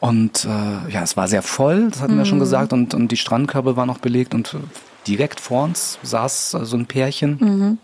[0.00, 2.26] Und äh, ja, es war sehr voll, das hatten wir Mhm.
[2.28, 2.72] schon gesagt.
[2.72, 4.58] Und, und die Strandkörbe waren noch belegt und äh,
[5.06, 7.36] direkt vor uns saß so ein Pärchen.
[7.40, 7.78] Mhm.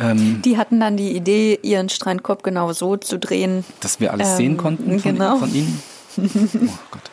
[0.00, 3.64] Ähm, Die hatten dann die Idee, ihren Strandkorb genau so zu drehen.
[3.80, 5.36] dass wir alles Ähm, sehen konnten von, genau.
[5.38, 5.82] von ihnen.
[6.16, 7.10] Oh Gott.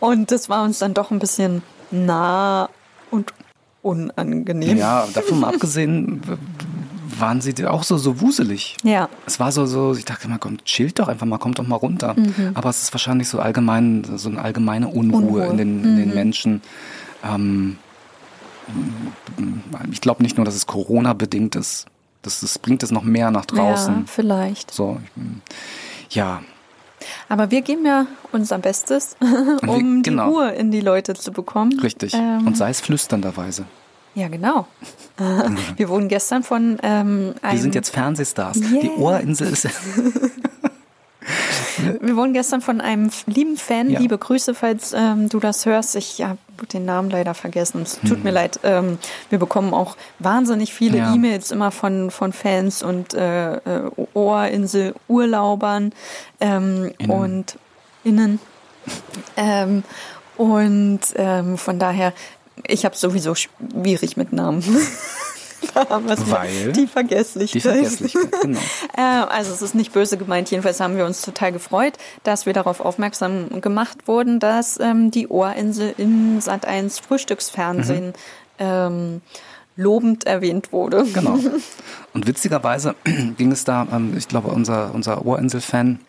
[0.00, 2.68] Und das war uns dann doch ein bisschen nah
[3.12, 3.32] und
[3.82, 4.76] unangenehm.
[4.76, 6.20] Ja, davon mal abgesehen
[7.18, 8.76] waren sie auch so, so wuselig.
[8.82, 9.08] Ja.
[9.26, 11.76] Es war so, so, ich dachte immer, komm, chillt doch einfach mal, kommt doch mal
[11.76, 12.14] runter.
[12.18, 12.50] Mhm.
[12.54, 15.46] Aber es ist wahrscheinlich so allgemein, so eine allgemeine Unruhe, Unruhe.
[15.46, 15.96] in den, Mhm.
[15.96, 16.62] den Menschen.
[17.24, 17.78] Ähm,
[19.92, 21.86] ich glaube nicht nur, dass es Corona-bedingt ist.
[22.26, 24.06] Das, das bringt es noch mehr nach Ja, draußen.
[24.06, 24.70] vielleicht.
[24.72, 24.98] So,
[26.08, 26.42] ich- ja,
[27.28, 29.16] Aber wir geben ja unser Bestes,
[29.66, 30.28] um die genau.
[30.30, 31.78] Ruhe in die Leute zu bekommen.
[31.80, 32.14] richtig.
[32.14, 33.64] Ähm, Und sei es flüsternderweise.
[34.14, 34.66] ja, genau.
[35.76, 38.58] wir wurden gestern von ähm, einem, Wir sind jetzt Fernsehstars.
[38.58, 38.80] Yeah.
[38.82, 39.68] Die Ohrinsel ist.
[42.00, 43.98] wir wurden gestern von einem lieben Fan, Ja.
[44.00, 45.96] liebe Grüße, falls ähm, du das hörst.
[45.96, 46.38] Ich habe
[46.72, 47.82] den Namen leider vergessen.
[47.82, 48.60] Es tut mir leid.
[48.62, 48.98] Ähm,
[49.30, 51.04] wir bekommen auch wahnsinnig viele Hm.
[51.04, 51.14] Ja.
[51.14, 55.92] E-Mails immer von, von Fans und äh, äh, Ohrinsel-Urlaubern
[56.40, 57.10] ähm, Innen.
[57.10, 57.58] und
[58.04, 58.40] innen.
[59.36, 59.82] Ähm,
[60.36, 62.12] und ähm, von daher,
[62.66, 64.62] ich habe sowieso schwierig mit Namen.
[65.74, 66.46] da haben wir es mal.
[66.46, 66.72] Weil?
[66.72, 67.54] Die Vergesslichkeit.
[67.54, 68.58] Die Vergesslichkeit, genau.
[68.96, 70.50] Äh, also es ist nicht böse gemeint.
[70.50, 75.28] Jedenfalls haben wir uns total gefreut, dass wir darauf aufmerksam gemacht wurden, dass ähm, die
[75.28, 78.14] Ohrinsel in Sat1 Frühstücksfernsehen
[78.58, 79.20] ähm,
[79.76, 81.04] lobend erwähnt wurde.
[81.04, 81.38] Genau.
[82.14, 82.94] Und witzigerweise
[83.36, 86.00] ging es da, ähm, ich glaube, unser, unser Ohrinsel-Fan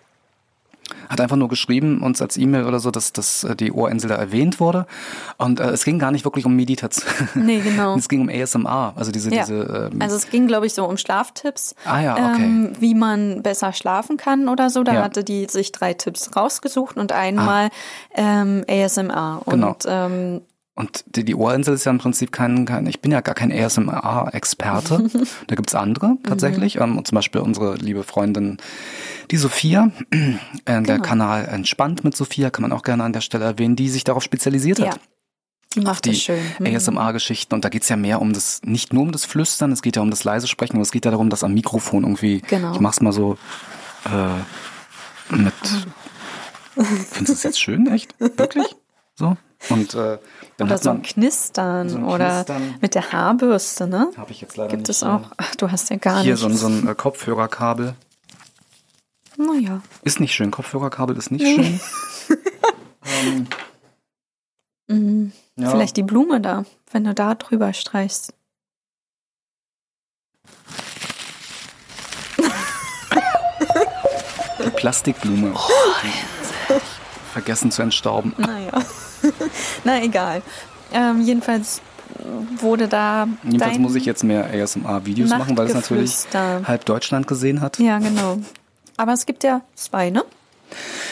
[1.09, 4.15] hat einfach nur geschrieben, uns als E-Mail oder so, dass, dass äh, die Ohrinsel da
[4.15, 4.85] erwähnt wurde.
[5.37, 7.05] Und äh, es ging gar nicht wirklich um Meditation.
[7.35, 7.95] Nee, genau.
[7.95, 9.41] es ging um ASMR, also diese, Ja.
[9.45, 12.43] diese ähm, Also es ging, glaube ich, so um Schlaftipps, Ah ja, okay.
[12.43, 14.83] ähm, wie man besser schlafen kann oder so.
[14.83, 15.03] Da Ja.
[15.03, 17.69] hatte die sich drei Tipps rausgesucht und einmal
[18.15, 19.41] ähm, ASMR.
[19.45, 19.75] Und Genau.
[19.87, 20.41] ähm,
[20.77, 23.51] Und die, die Ohrinsel ist ja im Prinzip kein, kein ich bin ja gar kein
[23.51, 25.09] ASMR-Experte.
[25.47, 26.75] da gibt's andere tatsächlich.
[26.79, 28.57] Ähm, und zum Beispiel unsere liebe Freundin,
[29.31, 31.01] die Sophia, äh, der Genau.
[31.01, 34.21] Kanal Entspannt mit Sophia, kann man auch gerne an der Stelle erwähnen, die sich darauf
[34.21, 34.91] spezialisiert ja.
[34.91, 34.99] hat.
[35.73, 36.39] Die macht die es schön.
[36.59, 36.67] Mhm.
[36.75, 37.55] ASMR-Geschichten.
[37.55, 40.03] Und da geht's ja mehr um das, nicht nur um das Flüstern, es geht ja
[40.03, 42.73] um das leise Sprechen, aber es geht ja darum, dass am Mikrofon irgendwie, Genau.
[42.73, 43.35] ich mach's mal so
[44.05, 45.53] äh, mit.
[46.75, 48.13] Findest du es jetzt schön, echt?
[48.19, 48.67] Wirklich?
[49.19, 49.35] So?
[49.69, 50.17] Und äh,
[50.57, 51.01] dann Oder so ein.
[51.01, 52.75] Knistern so ein oder Knistern.
[52.81, 54.11] mit der Haarbürste, ne?
[54.17, 54.89] Habe ich jetzt leider Gibt nicht.
[54.89, 55.31] es äh, auch.
[55.37, 56.41] Ach, du hast ja gar Hier nicht.
[56.41, 57.95] so ein, so ein äh, Kopfhörerkabel.
[59.37, 59.81] Naja.
[60.03, 60.51] Ist nicht schön.
[60.51, 61.79] Kopfhörerkabel ist nicht schön.
[63.23, 63.47] ähm,
[64.89, 65.33] Mhm.
[65.57, 65.69] ja.
[65.69, 68.33] Vielleicht die Blume da, wenn du da drüber streichst.
[74.63, 75.53] Die Plastikblume.
[77.37, 78.33] Vergessen zu entstauben.
[78.37, 78.71] Naja.
[79.83, 80.41] Na egal.
[80.91, 81.81] Ähm, jedenfalls
[82.59, 83.27] wurde da.
[83.43, 87.77] Jedenfalls muss ich jetzt mehr ASMR-Videos machen, weil es natürlich halb Deutschland gesehen hat.
[87.79, 88.39] Ja, genau.
[88.97, 90.23] Aber es gibt ja zwei, ne?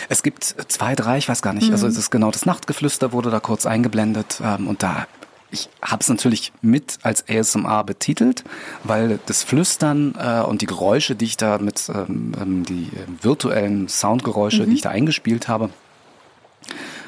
[0.09, 1.67] Es gibt zwei, drei, ich weiß gar nicht.
[1.67, 1.73] Mhm.
[1.73, 5.05] Also es ist genau das Nachtgeflüster wurde da kurz eingeblendet ähm, und da
[5.51, 8.43] ich habe es natürlich mit als ASMR betitelt,
[8.84, 13.23] weil das Flüstern äh, und die Geräusche, die ich da mit ähm, ähm, die äh,
[13.23, 14.69] virtuellen Soundgeräusche, Mhm.
[14.71, 15.69] die ich da eingespielt habe,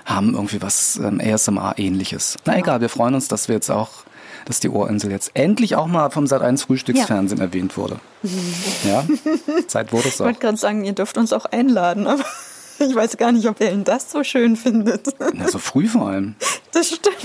[0.08, 2.38] haben irgendwie was ähm, ASMR-ähnliches.
[2.46, 3.90] Na egal, wir freuen uns, dass wir jetzt auch,
[4.46, 8.00] dass die Ohrinsel jetzt endlich auch mal vom Sat1 Frühstücksfernsehen erwähnt wurde.
[8.84, 9.04] Ja,
[9.68, 10.26] Zeit wurde es Ich auch.
[10.26, 12.24] wollte gerade sagen, ihr dürft uns auch einladen, aber
[12.80, 15.08] ich weiß gar nicht, ob ihr das so schön findet.
[15.34, 16.36] Na, so früh vor allem.
[16.72, 17.16] Das stimmt.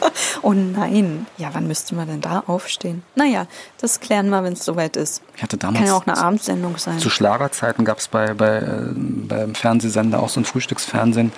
[0.42, 1.26] Oh nein.
[1.38, 3.02] Ja, wann müsste man denn da aufstehen?
[3.14, 3.46] Naja,
[3.80, 5.22] das klären wir, wenn es soweit ist.
[5.36, 6.98] Ich hatte Kann damals ja auch eine Abendsendung sein.
[6.98, 11.32] zu Schlagerzeiten gab es bei, bei, äh, beim Fernsehsender auch so ein Frühstücksfernsehen,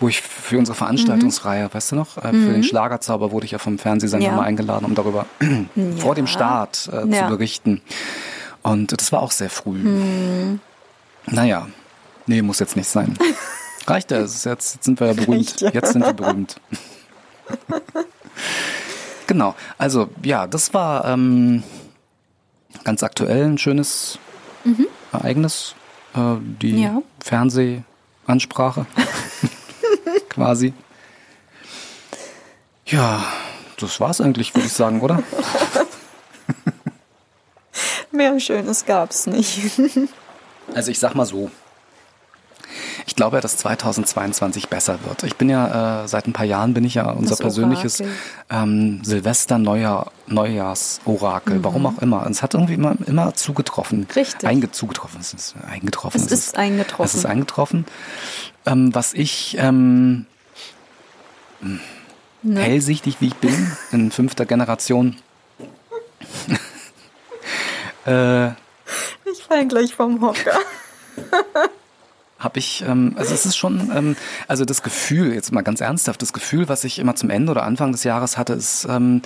[0.00, 3.58] wo ich für unsere Veranstaltungsreihe, weißt du noch, äh, für den Schlagerzauber wurde ich ja
[3.58, 4.32] vom Fernsehsender Mhm.
[4.32, 4.36] Ja.
[4.40, 5.26] mal eingeladen, um darüber
[5.98, 7.24] vor dem Start äh, Ja.
[7.28, 7.80] zu berichten.
[8.62, 9.78] Und das war auch sehr früh.
[9.78, 10.60] Mhm.
[11.26, 11.68] Naja,
[12.26, 13.16] nee, muss jetzt nicht sein.
[13.86, 15.60] Reicht ja, jetzt, jetzt sind wir ja berühmt.
[15.60, 15.70] Ja.
[15.70, 16.56] Jetzt sind wir berühmt.
[19.26, 21.62] genau, also ja, das war ähm,
[22.84, 24.18] ganz aktuell ein schönes
[25.12, 25.74] Ereignis.
[26.14, 26.78] Äh, die Mhm.
[26.78, 27.02] Ja.
[27.20, 28.86] Fernsehansprache
[30.28, 30.72] quasi.
[32.86, 33.24] Ja,
[33.78, 35.22] das war's eigentlich, würde ich sagen, oder?
[38.12, 39.58] Mehr Schönes gab's nicht.
[40.74, 41.50] Also ich sag mal so.
[43.06, 45.22] Ich glaube ja, dass 2022 besser wird.
[45.24, 48.16] Ich bin ja äh, seit ein paar Jahren bin ich ja unser Das persönliches Orakel.
[48.50, 51.62] ähm, Silvester Neujahr Neujahrsorakel.
[51.64, 52.24] Warum auch immer.
[52.24, 54.00] Und es hat irgendwie immer immer zugetroffen.
[54.00, 54.06] Mhm.
[54.14, 54.48] Richtig.
[54.48, 55.20] Einge zugetroffen.
[55.20, 56.20] Es ist eingetroffen.
[56.20, 57.04] Es ist eingetroffen.
[57.04, 57.84] Es ist eingetroffen.
[58.66, 60.26] Ähm, was ich ähm,
[62.44, 62.60] Ne?
[62.60, 65.16] hellsichtig wie ich bin in fünfter Generation.
[68.06, 70.58] äh, Ich fall gleich vom Hocker.
[72.42, 74.16] habe ich, ähm, also es ist schon, ähm,
[74.48, 77.62] also das Gefühl, jetzt mal ganz ernsthaft, das Gefühl, was ich immer zum Ende oder
[77.64, 79.22] Anfang des Jahres hatte, ist, ähm,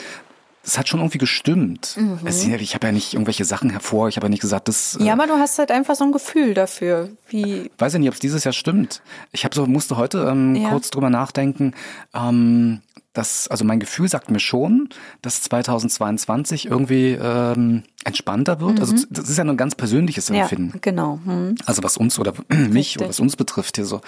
[0.67, 1.95] es hat schon irgendwie gestimmt.
[1.97, 2.19] Mhm.
[2.25, 4.99] Es, ich habe ja nicht irgendwelche Sachen hervor, ich habe ja nicht gesagt, das.
[5.01, 7.71] Ja, äh, aber du hast halt einfach so ein Gefühl dafür, wie.
[7.79, 9.01] weiß ja nicht, ob es dieses Jahr stimmt.
[9.31, 10.71] Ich habe so musste heute ähm, Ja.
[10.71, 11.73] kurz drüber nachdenken.
[12.15, 12.81] Ähm,
[13.17, 14.89] dass, also mein Gefühl sagt mir schon,
[15.23, 18.81] dass 2022 irgendwie ähm, entspannter wird.
[18.81, 20.37] Also das ist ja nur ein ganz persönliches Mhm.
[20.37, 20.79] Ja, Empfinden.
[20.81, 21.21] genau.
[21.25, 21.55] Hm.
[21.67, 22.99] Also was uns oder mich Richtig.
[22.99, 24.01] oder was uns betrifft hier so.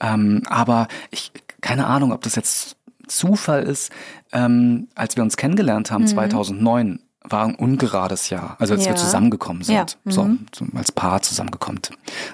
[0.00, 2.76] Ähm, aber ich, keine Ahnung, ob das jetzt
[3.08, 3.92] Zufall ist.
[4.32, 6.98] Ähm, als wir uns kennengelernt haben, 2009,
[7.28, 8.56] war ein ungerades Jahr.
[8.58, 8.96] Also als wir Mhm.
[8.96, 9.02] Ja.
[9.04, 9.74] zusammengekommen sind.
[9.74, 10.46] Ja, So, mhm.
[10.54, 11.80] so als Paar zusammengekommen.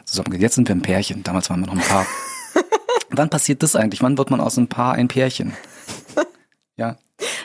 [0.04, 0.38] zusammen.
[0.40, 1.22] Jetzt sind wir ein Pärchen.
[1.24, 2.06] Damals waren wir noch ein Paar.
[3.10, 4.02] Wann passiert das eigentlich?
[4.02, 5.52] Wann wird man aus einem Paar ein Pärchen?
[6.76, 6.96] Ja,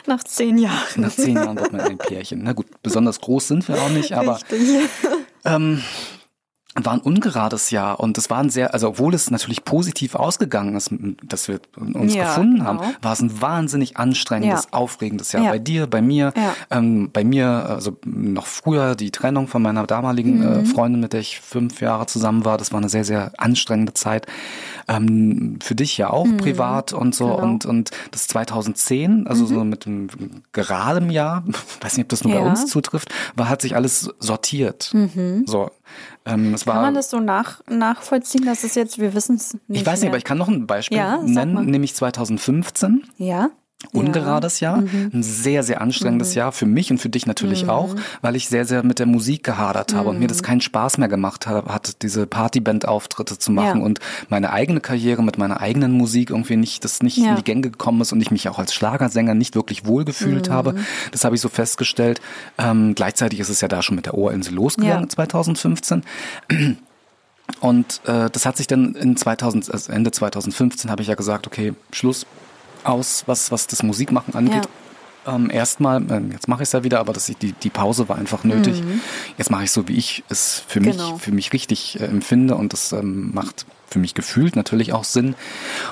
[0.06, 0.76] Nach zehn Jahren.
[0.96, 2.42] nach zehn Jahren wird man ein Pärchen.
[2.42, 4.40] Na gut, besonders groß sind wir auch nicht, aber
[5.44, 5.82] ähm,
[6.80, 10.76] war ein ungerades Jahr und es war ein sehr, also obwohl es natürlich positiv ausgegangen
[10.76, 10.90] ist,
[11.24, 12.66] dass wir uns Ja, gefunden genau.
[12.66, 14.78] haben, war es ein wahnsinnig anstrengendes, Ja.
[14.78, 15.42] aufregendes Jahr.
[15.44, 15.50] Ja.
[15.50, 16.32] Bei dir, bei mir,
[16.70, 20.46] ähm, bei mir, also noch früher die Trennung von meiner damaligen Mhm.
[20.46, 23.94] äh, Freundin, mit der ich fünf Jahre zusammen war, das war eine sehr, sehr anstrengende
[23.94, 24.26] Zeit.
[24.86, 27.38] Ähm, für dich ja auch privat und so Genau.
[27.42, 30.08] und, und das 2010, also so mit einem
[30.52, 31.42] geradem Jahr,
[31.80, 32.48] weiß nicht, ob das nur bei Mhm.
[32.48, 34.94] Uns zutrifft, war, hat sich alles sortiert.
[35.46, 35.70] So,
[36.28, 39.54] ähm, es war, Kann man das so nach, nachvollziehen, dass es jetzt, wir wissen es
[39.66, 39.80] nicht.
[39.80, 40.10] ich weiß nicht, mehr.
[40.10, 43.04] aber ich kann noch ein Beispiel Ja, nennen, nämlich 2015.
[43.16, 43.50] Ja?
[43.92, 45.10] Ungerades Jahr, Mhm.
[45.14, 48.64] ein sehr, sehr anstrengendes Jahr für mich und für dich natürlich auch, weil ich sehr,
[48.64, 50.28] sehr mit der Musik gehadert habe und mir Mhm.
[50.28, 53.86] das keinen Spaß mehr gemacht hat, hat diese Partyband-Auftritte zu machen Ja.
[53.86, 57.30] und meine eigene Karriere mit meiner eigenen Musik irgendwie nicht, das nicht Ja.
[57.30, 60.52] in die Gänge gekommen ist und ich mich auch als Schlagersänger nicht wirklich wohlgefühlt Mhm.
[60.52, 60.74] habe.
[61.12, 62.20] Das habe ich so festgestellt.
[62.58, 65.08] Ähm, gleichzeitig ist es ja da schon mit der Ohrinsel losgegangen, Ja.
[65.08, 66.02] 2015.
[67.60, 71.46] Und äh, das hat sich dann in 2000, also Ende 2015 habe ich ja gesagt,
[71.46, 72.26] okay, Schluss,
[72.88, 74.68] aus, was, was das Musikmachen angeht.
[75.26, 75.34] Ja.
[75.34, 78.16] Ähm, erstmal, äh, jetzt mache ich es ja wieder, aber das, die, die Pause war
[78.16, 78.82] einfach nötig.
[78.82, 79.00] Mhm.
[79.36, 81.18] Jetzt mache ich so, wie ich es für mich, genau.
[81.18, 85.34] für mich richtig äh, empfinde und das ähm, macht für mich gefühlt natürlich auch Sinn.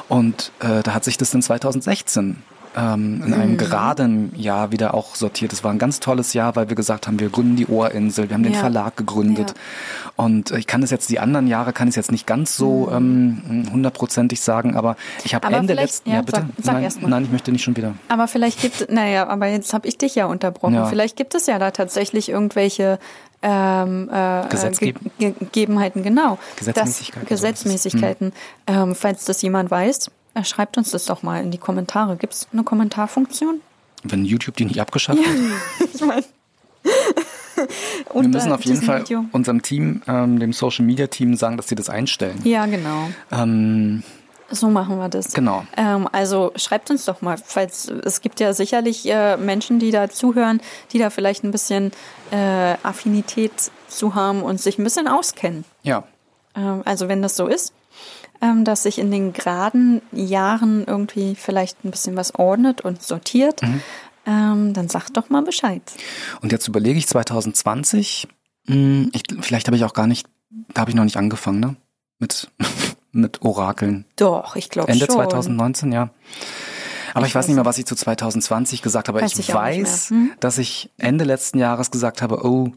[0.08, 2.36] Und äh, da hat sich das in 2016
[2.76, 3.56] ähm, in einem mhm.
[3.56, 5.52] geraden Jahr wieder auch sortiert.
[5.52, 8.34] Es war ein ganz tolles Jahr, weil wir gesagt haben, wir gründen die Ohrinsel, wir
[8.34, 8.50] haben ja.
[8.50, 9.54] den Verlag gegründet.
[9.56, 10.12] Ja.
[10.24, 12.88] Und ich kann es jetzt, die anderen Jahre kann ich es jetzt nicht ganz so
[12.90, 13.42] mhm.
[13.48, 16.46] ähm, hundertprozentig sagen, aber ich habe Ende letzten ja, bitte.
[16.62, 17.94] Sag, sag nein, nein, ich möchte nicht schon wieder.
[18.08, 20.86] Aber vielleicht gibt, naja, aber jetzt habe ich dich ja unterbrochen.
[20.86, 22.98] Vielleicht gibt es ja da tatsächlich irgendwelche
[23.42, 26.38] ähm, äh, Gegebenheiten, genau.
[26.56, 27.28] Gesetzmäßigkeiten.
[27.28, 28.32] Das, Gesetzmäßigkeiten.
[28.68, 28.76] Hm.
[28.90, 30.10] Ähm, falls das jemand weiß, äh,
[30.44, 32.16] schreibt uns das doch mal in die Kommentare.
[32.16, 33.60] Gibt es eine Kommentarfunktion?
[34.02, 35.88] Wenn YouTube die nicht abgeschafft hat?
[35.94, 36.24] ich meine.
[38.12, 39.24] Wir müssen auf jeden Fall Video.
[39.32, 42.38] unserem Team, ähm, dem Social Media Team, sagen, dass sie das einstellen.
[42.44, 43.08] Ja, genau.
[43.32, 44.02] Ähm,
[44.50, 45.32] so machen wir das.
[45.32, 45.64] Genau.
[45.76, 50.08] Ähm, also schreibt uns doch mal, falls es gibt ja sicherlich äh, Menschen, die da
[50.08, 50.60] zuhören,
[50.92, 51.92] die da vielleicht ein bisschen
[52.30, 53.52] äh, Affinität
[53.88, 55.64] zu haben und sich ein bisschen auskennen.
[55.82, 56.04] Ja.
[56.54, 57.72] Ähm, also wenn das so ist,
[58.40, 63.62] ähm, dass sich in den geraden Jahren irgendwie vielleicht ein bisschen was ordnet und sortiert,
[63.62, 63.80] mhm.
[64.26, 65.82] ähm, dann sagt doch mal Bescheid.
[66.42, 68.28] Und jetzt überlege ich 2020,
[68.66, 70.26] mh, hm, ich, vielleicht habe ich auch gar nicht,
[70.72, 71.76] da habe ich noch nicht angefangen, ne?
[72.18, 72.50] Mit,
[73.12, 74.04] mit Orakeln.
[74.16, 75.00] Doch, ich glaube schon.
[75.00, 76.10] Ende 2019, ja.
[77.14, 79.22] Aber ich, ich weiß nicht mehr, was ich zu 2020 gesagt habe.
[79.22, 80.32] Weiß ich, ich weiß, hm?
[80.38, 82.72] dass ich Ende letzten Jahres gesagt habe, oh,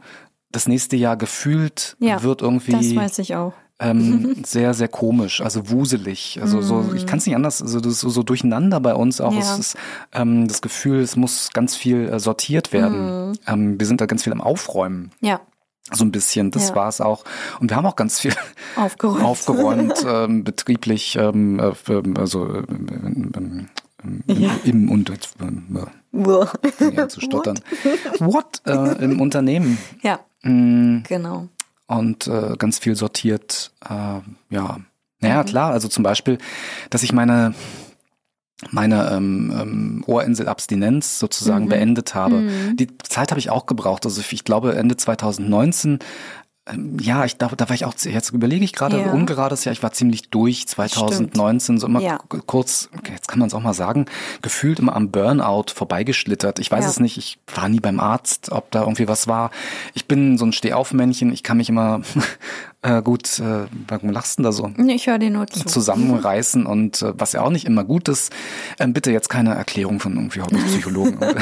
[0.52, 2.72] das nächste Jahr gefühlt ja, wird irgendwie.
[3.80, 6.40] Ähm, sehr, sehr komisch, also wuselig.
[6.42, 9.22] Also so, ich kann es nicht anders, also das ist so, so durcheinander bei uns
[9.22, 9.34] auch.
[9.34, 9.40] Ja.
[9.40, 9.78] Es ist
[10.12, 13.30] ähm, das Gefühl, es muss ganz viel äh, sortiert werden.
[13.30, 13.34] Mhm.
[13.48, 15.12] Ähm, wir sind da ganz viel am Aufräumen.
[15.22, 15.40] Ja.
[15.92, 16.76] So ein bisschen, das ja.
[16.76, 17.24] war es auch.
[17.60, 18.34] Und wir haben auch ganz viel
[18.76, 23.70] aufgeräumt, aufgeräumt ähm, betrieblich, ähm, äh, ähm, also äh, ähm,
[24.28, 24.52] ja.
[24.66, 25.18] im, und äh,
[27.08, 27.60] zu stottern.
[28.20, 28.62] What?
[28.66, 29.78] Äh, Im Unternehmen.
[30.02, 30.20] Ja.
[30.42, 31.04] Mhm.
[31.08, 31.48] Genau
[31.90, 33.72] und äh, ganz viel sortiert.
[33.84, 34.22] Äh,
[34.54, 34.78] ja,
[35.20, 35.46] naja, mhm.
[35.46, 36.38] klar, also zum Beispiel,
[36.90, 37.54] dass ich meine
[38.72, 41.70] meine ähm, ähm, Ohrinsel-Abstinenz sozusagen mhm.
[41.70, 42.36] beendet habe.
[42.36, 42.76] Mhm.
[42.76, 44.06] Die Zeit habe ich auch gebraucht.
[44.06, 46.00] Also ich glaube Ende 2019 ähm,
[47.00, 49.12] ja, ich glaube, da war ich auch, jetzt überlege ich gerade, ja.
[49.12, 51.82] ungerades Jahr, ich war ziemlich durch 2019, Stimmt.
[51.82, 52.20] so immer ja.
[52.46, 54.06] kurz, jetzt kann man es auch mal sagen,
[54.42, 56.60] gefühlt immer am Burnout vorbeigeschlittert.
[56.60, 56.90] Ich weiß ja.
[56.90, 59.52] es nicht, ich war nie beim Arzt, ob da irgendwie was war.
[59.94, 62.02] Ich bin so ein Stehaufmännchen, ich kann mich immer
[62.82, 64.72] äh, gut, äh, warum lachst du da so?
[64.88, 65.66] Ich höre dir nur zu.
[65.66, 68.32] Zusammenreißen und äh, was ja auch nicht immer gut ist.
[68.80, 71.20] Ähm, bitte jetzt keine Erklärung von irgendwie Hobbypsychologen.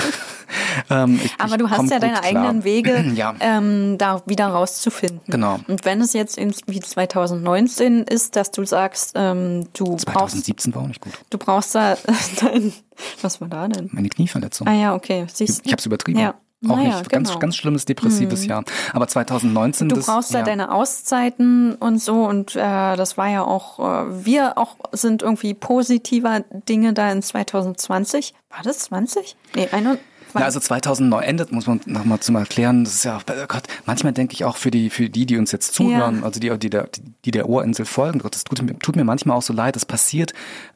[0.89, 2.23] ähm, ich, Aber du hast ja deine klar.
[2.23, 3.35] eigenen Wege, ja.
[3.39, 5.21] ähm, da wieder rauszufinden.
[5.27, 5.59] Genau.
[5.67, 10.83] Und wenn es jetzt wie 2019 ist, dass du sagst, ähm, du 2017 brauchst, war
[10.83, 11.13] auch nicht gut.
[11.29, 11.97] Du brauchst da
[12.41, 12.73] dein,
[13.21, 13.89] was war da denn?
[13.91, 14.67] Meine Knieverletzung.
[14.67, 15.27] Ah ja, okay.
[15.31, 16.19] Siehst ich, ich habe es übertrieben.
[16.19, 16.35] Ja.
[16.65, 17.09] Auch naja, nicht.
[17.09, 17.39] Ganz, genau.
[17.39, 18.49] ganz schlimmes depressives mhm.
[18.49, 18.63] Jahr.
[18.93, 19.89] Aber 2019.
[19.89, 24.25] Du das, brauchst ja deine Auszeiten und so und äh, das war ja auch, äh,
[24.25, 28.33] wir auch sind irgendwie positiver Dinge da in 2020.
[28.49, 29.35] War das 20?
[29.55, 30.01] Nee, 21.
[30.33, 32.83] Ja, also 2009 endet, muss man nochmal zum Erklären.
[32.83, 35.51] Das ist ja, oh Gott, manchmal denke ich auch für die, für die, die uns
[35.51, 36.25] jetzt zuhören, ja.
[36.25, 36.89] also die, die der,
[37.25, 39.75] die der Ohrinsel folgen, Gott, das tut mir, tut mir manchmal auch so leid.
[39.75, 40.33] Das passiert,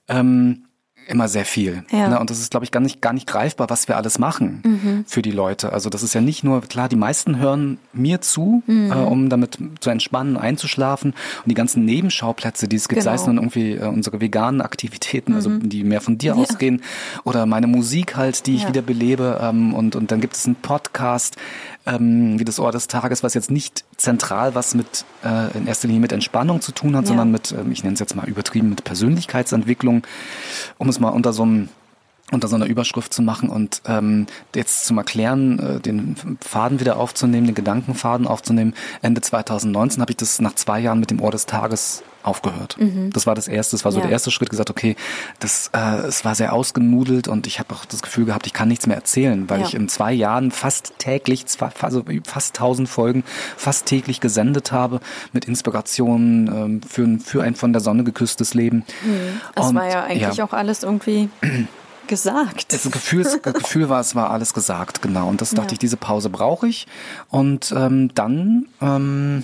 [0.07, 0.65] ähm,
[1.07, 1.83] immer sehr viel.
[1.91, 2.09] Ja.
[2.09, 2.19] Ne?
[2.19, 5.05] Und das ist, glaube ich, gar nicht, gar nicht greifbar, was wir alles machen mhm.
[5.07, 5.73] für die Leute.
[5.73, 8.91] Also das ist ja nicht nur, klar, die meisten hören mir zu, mhm.
[8.91, 11.11] äh, um damit zu entspannen, einzuschlafen.
[11.11, 13.11] Und die ganzen Nebenschauplätze, die es gibt, genau.
[13.11, 15.55] sei es nun irgendwie äh, unsere veganen Aktivitäten, also mhm.
[15.55, 16.41] also die mehr von dir ja.
[16.41, 16.81] ausgehen,
[17.23, 18.69] oder meine Musik halt, die ich ja.
[18.69, 19.39] wieder belebe.
[19.41, 21.37] Ähm, und, und dann gibt es einen Podcast,
[21.85, 25.87] ähm, wie das Ohr des Tages, was jetzt nicht zentral was mit äh, in erster
[25.87, 27.07] Linie mit Entspannung zu tun hat, ja.
[27.09, 30.03] sondern mit, ähm, ich nenne es jetzt mal übertrieben, mit Persönlichkeitsentwicklung,
[30.77, 31.69] um es mal unter so einem
[32.31, 34.25] unter so einer Überschrift zu machen und ähm,
[34.55, 38.73] jetzt zum Erklären, äh, den Faden wieder aufzunehmen, den Gedankenfaden aufzunehmen.
[39.01, 42.77] Ende 2019 habe ich das nach zwei Jahren mit dem Ohr des Tages aufgehört.
[42.79, 43.11] Mhm.
[43.11, 44.03] Das war das erste, das war so ja.
[44.03, 44.95] der erste Schritt, gesagt, okay,
[45.39, 48.67] das äh, es war sehr ausgenudelt und ich habe auch das Gefühl gehabt, ich kann
[48.67, 49.67] nichts mehr erzählen, weil ja.
[49.67, 51.45] ich in zwei Jahren fast täglich,
[51.81, 53.23] also fast tausend Folgen,
[53.57, 54.99] fast täglich gesendet habe
[55.33, 58.85] mit Inspirationen ähm, für, für ein von der Sonne geküsstes Leben.
[59.03, 59.41] Mhm.
[59.55, 60.45] Das und, war ja eigentlich ja.
[60.45, 61.29] auch alles irgendwie
[62.07, 62.73] gesagt.
[62.73, 65.27] Das Gefühl, das Gefühl war, es war alles gesagt, genau.
[65.27, 66.87] Und das dachte ich, diese Pause brauche ich.
[67.29, 69.43] Und ähm, dann ähm,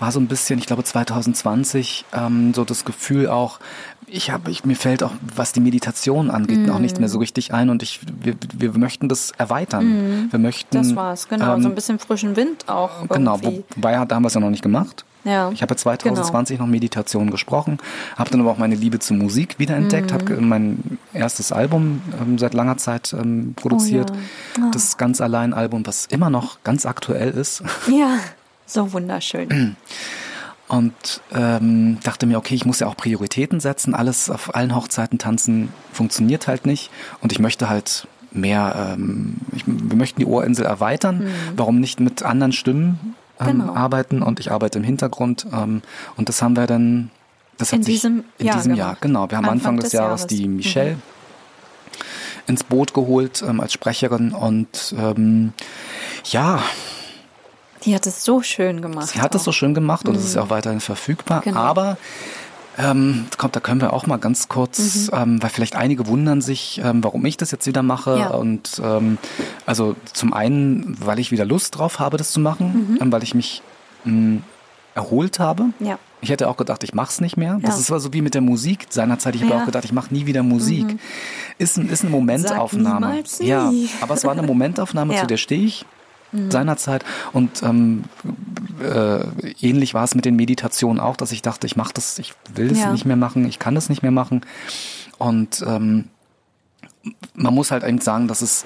[0.00, 3.60] war so ein bisschen, ich glaube 2020, ähm, so das Gefühl auch,
[4.06, 6.70] ich habe, ich, mir fällt auch, was die Meditation angeht, mm.
[6.70, 10.26] auch nicht mehr so richtig ein und ich, wir, wir möchten das erweitern.
[10.26, 10.32] Mm.
[10.32, 10.76] Wir möchten.
[10.76, 13.08] Das war's, genau, ähm, so ein bisschen frischen Wind auch.
[13.08, 15.04] Genau, wobei da haben wir es ja noch nicht gemacht.
[15.24, 16.66] Ja, ich habe 2020 genau.
[16.66, 17.78] noch Meditation gesprochen,
[18.16, 20.14] habe dann aber auch meine Liebe zur Musik wiederentdeckt, mhm.
[20.14, 24.10] habe mein erstes Album ähm, seit langer Zeit ähm, produziert.
[24.10, 24.66] Oh ja.
[24.66, 24.70] oh.
[24.72, 27.62] Das ganz allein Album, was immer noch ganz aktuell ist.
[27.86, 28.16] Ja,
[28.72, 29.76] so wunderschön.
[30.68, 33.92] Und ähm, dachte mir, okay, ich muss ja auch Prioritäten setzen.
[33.92, 36.92] Alles auf allen Hochzeiten tanzen funktioniert halt nicht.
[37.20, 41.24] Und ich möchte halt mehr, ähm, ich, wir möchten die Ohrinsel erweitern.
[41.24, 41.32] Mhm.
[41.56, 43.74] Warum nicht mit anderen Stimmen ähm, genau.
[43.74, 45.46] arbeiten und ich arbeite im Hintergrund.
[45.52, 45.82] Ähm,
[46.16, 47.10] und das haben wir dann,
[47.58, 49.30] das in hat diesem sich in Jahr diesem Jahr, genau.
[49.30, 51.02] Wir haben Anfang, Anfang des, des Jahres, Jahres, die Michelle mhm.
[52.46, 55.52] ins Boot geholt ähm, als Sprecherin und ähm,
[56.26, 56.62] ja.
[57.84, 59.08] Die hat es so schön gemacht.
[59.08, 60.50] Sie hat es so schön gemacht und es ist ja auch mhm.
[60.50, 61.40] weiterhin verfügbar.
[61.42, 61.58] Genau.
[61.58, 61.96] Aber
[62.78, 65.18] ähm, kommt, da können wir auch mal ganz kurz, mhm.
[65.18, 68.18] ähm, weil vielleicht einige wundern sich, ähm, warum ich das jetzt wieder mache.
[68.18, 68.28] Ja.
[68.28, 69.18] Und ähm,
[69.66, 72.98] also zum einen, weil ich wieder Lust drauf habe, das zu machen, mhm.
[73.00, 73.62] ähm, weil ich mich
[74.04, 74.42] mh, hm,
[74.94, 75.66] erholt habe.
[75.78, 75.98] Ja.
[76.22, 77.58] Ich hätte auch gedacht, ich mache es nicht mehr.
[77.62, 77.68] Ja.
[77.68, 79.34] Das ist so wie mit der Musik seinerzeit.
[79.34, 79.60] Ich habe ja.
[79.60, 80.84] auch gedacht, ich mache nie wieder Musik.
[80.84, 80.98] Mhm.
[81.58, 83.22] Ist, ein, ist eine Momentaufnahme.
[83.40, 85.86] Ja, aber es war eine Momentaufnahme, zu der stehe ich
[86.32, 86.50] mhm.
[86.50, 87.04] seinerzeit.
[87.32, 88.04] Und ähm,
[88.82, 89.20] äh,
[89.60, 92.68] ähnlich war es mit den Meditationen auch, dass ich dachte, ich mache das, ich will
[92.68, 92.92] das ja.
[92.92, 94.42] nicht mehr machen, ich kann das nicht mehr machen.
[95.18, 96.08] Und ähm,
[97.34, 98.64] man muss halt eben sagen, dass es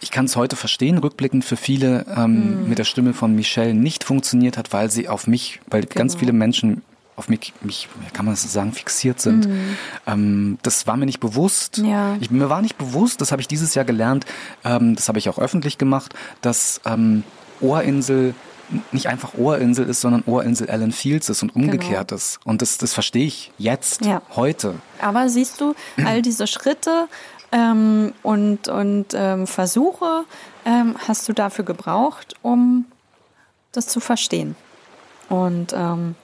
[0.00, 2.68] ich kann es heute verstehen, rückblickend für viele ähm, mhm.
[2.68, 5.94] mit der Stimme von Michelle nicht funktioniert hat, weil sie auf mich, weil genau.
[5.94, 6.82] ganz viele Menschen
[7.18, 9.48] auf mich, mich, kann man das sagen, fixiert sind.
[9.48, 9.76] Mhm.
[10.06, 11.78] Ähm, das war mir nicht bewusst.
[11.78, 12.16] Ja.
[12.20, 14.24] Ich, mir war nicht bewusst, das habe ich dieses Jahr gelernt,
[14.64, 17.24] ähm, das habe ich auch öffentlich gemacht, dass ähm,
[17.60, 18.34] Ohrinsel
[18.92, 22.16] nicht einfach Ohrinsel ist, sondern Ohrinsel Alan Fields ist und umgekehrt genau.
[22.16, 22.38] ist.
[22.44, 24.22] Und das, das verstehe ich jetzt, ja.
[24.36, 24.74] heute.
[25.00, 27.08] Aber siehst du, all diese Schritte
[27.50, 30.24] ähm, und, und ähm, Versuche
[30.64, 32.84] ähm, hast du dafür gebraucht, um
[33.72, 34.54] das zu verstehen.
[35.30, 36.14] Und ähm,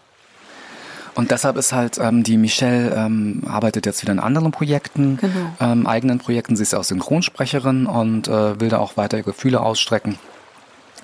[1.14, 5.54] und deshalb ist halt ähm, die Michelle ähm, arbeitet jetzt wieder in anderen Projekten, genau.
[5.60, 6.56] ähm, eigenen Projekten.
[6.56, 10.18] Sie ist auch Synchronsprecherin und äh, will da auch weiter ihre Gefühle ausstrecken.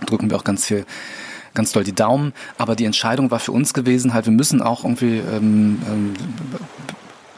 [0.06, 0.84] Drücken wir auch ganz viel
[1.54, 2.32] ganz doll die Daumen.
[2.58, 6.14] Aber die Entscheidung war für uns gewesen, halt, wir müssen auch irgendwie ähm, ähm,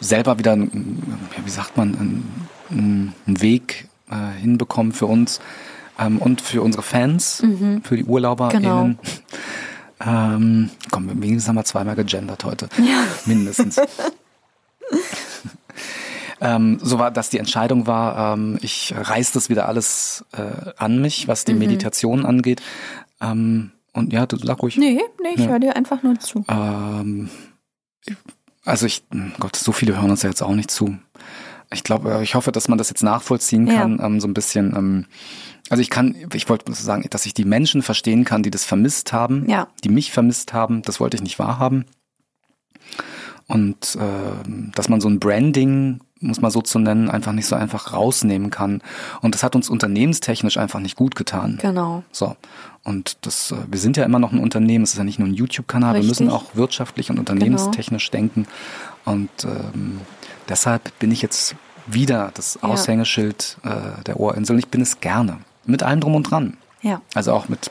[0.00, 2.24] selber wieder, wie sagt man,
[2.70, 5.40] einen, Weg äh, hinbekommen für uns
[5.98, 7.82] ähm, und für unsere Fans, mhm.
[7.84, 8.62] für die UrlauberInnen.
[8.62, 8.94] Genau.
[10.04, 12.68] Ähm, komm, wenigstens haben wir zweimal gegendert heute.
[12.78, 13.04] Ja.
[13.26, 13.80] Mindestens.
[16.40, 21.00] ähm, so war, dass die Entscheidung war, ähm, ich reiß das wieder alles äh, an
[21.00, 21.60] mich, was die mhm.
[21.60, 22.62] Meditation angeht.
[23.20, 24.76] Ähm, und ja, du sag ruhig.
[24.76, 25.48] Nee, nee, ich ja.
[25.48, 26.44] höre dir einfach nur zu.
[26.48, 27.28] Ähm,
[28.64, 29.04] also ich,
[29.38, 30.96] Gott, so viele hören uns ja jetzt auch nicht zu.
[31.72, 34.06] Ich glaube, ich hoffe, dass man das jetzt nachvollziehen kann, ja.
[34.06, 34.74] ähm, so ein bisschen.
[34.76, 35.06] Ähm,
[35.70, 39.12] also ich kann, ich wollte sagen, dass ich die Menschen verstehen kann, die das vermisst
[39.12, 39.68] haben, ja.
[39.84, 40.82] die mich vermisst haben.
[40.82, 41.86] Das wollte ich nicht wahrhaben.
[43.46, 47.56] Und äh, dass man so ein Branding, muss man so zu nennen, einfach nicht so
[47.56, 48.82] einfach rausnehmen kann.
[49.20, 51.58] Und das hat uns unternehmenstechnisch einfach nicht gut getan.
[51.60, 52.04] Genau.
[52.12, 52.36] So.
[52.84, 55.28] Und das, äh, wir sind ja immer noch ein Unternehmen, es ist ja nicht nur
[55.28, 58.20] ein YouTube-Kanal, wir müssen auch wirtschaftlich und unternehmenstechnisch genau.
[58.20, 58.46] denken.
[59.04, 60.00] Und ähm,
[60.48, 61.56] deshalb bin ich jetzt
[61.86, 65.38] wieder das Aushängeschild äh, der Ohrinsel und ich bin es gerne.
[65.64, 66.56] Mit allem drum und dran.
[66.80, 67.00] Ja.
[67.14, 67.70] Also auch mit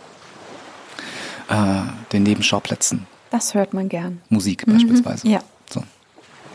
[1.49, 1.81] äh,
[2.13, 3.07] den Nebenschauplätzen.
[3.29, 4.21] Das hört man gern.
[4.29, 4.73] Musik mhm.
[4.73, 5.27] beispielsweise.
[5.27, 5.39] Ja.
[5.69, 5.83] So.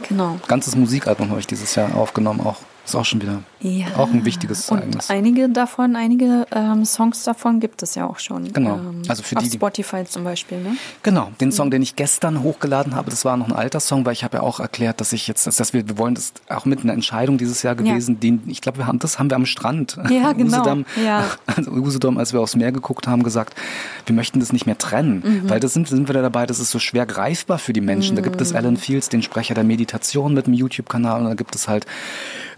[0.09, 0.39] Genau.
[0.47, 3.87] Ganzes Musikalbum habe ich dieses Jahr aufgenommen, auch ist auch schon wieder ja.
[3.97, 5.11] auch ein wichtiges und Ereignis.
[5.11, 8.53] Einige davon, einige ähm, Songs davon gibt es ja auch schon.
[8.53, 8.76] Genau.
[8.76, 10.76] Ähm, also für auf die, Spotify zum Beispiel, ne?
[11.03, 11.30] Genau.
[11.41, 14.22] Den Song, den ich gestern hochgeladen habe, das war noch ein alter Song, weil ich
[14.22, 16.93] habe ja auch erklärt, dass ich jetzt, dass wir, wir wollen das auch mit einer
[16.93, 18.20] Entscheidung dieses Jahr gewesen, ja.
[18.20, 19.99] den, ich glaube, wir haben, das haben wir am Strand.
[20.09, 20.61] Ja, genau.
[20.61, 21.24] Usedom, ja.
[21.47, 23.55] Also Usedom, als wir aufs Meer geguckt haben, gesagt,
[24.05, 25.51] wir möchten das nicht mehr trennen, mhm.
[25.51, 28.12] weil das sind, sind wir da dabei, das ist so schwer greifbar für die Menschen.
[28.12, 28.16] Mhm.
[28.16, 28.59] Da gibt es mhm.
[28.59, 31.87] Alan Fields, den Sprecher der Meditation mit dem YouTube-Kanal und da gibt es halt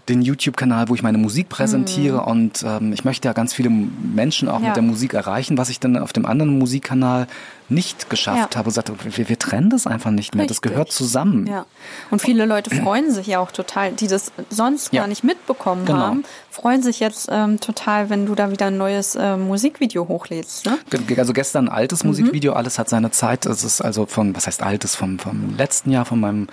[0.09, 2.27] den YouTube-Kanal, wo ich meine Musik präsentiere mhm.
[2.27, 4.67] und ähm, ich möchte ja ganz viele Menschen auch ja.
[4.67, 7.27] mit der Musik erreichen, was ich dann auf dem anderen Musikkanal
[7.69, 8.57] nicht geschafft ja.
[8.57, 8.69] habe.
[8.69, 10.43] Und sagte, wir, wir, trennen das einfach nicht mehr.
[10.43, 10.59] Richtig.
[10.59, 11.45] Das gehört zusammen.
[11.45, 11.65] Ja.
[12.09, 15.01] Und viele Leute freuen sich ja auch total, die das sonst ja.
[15.01, 15.99] gar nicht mitbekommen genau.
[15.99, 20.65] haben, freuen sich jetzt ähm, total, wenn du da wieder ein neues äh, Musikvideo hochlädst.
[20.65, 20.79] Ne?
[21.17, 22.09] Also gestern ein altes mhm.
[22.09, 23.45] Musikvideo, alles hat seine Zeit.
[23.45, 26.47] Es ist also von, was heißt altes, vom, vom letzten Jahr, von meinem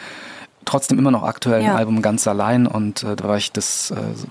[0.66, 1.74] trotzdem immer noch aktuellen Ja.
[1.76, 4.26] Album ganz allein und äh, da war ich das äh, so,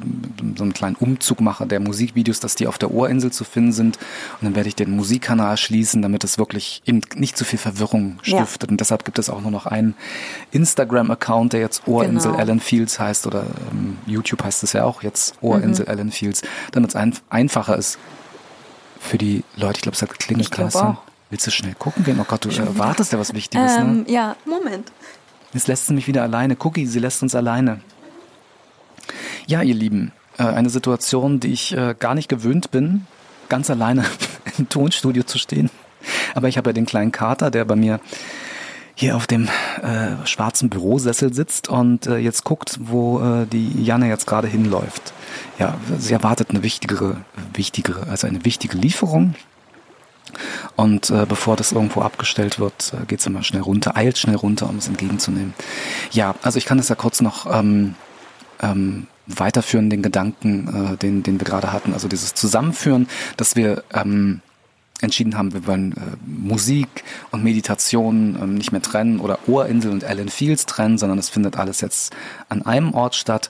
[0.56, 3.98] so einen kleinen Umzug mache der Musikvideos, dass die auf der Ohrinsel zu finden sind
[4.40, 8.20] und dann werde ich den Musikkanal schließen, damit es wirklich eben nicht zu viel Verwirrung
[8.24, 8.38] Ja.
[8.38, 9.96] stiftet und deshalb gibt es auch nur noch einen
[10.52, 12.42] Instagram-Account, der jetzt Ohrinsel Genau.
[12.44, 15.92] Alan Fields heißt oder ähm, YouTube heißt es ja auch jetzt Ohrinsel Mhm.
[15.92, 17.98] Alan Fields, damit es ein, einfacher ist
[19.00, 19.78] für die Leute.
[19.78, 20.02] Ich glaube, es
[20.76, 20.98] hat auch.
[21.30, 22.20] Willst du schnell gucken gehen?
[22.22, 23.82] Oh Gott, du erwartest ja was Wichtiges, ne?
[23.82, 24.92] Ähm, ja, Moment.
[25.56, 26.58] Jetzt lässt sie mich wieder alleine.
[26.60, 27.80] Cookie, sie lässt uns alleine.
[29.48, 33.08] Ja, ihr Lieben, äh, eine Situation, die ich äh, gar nicht gewöhnt bin,
[33.48, 34.04] ganz alleine
[34.58, 35.70] im Tonstudio zu stehen.
[36.34, 38.02] Aber ich habe ja den kleinen Kater, der bei mir
[38.96, 39.48] hier auf dem
[39.82, 45.14] äh, schwarzen Bürosessel sitzt und jetzt guckt, wo die Janne jetzt gerade hinläuft.
[45.58, 47.18] Ja, sie erwartet eine wichtigere,
[47.54, 49.36] wichtigere, also eine wichtige Lieferung.
[50.76, 54.36] Und äh, bevor das irgendwo abgestellt wird, äh, geht sie mal schnell runter, eilt schnell
[54.36, 55.54] runter, um es entgegenzunehmen.
[56.12, 57.96] Ja, also ich kann das ja kurz noch ähm,
[58.62, 61.94] ähm, weiterführen, den Gedanken, äh, den, den wir gerade hatten.
[61.94, 63.08] Also dieses Zusammenführen,
[63.38, 64.42] dass wir ähm,
[65.02, 70.04] entschieden haben, wir wollen äh, Musik und Meditation ähm, nicht mehr trennen oder Ohrinsel und
[70.04, 72.16] Alan Fields trennen, sondern es findet alles jetzt
[72.50, 73.50] an einem Ort statt.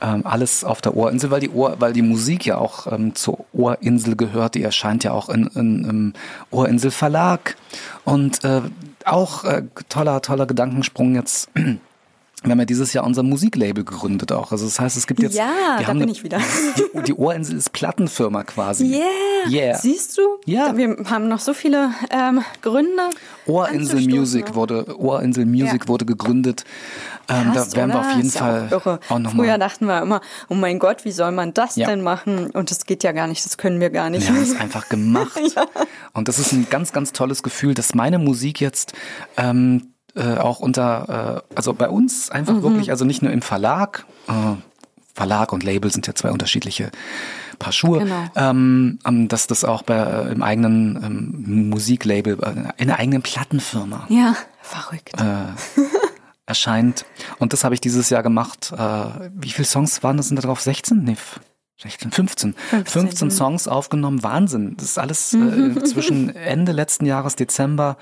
[0.00, 3.46] Ähm, alles auf der Ohrinsel, weil die Ohr, weil die Musik ja auch ähm, zur
[3.52, 6.12] Ohrinsel gehört, die erscheint ja auch in, in, im
[6.50, 7.56] Ohrinsel Verlag.
[8.04, 8.60] Und äh,
[9.04, 11.48] auch äh, toller, toller Gedankensprung jetzt.
[12.46, 14.52] Wir haben ja dieses Jahr unser Musiklabel gegründet auch.
[14.52, 15.34] Also das heißt, es gibt jetzt.
[15.36, 15.44] Ja,
[15.76, 16.38] wir da haben bin eine, ich wieder.
[16.96, 18.86] Die, die Ohrinsel ist Plattenfirma quasi.
[18.86, 19.02] Yeah.
[19.50, 19.78] Yeah.
[19.78, 20.22] Siehst du?
[20.44, 20.76] Ja.
[20.76, 23.10] Wir haben noch so viele ähm, Gründe.
[23.46, 25.88] Ohrinsel Music wurde Ohrinsel Music Ja.
[25.88, 26.64] wurde gegründet.
[27.28, 28.08] Ähm, Krass, da werden wir oder?
[28.08, 29.00] auf jeden Ist ja Fall auch irre.
[29.08, 31.88] auch noch Früher dachten wir immer, oh mein Gott, wie soll man das Ja.
[31.88, 32.50] denn machen?
[32.50, 34.26] Und das geht ja gar nicht, das können wir gar nicht.
[34.28, 35.40] Wir haben es einfach gemacht.
[36.12, 38.92] Und das ist ein ganz, ganz tolles Gefühl, dass meine Musik jetzt
[39.36, 42.62] ähm, äh, auch unter, äh, also bei uns einfach Mhm.
[42.62, 44.32] wirklich, also nicht nur im Verlag, äh,
[45.14, 46.90] Verlag und Label sind ja zwei unterschiedliche
[47.58, 48.24] Paar Schuhe, Genau.
[48.36, 53.22] ähm, ähm, dass das auch bei, äh, im eigenen ähm, Musiklabel, äh, in der eigenen
[53.22, 55.14] Plattenfirma ja, verrückt.
[55.18, 55.80] äh,
[56.44, 57.06] erscheint.
[57.38, 58.72] Und das habe ich dieses Jahr gemacht.
[59.34, 60.28] Wie viele Songs waren das?
[60.28, 60.60] Sind da drauf?
[60.60, 61.02] 16?
[61.02, 61.16] Nee,
[61.78, 62.54] 16, 15.
[62.54, 64.22] 15, 15, Songs aufgenommen.
[64.22, 64.76] Wahnsinn.
[64.78, 67.98] Das ist alles äh, zwischen Ende letzten Jahres, Dezember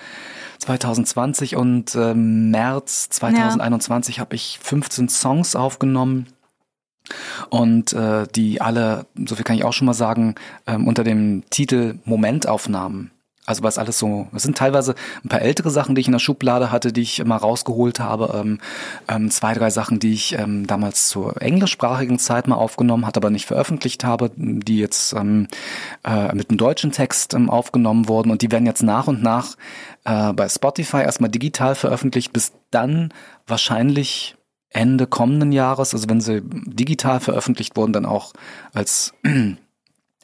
[0.58, 6.26] 2020 und äh, März 2021 habe ich 15 Songs aufgenommen.
[7.50, 11.42] Und äh, die alle, so viel kann ich auch schon mal sagen, ähm, unter dem
[11.50, 13.10] Titel Momentaufnahmen.
[13.46, 16.18] Also was alles so, es sind teilweise ein paar ältere Sachen, die ich in der
[16.18, 18.32] Schublade hatte, die ich mal rausgeholt habe.
[18.34, 18.58] Ähm,
[19.06, 23.30] ähm, zwei, drei Sachen, die ich ähm, damals zur englischsprachigen Zeit mal aufgenommen hatte, aber
[23.30, 25.48] nicht veröffentlicht habe, die jetzt ähm,
[26.04, 29.56] äh, mit einem deutschen Text ähm, aufgenommen wurden und die werden jetzt nach und nach
[30.04, 33.12] äh, bei Spotify erstmal digital veröffentlicht, bis dann
[33.46, 34.36] wahrscheinlich
[34.70, 38.32] Ende kommenden Jahres, also wenn sie digital veröffentlicht wurden, dann auch
[38.72, 39.12] als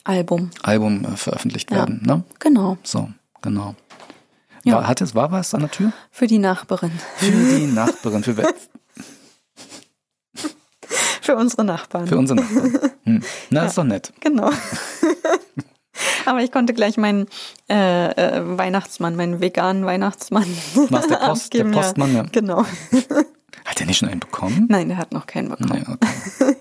[0.03, 0.49] Album.
[0.63, 1.77] Album äh, veröffentlicht Ja.
[1.77, 2.01] werden.
[2.03, 2.23] Ne?
[2.39, 2.77] Genau.
[2.83, 3.09] So,
[3.41, 3.75] genau.
[4.63, 4.75] Ja.
[4.75, 5.91] War, hat es, war was an der Tür?
[6.11, 6.91] Für die Nachbarin.
[7.17, 8.35] Für die Nachbarin, für,
[11.21, 12.07] Für unsere Nachbarn.
[12.07, 12.91] für unsere Nachbarin.
[13.03, 13.23] Hm.
[13.51, 14.11] Na, ist doch nett.
[14.21, 14.49] Genau.
[16.25, 17.27] Aber ich konnte gleich meinen
[17.69, 20.45] äh, äh, Weihnachtsmann, meinen veganen Weihnachtsmann.
[20.89, 22.23] Was, der Post- der Postmann, ja.
[22.31, 22.63] Genau.
[23.65, 24.65] Hat er nicht schon einen bekommen?
[24.69, 25.85] Nein, der hat noch keinen bekommen.
[25.87, 26.55] Nee, okay.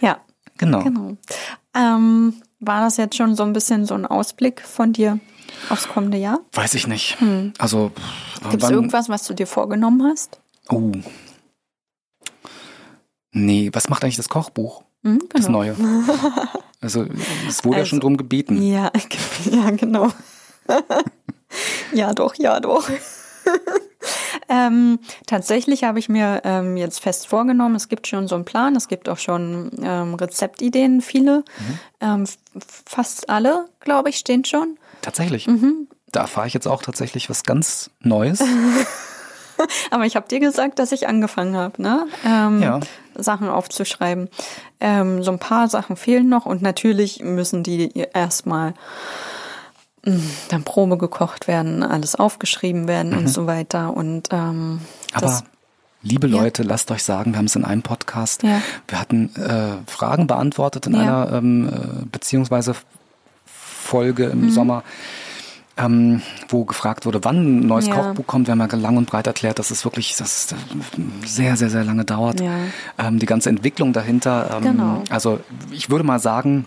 [0.00, 0.18] Ja,
[0.58, 0.82] Genau.
[0.84, 1.16] genau.
[1.74, 5.18] Ähm, war das jetzt schon so ein bisschen so ein Ausblick von dir
[5.68, 6.40] aufs kommende Jahr?
[6.52, 7.18] Weiß ich nicht.
[7.58, 10.40] Also, pff, Gibt es irgendwas, was du dir vorgenommen hast?
[10.70, 10.92] Oh.
[13.32, 14.84] Nee, was macht eigentlich das Kochbuch?
[15.04, 15.58] Hm, Das genau.
[15.58, 15.76] Neue.
[16.80, 17.06] Also,
[17.46, 18.60] es wurde ja Also, schon drum gebeten.
[18.60, 18.90] Ja,
[19.50, 20.08] ja, genau.
[21.94, 22.88] ja, doch, ja, doch.
[24.52, 28.76] Ähm, tatsächlich habe ich mir ähm, jetzt fest vorgenommen, es gibt schon so einen Plan,
[28.76, 31.38] es gibt auch schon ähm, Rezeptideen, viele.
[31.38, 31.78] Mhm.
[32.02, 32.24] Ähm,
[32.84, 34.76] fast alle, glaube ich, stehen schon.
[35.00, 35.46] Tatsächlich.
[35.46, 35.88] Mhm.
[36.10, 38.42] Da erfahre ich jetzt auch tatsächlich was ganz Neues.
[39.90, 42.06] Aber ich habe dir gesagt, dass ich angefangen habe, ne?
[42.26, 42.80] Ähm, Ja.
[43.14, 44.28] Sachen aufzuschreiben.
[44.80, 48.74] Ähm, so ein paar Sachen fehlen noch und natürlich müssen die erstmal
[50.48, 53.94] dann Probe gekocht werden, alles aufgeschrieben werden und so weiter.
[53.96, 54.80] Und ähm, Mhm.
[55.12, 55.44] Aber das,
[56.02, 56.40] liebe Ja.
[56.42, 58.42] Leute, lasst euch sagen, wir haben es in einem Podcast.
[58.42, 58.60] Ja.
[58.88, 61.00] Wir hatten äh, Fragen beantwortet in Ja.
[61.24, 62.74] einer ähm, äh, beziehungsweise
[63.44, 64.50] Folge im Mhm.
[64.50, 64.82] Sommer.
[65.78, 67.88] Ähm, wo gefragt wurde, wann ein neues.
[67.88, 71.56] Kochbuch kommt, wir haben ja lang und breit erklärt, dass es wirklich dass es sehr,
[71.56, 72.42] sehr, sehr lange dauert.
[72.98, 74.50] Ähm, die ganze Entwicklung dahinter.
[74.58, 75.02] Ähm, Genau.
[75.08, 75.40] Also
[75.70, 76.66] ich würde mal sagen,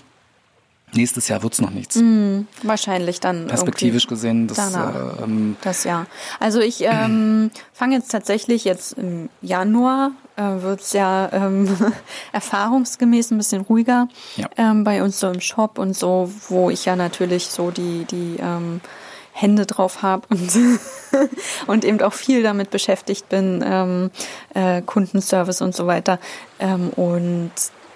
[0.94, 1.96] Nächstes Jahr wird's noch nichts.
[1.98, 3.48] Mhm, wahrscheinlich dann.
[3.48, 5.20] Perspektivisch gesehen, das, danach.
[5.20, 6.06] äh, ähm, Das ja.
[6.40, 11.68] Also ich ähm, fange jetzt tatsächlich jetzt im Januar äh, wird's ja ähm,
[12.32, 14.08] erfahrungsgemäß ein bisschen ruhiger
[14.38, 14.48] Ja.
[14.58, 18.38] ähm, bei uns so im Shop und so, wo ich ja natürlich so die die
[18.40, 18.80] ähm,
[19.34, 20.50] Hände drauf habe und
[21.68, 24.12] und eben auch viel damit beschäftigt bin, ähm,
[24.54, 26.20] äh, Kundenservice und so weiter.
[26.60, 27.52] Ähm, und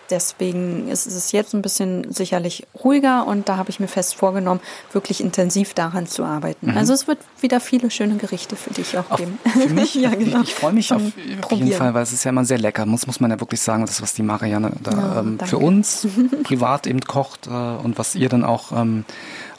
[0.10, 4.62] deswegen ist es jetzt ein bisschen sicherlich ruhiger und da habe ich mir fest vorgenommen,
[4.94, 6.72] wirklich intensiv daran zu arbeiten.
[6.72, 9.12] Also es wird wieder viele schöne Gerichte für dich auch Mhm.
[9.12, 9.40] Auf, geben.
[9.44, 10.42] für mich, ja, genau.
[10.42, 11.02] ich, ich freue mich auf,
[11.42, 11.72] auf jeden.
[11.74, 14.02] Fall, weil es ist ja immer sehr lecker, muss, muss man ja wirklich sagen, das,
[14.02, 16.08] was die Marianne da Ja, ähm, für uns
[16.44, 19.06] privat eben kocht äh, und was ihr dann auch ähm,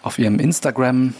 [0.02, 1.14] auf ihrem Instagram-Kanal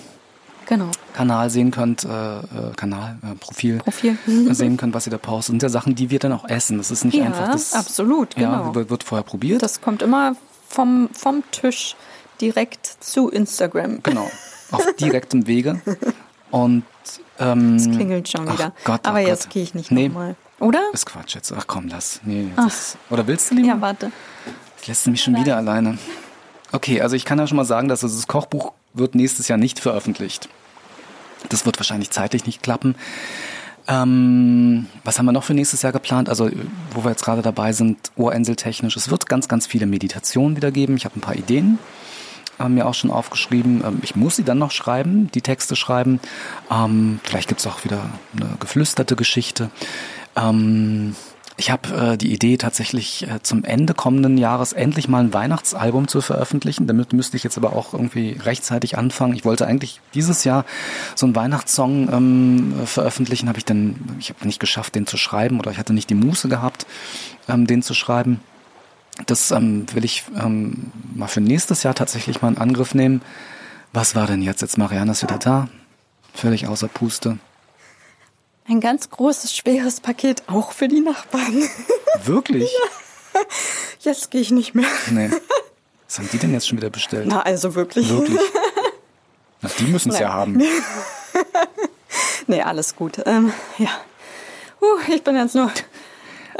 [0.71, 1.49] Genau.
[1.49, 2.43] sehen könnt, äh, äh,
[2.77, 4.17] Kanal, äh, Profil, Profil.
[4.55, 6.79] sehen könnt, was ihr da postet, sind ja Sachen, die wir dann auch essen.
[6.79, 7.75] Das ist nicht Ja, einfach das.
[7.75, 8.75] absolut, Ja, genau.
[8.75, 9.63] wird, wird vorher probiert.
[9.63, 10.37] Das kommt immer
[10.69, 11.97] vom, vom Tisch
[12.41, 14.03] direkt zu Instagram.
[14.03, 14.31] genau.
[14.71, 15.81] Auf direktem Wege.
[16.53, 16.85] Und
[17.41, 18.73] ähm, Es klingelt schon wieder.
[18.85, 19.55] Gott, Aber ach jetzt Gott.
[19.55, 20.07] gehe ich nicht Nee.
[20.09, 20.37] nochmal.
[20.61, 20.81] Oder?
[20.93, 21.53] ist Quatsch jetzt.
[21.53, 22.21] Ach komm, lass.
[22.25, 23.69] Nee, das, oder willst du lieber?
[23.69, 24.13] Ja, warte.
[24.77, 25.99] Jetzt lässt du mich schon wieder alleine.
[26.71, 29.81] Okay, also ich kann ja schon mal sagen, dass das Kochbuch wird nächstes Jahr nicht
[29.81, 30.49] veröffentlicht.
[31.49, 32.95] Das wird wahrscheinlich zeitlich nicht klappen.
[33.89, 36.29] Ähm, was haben wir noch für nächstes Jahr geplant?
[36.29, 36.51] Also,
[36.93, 38.97] wo wir jetzt gerade dabei sind, ohrenseltechnisch.
[38.97, 40.97] Es wird ganz, ganz viele Meditationen wieder geben.
[40.97, 41.79] Ich habe ein paar Ideen
[42.61, 43.83] haben mir auch schon aufgeschrieben.
[43.85, 46.21] Ähm, Ich muss sie dann noch schreiben, die Texte schreiben.
[46.71, 49.71] Ähm, vielleicht gibt's auch wieder eine geflüsterte Geschichte.
[51.61, 56.09] Ich habe äh, die Idee tatsächlich äh, zum Ende kommenden Jahres endlich mal ein Weihnachtsalbum
[56.09, 56.87] zu veröffentlichen.
[56.87, 59.35] Damit müsste ich jetzt aber auch irgendwie rechtzeitig anfangen.
[59.35, 60.65] Ich wollte eigentlich dieses Jahr
[61.15, 63.67] so einen Weihnachtssong ähm, äh, veröffentlichen, habe ich
[64.19, 66.87] ich habe nicht geschafft, den zu schreiben oder ich hatte nicht die Muße gehabt,
[67.47, 68.41] ähm, den zu schreiben.
[69.27, 73.21] Das ähm, will ich ähm, mal für nächstes Jahr tatsächlich mal in Angriff nehmen.
[73.93, 74.63] Was war denn jetzt?
[74.63, 75.69] Jetzt Marianne ist wieder da.
[76.33, 77.37] Völlig außer Puste.
[78.69, 81.69] Ein ganz großes, schweres Paket auch für die Nachbarn.
[82.25, 82.71] Wirklich?
[84.01, 84.87] Jetzt gehe ich nicht mehr.
[85.11, 85.31] Nee.
[86.07, 87.27] Was haben die denn jetzt schon wieder bestellt?
[87.29, 88.09] Na, also wirklich.
[88.09, 88.41] Wirklich?
[89.61, 90.61] Na, die müssen es ja haben.
[92.47, 93.23] Nee, alles gut.
[93.27, 93.91] Ähm, ja.
[94.81, 95.71] Uh, ich bin jetzt nur.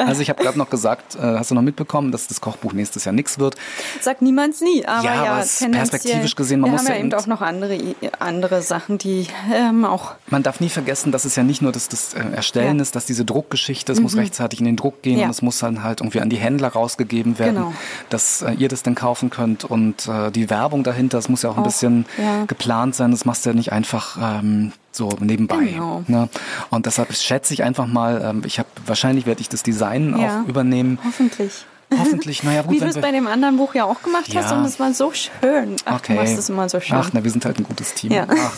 [0.07, 3.05] Also ich habe gerade noch gesagt, äh, hast du noch mitbekommen, dass das Kochbuch nächstes
[3.05, 3.57] Jahr nichts wird?
[4.01, 7.41] Sag niemals nie, aber Ja, ja, aber perspektivisch gesehen, man muss ja eben auch noch
[7.43, 7.79] andere,
[8.19, 11.89] andere Sachen, die ähm, auch Man darf nie vergessen, dass es ja nicht nur das,
[11.89, 12.83] das äh, Erstellen Ja.
[12.83, 15.25] ist, dass diese Druckgeschichte, es muss rechtzeitig in den Druck gehen Ja.
[15.27, 17.75] und es muss dann halt irgendwie an die Händler rausgegeben werden, Genau.
[18.09, 21.51] dass äh, ihr das dann kaufen könnt und äh, die Werbung dahinter, es muss ja
[21.51, 22.45] auch ein Auch, bisschen ja.
[22.47, 25.65] geplant sein, das machst du ja nicht einfach ähm, so nebenbei.
[25.67, 26.05] Genau.
[26.09, 26.29] Ne?
[26.71, 30.43] Und deshalb schätze ich einfach mal, ähm, ich habe wahrscheinlich werde ich das Design Ja.
[30.43, 30.99] auch übernehmen.
[31.05, 31.65] hoffentlich.
[31.97, 34.59] Hoffentlich, naja gut, Wie du es bei dem anderen Buch ja auch gemacht hast Ja.
[34.59, 35.77] und es war so schön.
[35.85, 36.15] Ach, okay.
[36.15, 36.97] du machst es immer so schön.
[36.97, 38.13] Ach, na, wir sind halt ein gutes Team.
[38.13, 38.27] Ja.
[38.29, 38.53] Ach,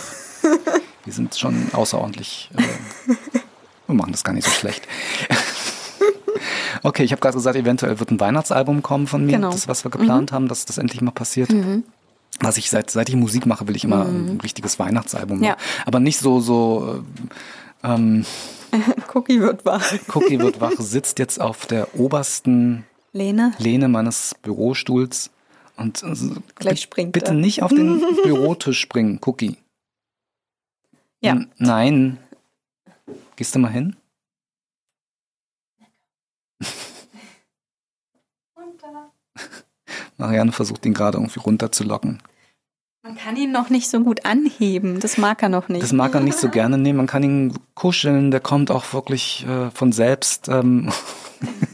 [1.04, 2.50] wir sind schon außerordentlich.
[2.56, 2.62] Äh,
[3.86, 4.86] wir machen das gar nicht so schlecht.
[6.82, 9.32] Okay, ich habe gerade gesagt, eventuell wird ein Weihnachtsalbum kommen von mir.
[9.32, 9.50] Genau.
[9.52, 11.50] Das, was wir geplant haben, dass das endlich mal passiert.
[12.40, 15.42] Was ich seit seit ich Musik mache, will ich immer ein richtiges Weihnachtsalbum.
[15.42, 15.50] Ja.
[15.50, 15.60] machen.
[15.86, 17.04] Aber nicht so so.
[17.82, 18.24] äh, Ähm,
[19.14, 19.92] Cookie wird wach.
[20.14, 25.30] Cookie wird wach, sitzt jetzt auf der obersten Lene, Lehne meines Bürostuhls
[25.76, 26.14] und äh,
[26.54, 27.34] Gleich springt bitte er.
[27.34, 29.56] nicht auf den Bürotisch springen, Cookie.
[31.20, 31.32] Ja.
[31.32, 32.18] N nein.
[33.36, 33.96] Gehst du mal hin?
[40.22, 42.18] Marianne versucht ihn gerade irgendwie runterzulocken.
[43.02, 45.00] man kann ihn noch nicht so gut anheben.
[45.00, 45.82] Das mag er noch nicht.
[45.82, 46.98] Das mag er nicht so gerne nehmen.
[46.98, 48.30] Man kann ihn kuscheln.
[48.30, 50.92] Der kommt auch wirklich äh, von selbst ähm,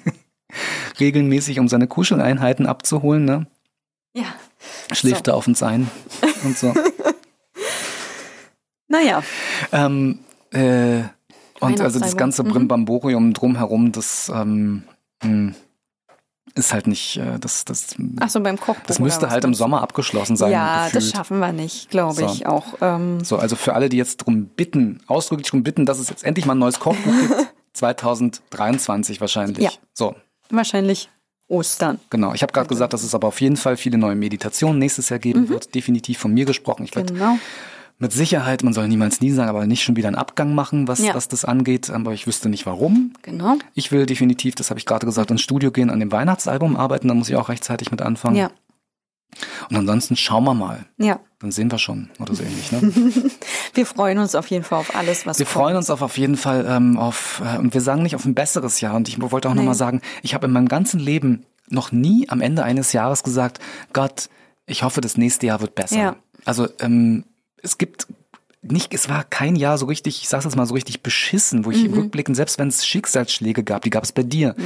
[1.01, 3.25] regelmäßig, um seine Kuscheleinheiten abzuholen.
[3.25, 3.47] Ne?
[4.15, 4.27] ja.
[4.93, 5.33] Schläft So.
[5.33, 5.91] er auf uns ein
[6.45, 6.73] und so.
[8.91, 9.23] Naja,
[9.71, 10.21] Ähm,
[10.51, 11.03] äh,
[11.61, 12.49] und also das ganze Mhm.
[12.49, 14.85] Brimbamborium drumherum, das ähm,
[15.23, 15.53] mh,
[16.59, 18.87] ist halt nicht, äh, das, das, ach so, beim Kochbuch.
[18.87, 19.55] das müsste halt im?
[19.55, 20.53] Sommer abgeschlossen sein.
[20.53, 21.15] Ja, das gefühlt.
[21.15, 22.27] schaffen wir nicht, glaube So.
[22.27, 22.75] ich auch.
[22.81, 26.25] Ähm, So, also für alle, die jetzt drum bitten, ausdrücklich drum bitten, dass es jetzt
[26.25, 27.35] endlich mal ein neues Kochbuch gibt,
[27.73, 29.59] 2023 wahrscheinlich.
[29.65, 29.71] Ja.
[29.95, 30.15] So,
[30.51, 31.09] wahrscheinlich
[31.49, 31.99] Ostern.
[32.11, 32.35] genau.
[32.35, 35.19] Ich habe gerade gesagt, dass es aber auf jeden Fall viele neue Meditationen nächstes Jahr
[35.19, 35.75] geben wird.
[35.75, 36.85] Definitiv von mir gesprochen.
[36.85, 37.39] Ich werde Genau.
[37.99, 41.01] Mit Sicherheit, man soll niemals nie sagen, aber nicht schon wieder einen Abgang machen, was,
[41.01, 41.15] Ja.
[41.15, 41.91] was das angeht.
[41.91, 43.13] Aber ich wüsste nicht warum.
[43.23, 43.57] Genau.
[43.75, 47.09] Ich will definitiv, das habe ich gerade gesagt, ins Studio gehen, an dem Weihnachtsalbum arbeiten,
[47.09, 48.37] da muss ich auch rechtzeitig mit anfangen.
[48.37, 48.51] Ja.
[49.69, 50.87] Und ansonsten schauen wir mal.
[50.97, 51.21] Ja.
[51.41, 52.73] Dann sehen wir schon oder so ähnlich.
[52.73, 52.81] Ne?
[53.75, 55.53] Wir freuen uns auf jeden Fall auf alles, was Wir kommt.
[55.53, 58.35] freuen uns auf, auf jeden Fall ähm, auf, äh, und wir sagen nicht auf ein
[58.35, 58.97] besseres Jahr.
[58.97, 59.61] Und ich wollte auch noch Nee.
[59.61, 63.61] nochmal sagen, ich habe in meinem ganzen Leben noch nie am Ende eines Jahres gesagt,
[63.93, 64.31] Gott,
[64.67, 65.97] ich hoffe, das nächste Jahr wird besser.
[65.99, 66.17] Ja.
[66.45, 67.25] Also ähm,
[67.63, 68.07] es gibt
[68.61, 71.71] nicht, es war kein Jahr so richtig, ich sag's jetzt mal so richtig beschissen, wo
[71.71, 71.95] ich Mhm.
[71.95, 74.57] rückblickend, selbst wenn es Schicksalsschläge gab, die gab es bei dir,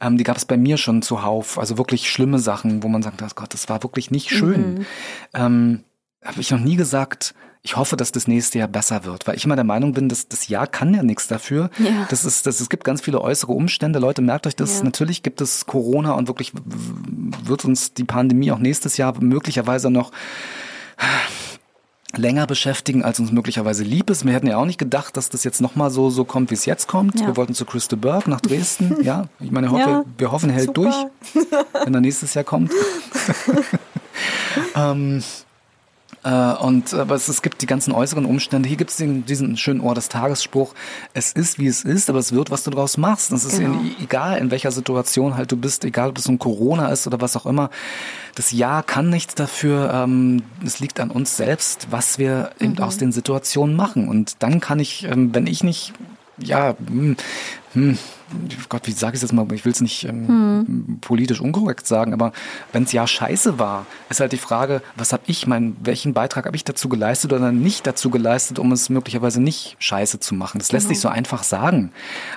[0.00, 3.22] ähm, die gab es bei mir schon zuhauf, also wirklich schlimme Sachen, wo man sagt,
[3.22, 4.74] oh Gott, das war wirklich nicht schön.
[4.74, 4.86] Mhm.
[5.34, 5.80] Ähm,
[6.24, 9.44] Habe ich noch nie gesagt, ich hoffe, dass das nächste Jahr besser wird, weil ich
[9.44, 11.70] immer der Meinung bin, dass das Jahr kann ja nichts dafür.
[11.78, 12.06] Ja.
[12.10, 14.00] Das ist, das, es gibt ganz viele äußere Umstände.
[14.00, 14.78] Leute, merkt euch das.
[14.78, 14.84] Ja.
[14.84, 16.52] Natürlich gibt es Corona und wirklich
[17.44, 20.10] wird uns die Pandemie auch nächstes Jahr möglicherweise noch
[22.14, 24.24] länger beschäftigen, als uns möglicherweise lieb ist.
[24.24, 26.64] Wir hätten ja auch nicht gedacht, dass das jetzt nochmal so, so kommt, wie es
[26.64, 27.20] jetzt kommt.
[27.20, 27.26] Ja.
[27.26, 28.96] Wir wollten zu Christa Berg nach Dresden.
[29.02, 31.08] ja, ich meine, hoffe, Ja, wir hoffen, er hält super.
[31.32, 31.46] durch,
[31.84, 32.72] wenn er nächstes Jahr kommt.
[34.76, 35.22] ähm,
[36.26, 38.68] äh, und aber es, es gibt die ganzen äußeren Umstände.
[38.68, 40.74] Hier gibt es diesen schönen Ohr des Tagesspruch.
[41.14, 43.30] Es ist wie es ist, aber es wird, was du daraus machst.
[43.30, 43.78] Es ist Genau.
[43.80, 47.20] in, egal, in welcher Situation halt du bist, egal ob es um Corona ist oder
[47.20, 47.70] was auch immer.
[48.34, 49.90] Das Jahr kann nichts dafür.
[49.94, 52.64] Ähm, es liegt an uns selbst, was wir Mhm.
[52.66, 54.08] eben aus den Situationen machen.
[54.08, 55.92] Und dann kann ich, ähm, wenn ich nicht
[56.38, 56.74] ja,
[57.76, 57.98] hm,
[58.30, 59.46] hm, Gott, wie sage ich das mal?
[59.52, 62.32] Ich will es nicht ähm, politisch unkorrekt sagen, aber
[62.72, 66.56] wenn's ja scheiße war, ist halt die Frage, was habe ich, mein, welchen Beitrag habe
[66.56, 70.58] ich dazu geleistet oder nicht dazu geleistet, um es möglicherweise nicht scheiße zu machen.
[70.58, 71.92] Das lässt sich so einfach sagen,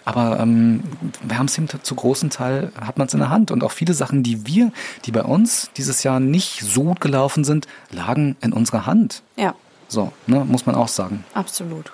[0.06, 0.84] aber ähm,
[1.24, 3.72] wir haben es eben zu großen Teil hat man es in der Hand und auch
[3.72, 4.72] viele Sachen, die wir,
[5.06, 9.24] die bei uns dieses Jahr nicht so gut gelaufen sind, lagen in unserer Hand.
[9.38, 9.56] Ja,
[9.88, 11.24] So, ne, muss man auch sagen.
[11.34, 11.92] absolut.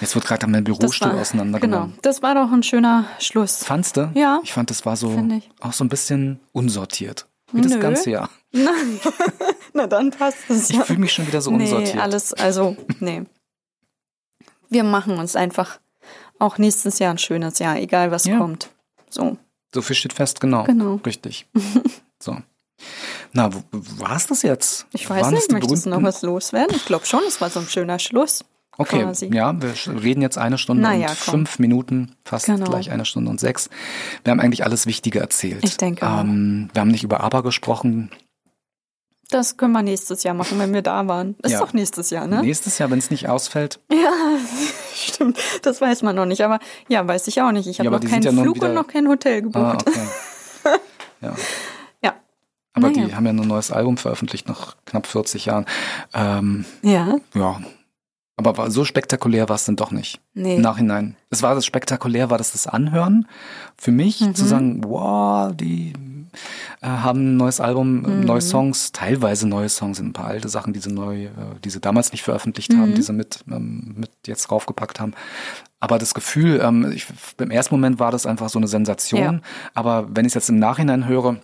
[0.00, 1.90] Jetzt wird gerade mein Bürostuhl auseinandergenommen.
[1.90, 3.64] Genau, das war doch ein schöner Schluss.
[3.64, 4.10] Fandst du?
[4.14, 4.40] Ja.
[4.42, 5.16] Ich fand, das war so
[5.60, 7.26] auch so ein bisschen unsortiert.
[7.52, 7.78] Wie das Nö.
[7.80, 8.30] ganze Jahr.
[9.74, 11.96] Na dann passt es Ich fühle mich schon wieder so unsortiert.
[11.96, 13.24] Nee, alles, also, nee.
[14.70, 15.80] Wir machen uns einfach
[16.38, 18.38] auch nächstes Jahr ein schönes Jahr, egal was Ja.
[18.38, 18.70] kommt.
[19.10, 19.36] So.
[19.74, 20.64] So viel steht fest, genau.
[20.64, 21.00] Genau.
[21.06, 21.46] Richtig.
[22.18, 22.36] so.
[23.32, 24.86] Na, war es das jetzt?
[24.92, 26.74] Ich weiß Waren nicht, möchtest du noch was loswerden?
[26.76, 28.44] Ich glaube schon, es war so ein schöner Schluss.
[28.78, 29.26] Okay, quasi.
[29.34, 31.32] ja, wir reden jetzt eine Stunde Na ja, und komm.
[31.34, 32.64] fünf Minuten, fast Genau.
[32.64, 33.68] gleich eine Stunde und sechs.
[34.24, 35.62] Wir haben eigentlich alles Wichtige erzählt.
[35.62, 36.20] Ich denke auch.
[36.20, 38.10] ähm, Wir haben nicht über Aber gesprochen.
[39.30, 41.36] Das können wir nächstes Jahr machen, wenn wir da waren.
[41.42, 41.60] Ist Ja.
[41.60, 42.42] doch nächstes Jahr, ne?
[42.42, 43.80] Nächstes Jahr, wenn es nicht ausfällt.
[43.90, 44.12] Ja,
[44.94, 45.38] stimmt.
[45.62, 46.42] Das weiß man noch nicht.
[46.42, 46.58] Aber
[46.88, 47.66] ja, weiß ich auch nicht.
[47.66, 49.56] Ich habe Ja, noch keinen ja Flug wieder- und noch kein Hotel gebucht.
[49.64, 50.00] Ah, okay.
[51.22, 51.34] ja.
[52.02, 52.14] Ja.
[52.74, 53.06] Aber Naja.
[53.06, 55.66] die haben ja ein neues Album veröffentlicht nach knapp 40 Jahren.
[56.14, 57.16] Ähm, Ja.
[57.34, 57.60] ja.
[58.36, 60.20] Aber so spektakulär war es dann doch nicht.
[60.34, 60.56] Nee.
[60.56, 61.16] Im Nachhinein.
[61.30, 63.26] Es war das spektakulär, war das das Anhören.
[63.76, 64.34] Für mich Mhm.
[64.34, 65.92] zu sagen, wow, die
[66.80, 68.22] äh, haben ein neues Album, Mhm.
[68.22, 71.30] äh, neue Songs, teilweise neue Songs, ein paar alte Sachen, die sie neu, äh,
[71.62, 72.80] die sie damals nicht veröffentlicht Mhm.
[72.80, 75.12] haben, die sie mit, ähm, mit jetzt raufgepackt haben.
[75.78, 77.06] Aber das Gefühl, ähm, ich,
[77.38, 79.20] im ersten Moment war das einfach so eine Sensation.
[79.20, 79.40] Ja.
[79.74, 81.36] Aber wenn ich es jetzt im Nachhinein höre,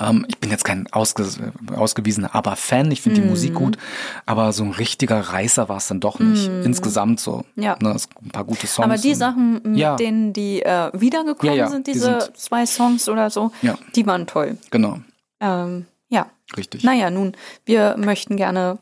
[0.00, 1.26] ähm, ich bin jetzt kein ausge,
[1.74, 3.30] ausgewiesener Aber-Fan, ich finde die Mhm.
[3.30, 3.78] Musik gut,
[4.26, 6.46] aber so ein richtiger Reißer war es dann doch nicht.
[6.64, 7.44] Insgesamt so.
[7.56, 7.76] Ja.
[7.80, 8.84] Ne, ein paar gute Songs.
[8.84, 9.96] Aber die Sachen, mit Ja.
[9.96, 13.52] denen die äh, wiedergekommen Ja, ja, sind, die diese sind- zwei Songs oder so,
[13.94, 14.58] die waren toll.
[14.70, 14.98] Genau,
[15.40, 16.26] Ähm, ja.
[16.56, 16.82] richtig.
[16.84, 17.32] Naja, nun,
[17.64, 18.78] wir möchten gerne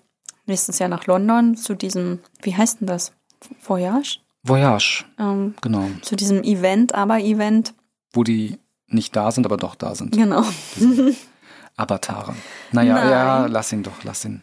[0.47, 3.13] nächstes Jahr nach London zu diesem, wie heißt denn das?
[3.67, 4.19] Voyage?
[4.43, 5.87] Voyage, Ähm, genau.
[6.03, 7.73] zu diesem Event, aber Event.
[8.13, 10.13] Wo die nicht da sind, aber doch da sind.
[10.13, 10.45] Genau.
[11.77, 12.35] Avatare.
[12.73, 13.11] Naja, Nein.
[13.11, 14.43] ja, lass ihn doch, lass ihn.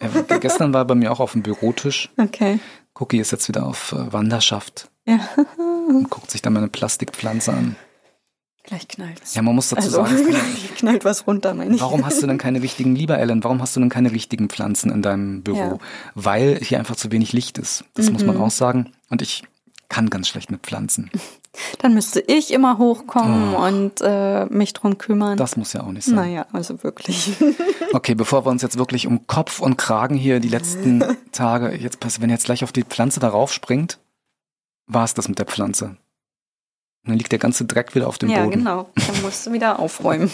[0.00, 2.10] Äh, ge- gestern war bei mir auch auf dem Bürotisch.
[2.18, 2.58] Okay.
[2.98, 5.20] Cookie ist jetzt wieder auf äh, Wanderschaft Ja.
[5.88, 7.76] und guckt sich dann meine Plastikpflanze an.
[8.64, 9.34] Gleich knallt's.
[9.34, 11.80] Ja, man muss dazu also, sagen, gleich knallt was runter, meine ich.
[11.80, 14.90] Warum hast du denn keine richtigen, lieber Ellen, warum hast du denn keine richtigen Pflanzen
[14.92, 15.56] in deinem Büro?
[15.56, 15.78] Ja.
[16.14, 17.84] Weil hier einfach zu wenig Licht ist.
[17.94, 18.42] Das muss man Mhm.
[18.42, 18.92] auch sagen.
[19.08, 19.42] Und ich
[19.92, 21.10] kann ganz schlecht mit Pflanzen.
[21.80, 25.34] Dann müsste ich immer hochkommen und äh, mich drum kümmern.
[25.34, 25.36] Oh.
[25.36, 26.14] Das muss ja auch nicht sein.
[26.14, 27.32] naja, also wirklich.
[27.94, 32.22] Okay, bevor wir uns jetzt wirklich um Kopf und Kragen hier die letzten Tage, jetzt
[32.22, 33.98] wenn jetzt gleich auf die Pflanze darauf springt,
[34.86, 35.84] war es das mit der Pflanze.
[35.84, 35.98] Und
[37.10, 38.52] dann liegt der ganze Dreck wieder auf dem ja, Boden.
[38.52, 38.88] genau.
[38.94, 40.30] Dann musst du wieder aufräumen.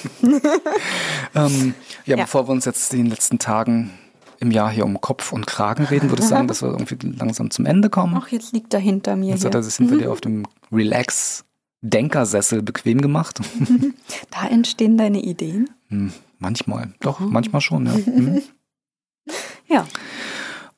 [1.34, 2.22] Ähm, ja, Ja.
[2.24, 3.90] bevor wir uns jetzt in den letzten Tagen
[4.40, 7.50] im Jahr hier um Kopf und Kragen reden, würde ich sagen, dass wir irgendwie langsam
[7.50, 8.14] zum Ende kommen.
[8.16, 9.48] Ach, jetzt liegt er hinter mir Jetzt hier.
[9.48, 13.40] hat er sich hinter dir auf dem Relax-Denkersessel bequem gemacht.
[14.30, 15.70] Da entstehen deine Ideen.
[15.88, 17.92] Hm, manchmal, doch, manchmal schon, ja.
[18.06, 18.42] Hm.
[19.68, 19.86] Ja.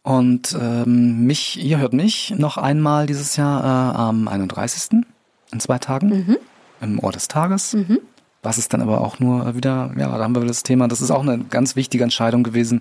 [0.03, 5.03] Und ähm, mich, ihr hört mich noch einmal dieses Jahr äh, am 31.
[5.53, 6.37] in zwei Tagen Mhm.
[6.81, 7.75] im Ohr des Tages.
[7.75, 7.99] Mhm.
[8.43, 11.03] Was ist dann aber auch nur wieder, ja, da haben wir wieder das Thema, das
[11.03, 12.81] ist auch eine ganz wichtige Entscheidung gewesen,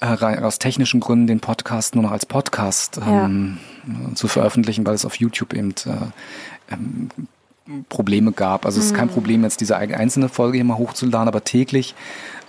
[0.00, 3.58] äh, aus technischen Gründen den Podcast nur noch als Podcast ähm,
[4.14, 7.10] zu veröffentlichen, weil es auf YouTube eben äh, ähm,
[7.88, 8.64] Probleme gab.
[8.64, 11.94] Also es ist kein Problem, jetzt diese einzelne Folge hier mal hochzuladen, aber täglich.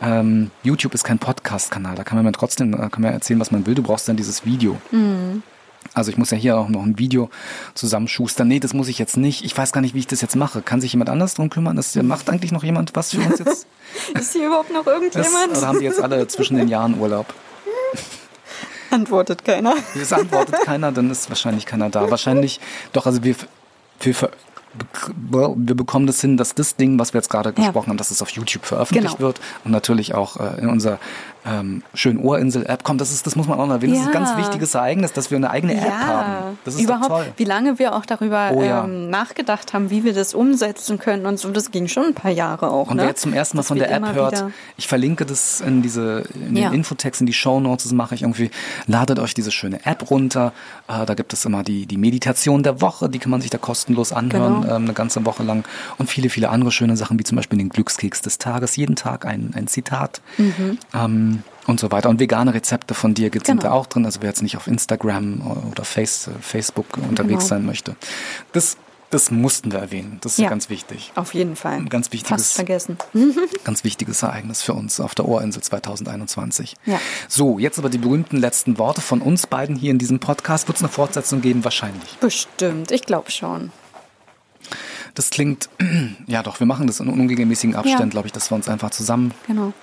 [0.02, 3.66] Ähm, YouTube ist kein Podcast-Kanal, da kann man trotzdem äh, kann man erzählen, was man
[3.66, 3.76] will.
[3.76, 4.78] Du brauchst dann dieses Video.
[5.94, 7.30] Also ich muss ja hier auch noch ein Video
[7.74, 8.48] zusammenschustern.
[8.48, 9.44] Nee, das muss ich jetzt nicht.
[9.44, 10.62] Ich weiß gar nicht, wie ich das jetzt mache.
[10.62, 11.76] Kann sich jemand anders drum kümmern?
[11.76, 13.68] Das macht eigentlich noch jemand was für uns jetzt?
[14.14, 15.58] Ist hier überhaupt noch Das, irgendjemand?
[15.58, 17.34] oder haben die jetzt alle zwischen den Jahren Urlaub?
[18.92, 19.76] Antwortet keiner.
[20.00, 22.10] Es antwortet keiner, dann ist wahrscheinlich keiner da.
[22.10, 22.60] Wahrscheinlich,
[22.94, 23.36] doch, also wir,
[24.02, 27.56] wir, wir bekommen das hin, dass das Ding, was wir jetzt gerade Ja.
[27.56, 29.28] gesprochen haben, dass es auf YouTube veröffentlicht Genau.
[29.28, 31.00] wird und natürlich auch äh, in unserer
[31.50, 33.02] ähm, schönen Ohrinsel-App kommt.
[33.02, 33.94] Das ist, das muss man auch noch erwähnen.
[33.94, 34.38] Das ist ein ganz Ja.
[34.38, 36.58] wichtiges Ereignis, dass wir eine eigene App haben.
[36.66, 37.26] Das ist überhaupt, toll.
[37.38, 38.84] wie lange wir auch darüber Oh ja.
[38.84, 41.50] ähm, nachgedacht haben, wie wir das umsetzen können und so.
[41.52, 42.90] Das ging schon ein paar Jahre auch.
[42.90, 43.04] Und ne?
[43.04, 44.44] wer jetzt zum ersten Mal Dass von der App hört,
[44.78, 46.72] ich verlinke das in diese in den Ja.
[46.72, 48.52] Infotext, in die Show Notes, das mache ich irgendwie.
[48.88, 50.54] Ladet euch diese schöne App runter.
[50.88, 53.58] Äh, da gibt es immer die die Meditation der Woche, die kann man sich da
[53.58, 54.76] kostenlos anhören, Genau.
[54.76, 55.66] ähm, eine ganze Woche lang.
[55.98, 59.26] Und viele viele andere schöne Sachen, wie zum Beispiel den Glückskeks des Tages, jeden Tag
[59.26, 60.22] ein ein Zitat
[60.94, 61.39] ähm,
[61.70, 62.10] und so weiter.
[62.10, 63.60] Und vegane Rezepte von dir gibt sind.
[63.62, 63.70] Genau.
[63.72, 64.06] da auch drin.
[64.06, 65.42] Also wer jetzt nicht auf Instagram
[65.72, 67.40] oder Face, Facebook unterwegs Genau.
[67.48, 67.96] sein möchte,
[68.54, 68.78] das
[69.12, 70.20] das mussten wir erwähnen.
[70.22, 70.50] Das ist Ja.
[70.50, 71.12] ganz wichtig.
[71.16, 71.78] Auf jeden Fall.
[71.78, 72.98] Ein ganz wichtiges- Fast vergessen.
[73.64, 76.76] Ganz wichtiges Ereignis für uns auf der Ohrinsel 2021.
[76.86, 77.02] Ja.
[77.28, 80.68] So, jetzt aber die berühmten letzten Worte von uns beiden hier in diesem Podcast.
[80.68, 81.64] Wird es eine Fortsetzung geben?
[81.64, 82.18] Wahrscheinlich.
[82.20, 83.72] Bestimmt, ich glaube schon.
[85.16, 85.70] Das klingt,
[86.28, 88.10] ja doch, wir machen das in unregelmäßigen Abständen, Ja.
[88.10, 89.74] glaube ich, dass wir uns einfach zusammen, Genau.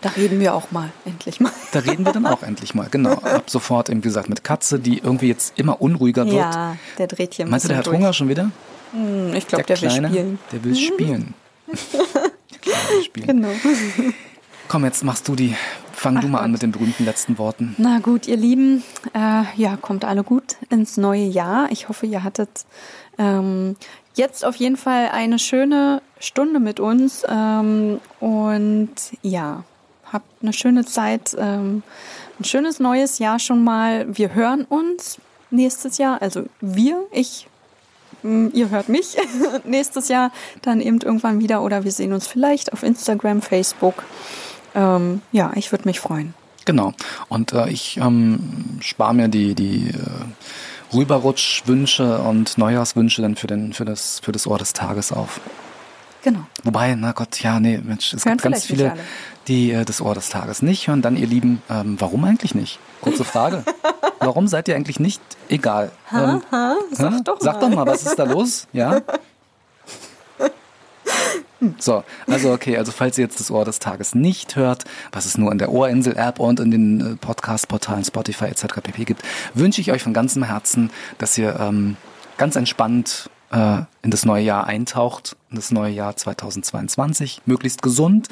[0.00, 1.52] Da reden wir auch mal, endlich mal.
[1.72, 2.88] da reden wir dann auch endlich mal.
[2.90, 6.36] Genau, ab sofort, eben wie gesagt, mit Katze, die irgendwie jetzt immer unruhiger wird.
[6.36, 8.50] Ja, der dreht hier ein Meinst du, der hat Hunger schon wieder?
[8.92, 9.34] durch.
[9.34, 10.38] Ich glaube, der, will spielen.
[10.52, 11.34] Der will spielen.
[11.66, 13.26] der will spielen.
[13.26, 13.48] Genau.
[14.68, 15.54] Komm, jetzt machst du die,
[15.92, 17.74] fang du mal an mit den berühmten letzten Worten.
[17.78, 18.82] Na gut, ihr Lieben,
[19.14, 21.70] äh, ja, kommt alle gut ins neue Jahr.
[21.70, 22.50] Ich hoffe, ihr hattet
[23.18, 23.76] ähm,
[24.14, 29.64] jetzt auf jeden Fall eine schöne Stunde mit uns ähm, und ja,
[30.12, 31.82] habt eine schöne Zeit, ähm,
[32.38, 34.06] ein schönes neues Jahr schon mal.
[34.08, 35.18] Wir hören uns
[35.50, 37.46] nächstes Jahr, also wir, ich,
[38.22, 39.16] mh, ihr hört mich
[39.64, 40.30] nächstes Jahr
[40.62, 44.04] dann eben irgendwann wieder oder wir sehen uns vielleicht auf Instagram, Facebook.
[44.74, 46.34] Ähm, ja, ich würde mich freuen.
[46.64, 46.92] Genau.
[47.28, 53.72] Und äh, ich ähm, spare mir die, die äh, Rüberrutschwünsche und Neujahrswünsche dann für, den,
[53.72, 55.40] für, das, für das Ohr des Tages auf.
[56.28, 56.46] Genau.
[56.62, 58.92] Wobei, na Gott, ja, nee, Mensch, es Hören gibt ganz viele,
[59.46, 61.00] die äh, das Ohr des Tages nicht hören.
[61.00, 62.78] Dann, ihr Lieben, ähm, warum eigentlich nicht?
[63.00, 63.64] Kurze Frage.
[64.20, 65.90] warum seid ihr eigentlich nicht egal?
[66.12, 66.42] Ähm,
[66.92, 67.20] sag hä?
[67.24, 67.60] doch Sag mal.
[67.60, 68.68] doch mal, was ist da los?
[68.72, 69.00] Ja?
[71.80, 75.36] So, also okay, also falls ihr jetzt das Ohr des Tages nicht hört, was es
[75.36, 78.66] nur in der Ohrinsel-App und in den äh, Podcast-Portalen Spotify etc.
[78.80, 79.04] pp.
[79.04, 79.22] gibt,
[79.54, 81.96] wünsche ich euch von ganzem Herzen, dass ihr ähm,
[82.36, 88.28] ganz entspannt äh, in das neue Jahr eintaucht, in das neue Jahr 2022, möglichst gesund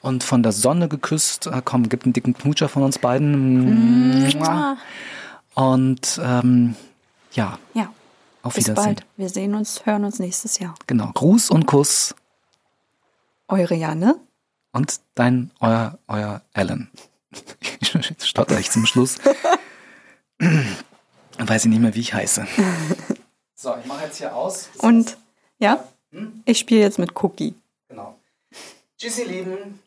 [0.00, 1.46] und von der Sonne geküsst.
[1.46, 4.34] Äh, komm, gibt einen dicken Knutscher von uns beiden.
[5.54, 6.76] Und ähm,
[7.32, 7.92] ja, Ja,
[8.42, 8.84] auf bis Wiedersehen.
[8.96, 9.06] bald.
[9.16, 10.74] Wir sehen uns, hören uns nächstes Jahr.
[10.86, 12.14] Genau, Gruß und Kuss
[13.48, 14.16] Eure Janne.
[14.72, 16.90] und dein, euer, euer Alan.
[17.80, 19.16] Jetzt stotter ich zum Schluss.
[21.38, 22.46] Weiß ich nicht mehr, wie ich heiße.
[23.60, 24.68] So, ich mache jetzt hier aus.
[24.78, 25.16] Und
[25.58, 25.82] ja,
[26.44, 27.54] ich spiele jetzt mit Cookie.
[27.88, 28.16] Genau.
[28.96, 29.80] Tschüss, ihr Lieben.